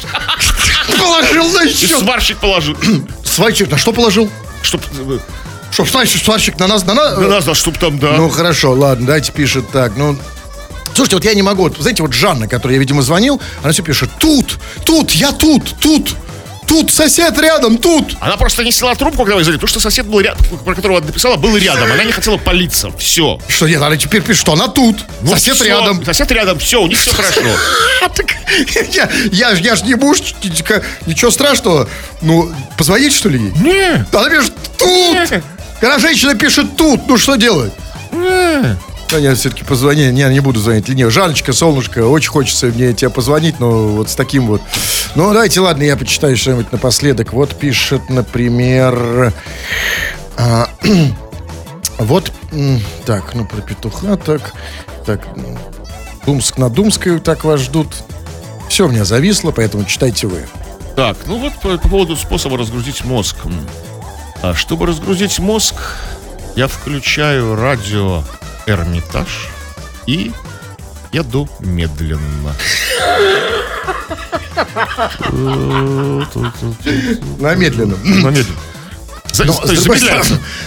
Положил 1.01 1.49
на 1.51 1.65
И 1.65 1.73
счет. 1.73 1.99
сварщик 1.99 2.39
положил. 2.39 2.77
Свайчик, 3.25 3.71
на 3.71 3.79
что 3.79 3.93
положил? 3.93 4.31
Чтоб, 4.63 4.81
э, 4.93 5.19
Чтоб 5.71 5.89
сварщик, 5.89 6.23
сварщик 6.23 6.59
на 6.59 6.67
нас, 6.67 6.85
на 6.85 6.95
нас... 6.95 7.15
Да, 7.17 7.21
нас, 7.29 7.45
да, 7.45 7.55
чтоб 7.55 7.77
там, 7.79 7.99
да. 7.99 8.13
Ну, 8.17 8.29
хорошо, 8.29 8.73
ладно, 8.73 9.07
давайте 9.07 9.33
пишет 9.33 9.71
так, 9.71 9.93
ну... 9.97 10.17
Слушайте, 10.95 11.17
вот 11.17 11.25
я 11.25 11.35
не 11.35 11.43
могу, 11.43 11.63
вот, 11.63 11.77
знаете, 11.79 12.03
вот 12.03 12.13
Жанна, 12.13 12.49
которой 12.49 12.73
я, 12.73 12.79
видимо, 12.79 13.01
звонил, 13.03 13.41
она 13.63 13.73
все 13.73 13.83
пишет, 13.83 14.11
тут, 14.19 14.59
тут, 14.85 15.13
я 15.13 15.33
тут, 15.33 15.75
тут, 15.81 16.15
тут, 16.71 16.93
сосед 16.93 17.37
рядом, 17.41 17.79
тут. 17.79 18.17
Она 18.21 18.37
просто 18.37 18.63
не 18.63 18.71
сняла 18.71 18.95
трубку, 18.95 19.25
когда 19.25 19.35
вы 19.37 19.43
звонили, 19.43 19.59
потому 19.59 19.69
что 19.71 19.81
сосед 19.81 20.07
был 20.07 20.21
рядом, 20.21 20.43
про 20.65 20.75
которого 20.77 20.99
она 20.99 21.07
написала, 21.09 21.37
был 21.37 21.57
рядом. 21.57 21.91
Она 21.91 22.05
не 22.05 22.13
хотела 22.13 22.37
палиться. 22.37 22.91
Все. 22.97 23.41
Что 23.49 23.67
нет, 23.67 23.83
она 23.83 23.97
теперь 23.97 24.23
пишет, 24.23 24.43
что 24.43 24.53
она 24.53 24.69
тут, 24.69 24.97
Ну, 25.23 25.33
сосед 25.33 25.57
всё. 25.57 25.65
рядом. 25.65 26.05
Сосед 26.05 26.31
рядом, 26.31 26.59
все, 26.61 26.81
у 26.81 26.87
них 26.87 26.99
все 27.01 27.13
хорошо. 27.13 27.41
Я, 28.93 29.09
я, 29.33 29.55
ж- 29.55 29.61
я 29.61 29.77
ж 29.77 29.83
не 29.83 29.95
муж, 29.95 30.19
ничего 31.07 31.31
страшного. 31.31 31.89
Ну, 32.21 32.53
позвонить, 32.79 33.13
что 33.15 33.29
ли, 33.29 33.39
ей? 33.41 33.53
Не, 33.61 34.05
Она 34.13 34.31
пишет, 34.31 34.53
тут. 34.79 35.17
Когда 35.81 35.99
женщина 35.99 36.35
пишет 36.35 36.77
тут, 36.77 37.07
ну 37.09 37.17
что 37.17 37.37
делать? 37.37 37.73
не. 38.13 38.77
Да 39.11 39.21
нет, 39.21 39.39
все-таки 39.39 39.65
позвони. 39.65 40.11
Не, 40.13 40.29
не 40.29 40.41
буду 40.41 40.61
звонить. 40.61 40.89
Не, 40.89 41.11
Жанночка, 41.11 41.53
солнышко, 41.53 42.07
очень 42.07 42.31
хочется 42.31 42.67
мне 42.67 42.93
тебе 42.93 43.11
позвонить, 43.11 43.59
но 43.59 43.89
вот 43.89 44.09
с 44.09 44.15
таким 44.15 44.47
вот. 44.47 44.63
Ну, 45.17 45.33
давайте, 45.33 45.61
ладно, 45.61 45.83
я 45.83 45.97
почитаю 45.97 46.37
что-нибудь 46.37 46.71
напоследок. 46.71 47.33
Вот 47.33 47.55
пишет, 47.57 48.09
например... 48.09 49.33
а, 50.37 50.69
вот, 51.99 52.33
так, 53.05 53.35
ну, 53.35 53.45
про 53.47 53.61
петуха, 53.63 54.17
так, 54.17 54.53
так, 55.05 55.27
Думск 56.25 56.59
на 56.59 56.69
Думской 56.69 57.19
так 57.19 57.45
вас 57.45 57.61
ждут. 57.61 57.89
Все 58.69 58.87
у 58.87 58.91
меня 58.91 59.05
зависло, 59.05 59.51
поэтому 59.51 59.85
читайте 59.85 60.29
вы. 60.29 60.47
Так, 60.95 61.17
ну 61.27 61.39
вот 61.39 61.55
по, 61.55 61.77
по 61.79 61.89
поводу 61.89 62.17
способа 62.17 62.59
разгрузить 62.59 63.05
мозг. 63.05 63.37
А 64.43 64.55
чтобы 64.55 64.87
разгрузить 64.87 65.39
мозг, 65.41 65.75
я 66.55 66.69
включаю 66.69 67.57
радио 67.57 68.23
Эрмитаж 68.71 69.49
и 70.07 70.31
еду 71.13 71.49
медленно. 71.59 72.55
На 77.41 77.55
медленном. 77.57 77.99
На 78.05 78.29
медленно. 78.29 78.70
За- 79.33 79.45
Но, 79.45 79.53
есть 79.65 79.81
с, 79.81 79.85
другой 79.85 79.99
стороны, 79.99 80.25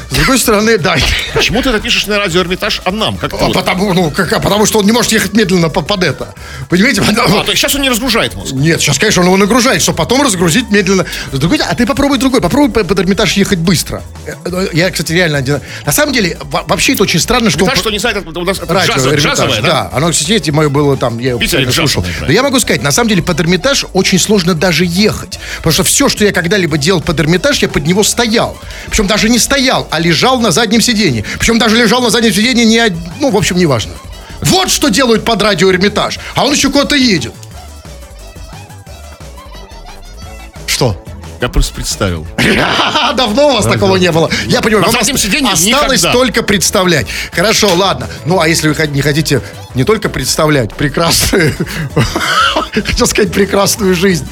с 0.10 0.14
другой 0.16 0.40
стороны, 0.40 0.78
да. 0.78 0.96
Почему 1.34 1.62
ты 1.62 1.70
это 1.70 1.80
пишешь 1.80 2.06
на 2.08 2.18
радио 2.18 2.42
Эрмитаж, 2.42 2.82
а 2.86 2.92
нам? 2.92 3.18
Как 3.18 3.34
А 3.34 3.50
потому, 3.50 3.94
ну, 3.94 4.12
как, 4.12 4.32
а 4.34 4.40
потому 4.40 4.66
что 4.66 4.80
он 4.80 4.86
не 4.86 4.92
может 4.92 5.12
ехать 5.12 5.34
медленно 5.34 5.70
по- 5.70 5.82
под 5.82 6.04
это. 6.04 6.34
Понимаете? 6.70 7.02
Потому- 7.02 7.40
А, 7.40 7.44
то 7.44 7.56
сейчас 7.56 7.76
он 7.76 7.82
не 7.82 7.90
разгружает 7.90 8.36
мозг. 8.36 8.54
Нет, 8.54 8.82
сейчас, 8.82 8.98
конечно, 9.00 9.22
он 9.22 9.28
его 9.28 9.38
нагружает, 9.38 9.82
чтобы 9.82 9.98
потом 9.98 10.22
разгрузить 10.22 10.70
медленно. 10.70 11.06
С 11.32 11.38
другой, 11.40 11.60
а 11.60 11.74
ты 11.76 11.86
попробуй 11.86 12.18
другой, 12.18 12.42
попробуй 12.42 12.72
по- 12.72 12.84
под 12.84 13.00
Эрмитаж 13.00 13.34
ехать 13.34 13.60
быстро. 13.60 14.02
Э, 14.26 14.34
э, 14.46 14.68
Я, 14.74 14.90
кстати, 14.92 15.12
реально 15.12 15.40
один... 15.40 15.60
На 15.86 15.92
самом 15.92 16.14
деле, 16.14 16.38
во- 16.44 16.64
вообще 16.64 16.94
это 16.94 17.04
очень 17.04 17.20
странно, 17.20 17.50
что... 17.50 17.60
Эрмитаж, 17.60 17.78
он- 17.78 17.82
что 17.82 17.92
не 17.92 18.00
знает, 18.00 18.18
это 18.18 18.40
у 18.40 18.44
нас 18.44 18.58
это 18.60 18.74
Радио 18.74 18.94
джазо- 18.96 19.10
Эрмитаж, 19.10 19.38
джазовое, 19.38 19.62
да? 19.62 19.68
да? 19.68 19.90
Оно, 19.94 20.12
кстати, 20.12 20.50
мое 20.52 20.70
было 20.70 20.98
там, 20.98 21.20
я 21.20 21.32
его 21.32 21.72
слушал. 21.72 22.06
Но 22.22 22.32
я 22.32 22.44
могу 22.44 22.60
сказать, 22.60 22.82
на 22.82 22.92
самом 22.92 23.10
деле 23.10 23.22
под 23.24 23.40
Эрмитаж 23.40 23.86
очень 23.94 24.20
сложно 24.20 24.54
даже 24.54 24.86
ехать. 24.86 25.40
Потому 25.58 25.74
что 25.74 25.84
все, 25.84 26.10
что 26.10 26.24
я 26.24 26.32
когда-либо 26.32 26.78
делал 26.78 27.02
под 27.02 27.20
Эрмитаж, 27.20 27.60
я 27.60 27.68
под 27.68 27.86
него 27.86 28.04
стоял. 28.04 28.53
Причем 28.88 29.08
даже 29.08 29.30
не 29.30 29.40
стоял, 29.40 29.88
а 29.92 30.00
лежал 30.00 30.40
на 30.40 30.52
заднем 30.52 30.82
сиденье. 30.82 31.24
Причем 31.40 31.60
даже 31.60 31.76
лежал 31.76 32.02
на 32.02 32.10
заднем 32.10 32.34
сиденье 32.34 32.66
не... 32.66 32.80
од- 32.80 32.94
Ну, 33.20 33.30
в 33.32 33.38
общем, 33.38 33.58
неважно. 33.58 33.94
Вот 34.42 34.70
что 34.72 34.90
делают 34.90 35.24
под 35.26 35.42
радио 35.42 35.70
Эрмитаж. 35.72 36.20
А 36.36 36.46
он 36.46 36.54
еще 36.54 36.70
куда-то 36.70 36.96
едет. 36.96 37.34
Что? 40.68 41.03
Я 41.44 41.50
просто 41.50 41.74
представил. 41.74 42.26
Давно 43.18 43.50
у 43.50 43.54
вас 43.56 43.66
такого 43.66 43.98
не 43.98 44.10
было. 44.14 44.30
Я 44.46 44.62
понимаю, 44.62 44.86
вам 44.86 44.96
осталось 45.52 46.02
только 46.14 46.42
представлять. 46.42 47.06
Хорошо, 47.34 47.76
ладно. 47.76 48.08
Ну, 48.24 48.40
а 48.40 48.48
если 48.48 48.70
вы 48.70 48.88
не 48.88 49.02
хотите 49.02 49.42
не 49.76 49.84
только 49.84 50.08
представлять 50.08 50.74
прекрасную... 50.74 51.54
Хотел 52.74 53.08
сказать 53.08 53.34
прекрасную 53.34 53.94
жизнь. 53.94 54.26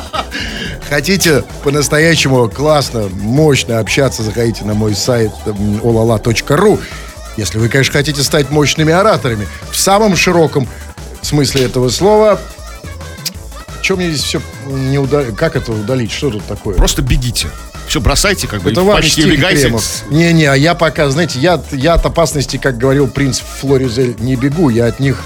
Хотите 0.90 1.44
по-настоящему 1.64 2.46
классно, 2.50 3.08
мощно 3.10 3.78
общаться, 3.78 4.22
заходите 4.22 4.66
на 4.66 4.74
мой 4.74 4.94
сайт 4.94 5.32
olala.ru. 5.46 6.78
Если 7.38 7.56
вы, 7.56 7.70
конечно, 7.70 7.94
хотите 7.94 8.22
стать 8.22 8.50
мощными 8.50 8.92
ораторами. 8.92 9.48
В 9.70 9.78
самом 9.78 10.14
широком 10.16 10.68
смысле 11.22 11.64
этого 11.64 11.88
слова. 11.88 12.38
Чем 13.82 13.96
мне 13.96 14.10
здесь 14.10 14.22
все 14.22 14.40
не 14.66 14.98
удалить? 14.98 15.36
Как 15.36 15.56
это 15.56 15.72
удалить? 15.72 16.12
Что 16.12 16.30
тут 16.30 16.46
такое? 16.46 16.76
Просто 16.76 17.02
бегите. 17.02 17.48
Все 17.88 18.00
бросайте, 18.00 18.46
как 18.46 18.62
бы, 18.62 18.70
Это 18.70 18.82
в 18.82 18.86
ваш 18.86 18.96
панике 18.96 19.10
стиль, 19.10 19.32
убегайте. 19.32 19.74
Не-не, 20.08 20.46
а 20.46 20.54
я 20.54 20.74
пока, 20.74 21.10
знаете, 21.10 21.38
я, 21.40 21.60
я 21.72 21.94
от 21.94 22.06
опасности, 22.06 22.56
как 22.56 22.78
говорил 22.78 23.08
принц 23.08 23.40
Флоризель, 23.60 24.14
не 24.18 24.36
бегу, 24.36 24.70
я 24.70 24.86
от 24.86 25.00
них 25.00 25.18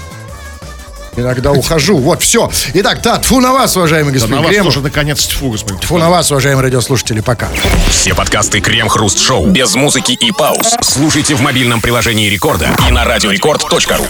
иногда 1.15 1.51
ухожу. 1.51 1.97
Вот, 1.97 2.21
все. 2.21 2.49
Итак, 2.73 3.01
да, 3.01 3.17
тфу 3.17 3.39
на 3.39 3.53
вас, 3.53 3.75
уважаемый 3.75 4.09
Да 4.09 4.13
господин 4.13 4.35
на 4.37 4.41
вас 4.41 4.51
Кремов. 4.51 4.73
тоже 4.73 4.81
наконец 4.83 5.25
тьфу, 5.25 5.51
господин. 5.51 5.79
Тьфу 5.79 5.97
на 5.97 6.09
вас, 6.09 6.31
уважаемые 6.31 6.63
радиослушатели, 6.63 7.21
пока. 7.21 7.49
Все 7.89 8.13
подкасты 8.13 8.59
Крем-Хруст 8.59 9.19
Шоу 9.19 9.47
без 9.47 9.75
музыки 9.75 10.13
и 10.13 10.31
пауз. 10.31 10.75
Слушайте 10.81 11.35
в 11.35 11.41
мобильном 11.41 11.81
приложении 11.81 12.29
Рекорда 12.29 12.69
и 12.87 12.91
на 12.91 13.05
радиорекорд.ру. 13.05 14.05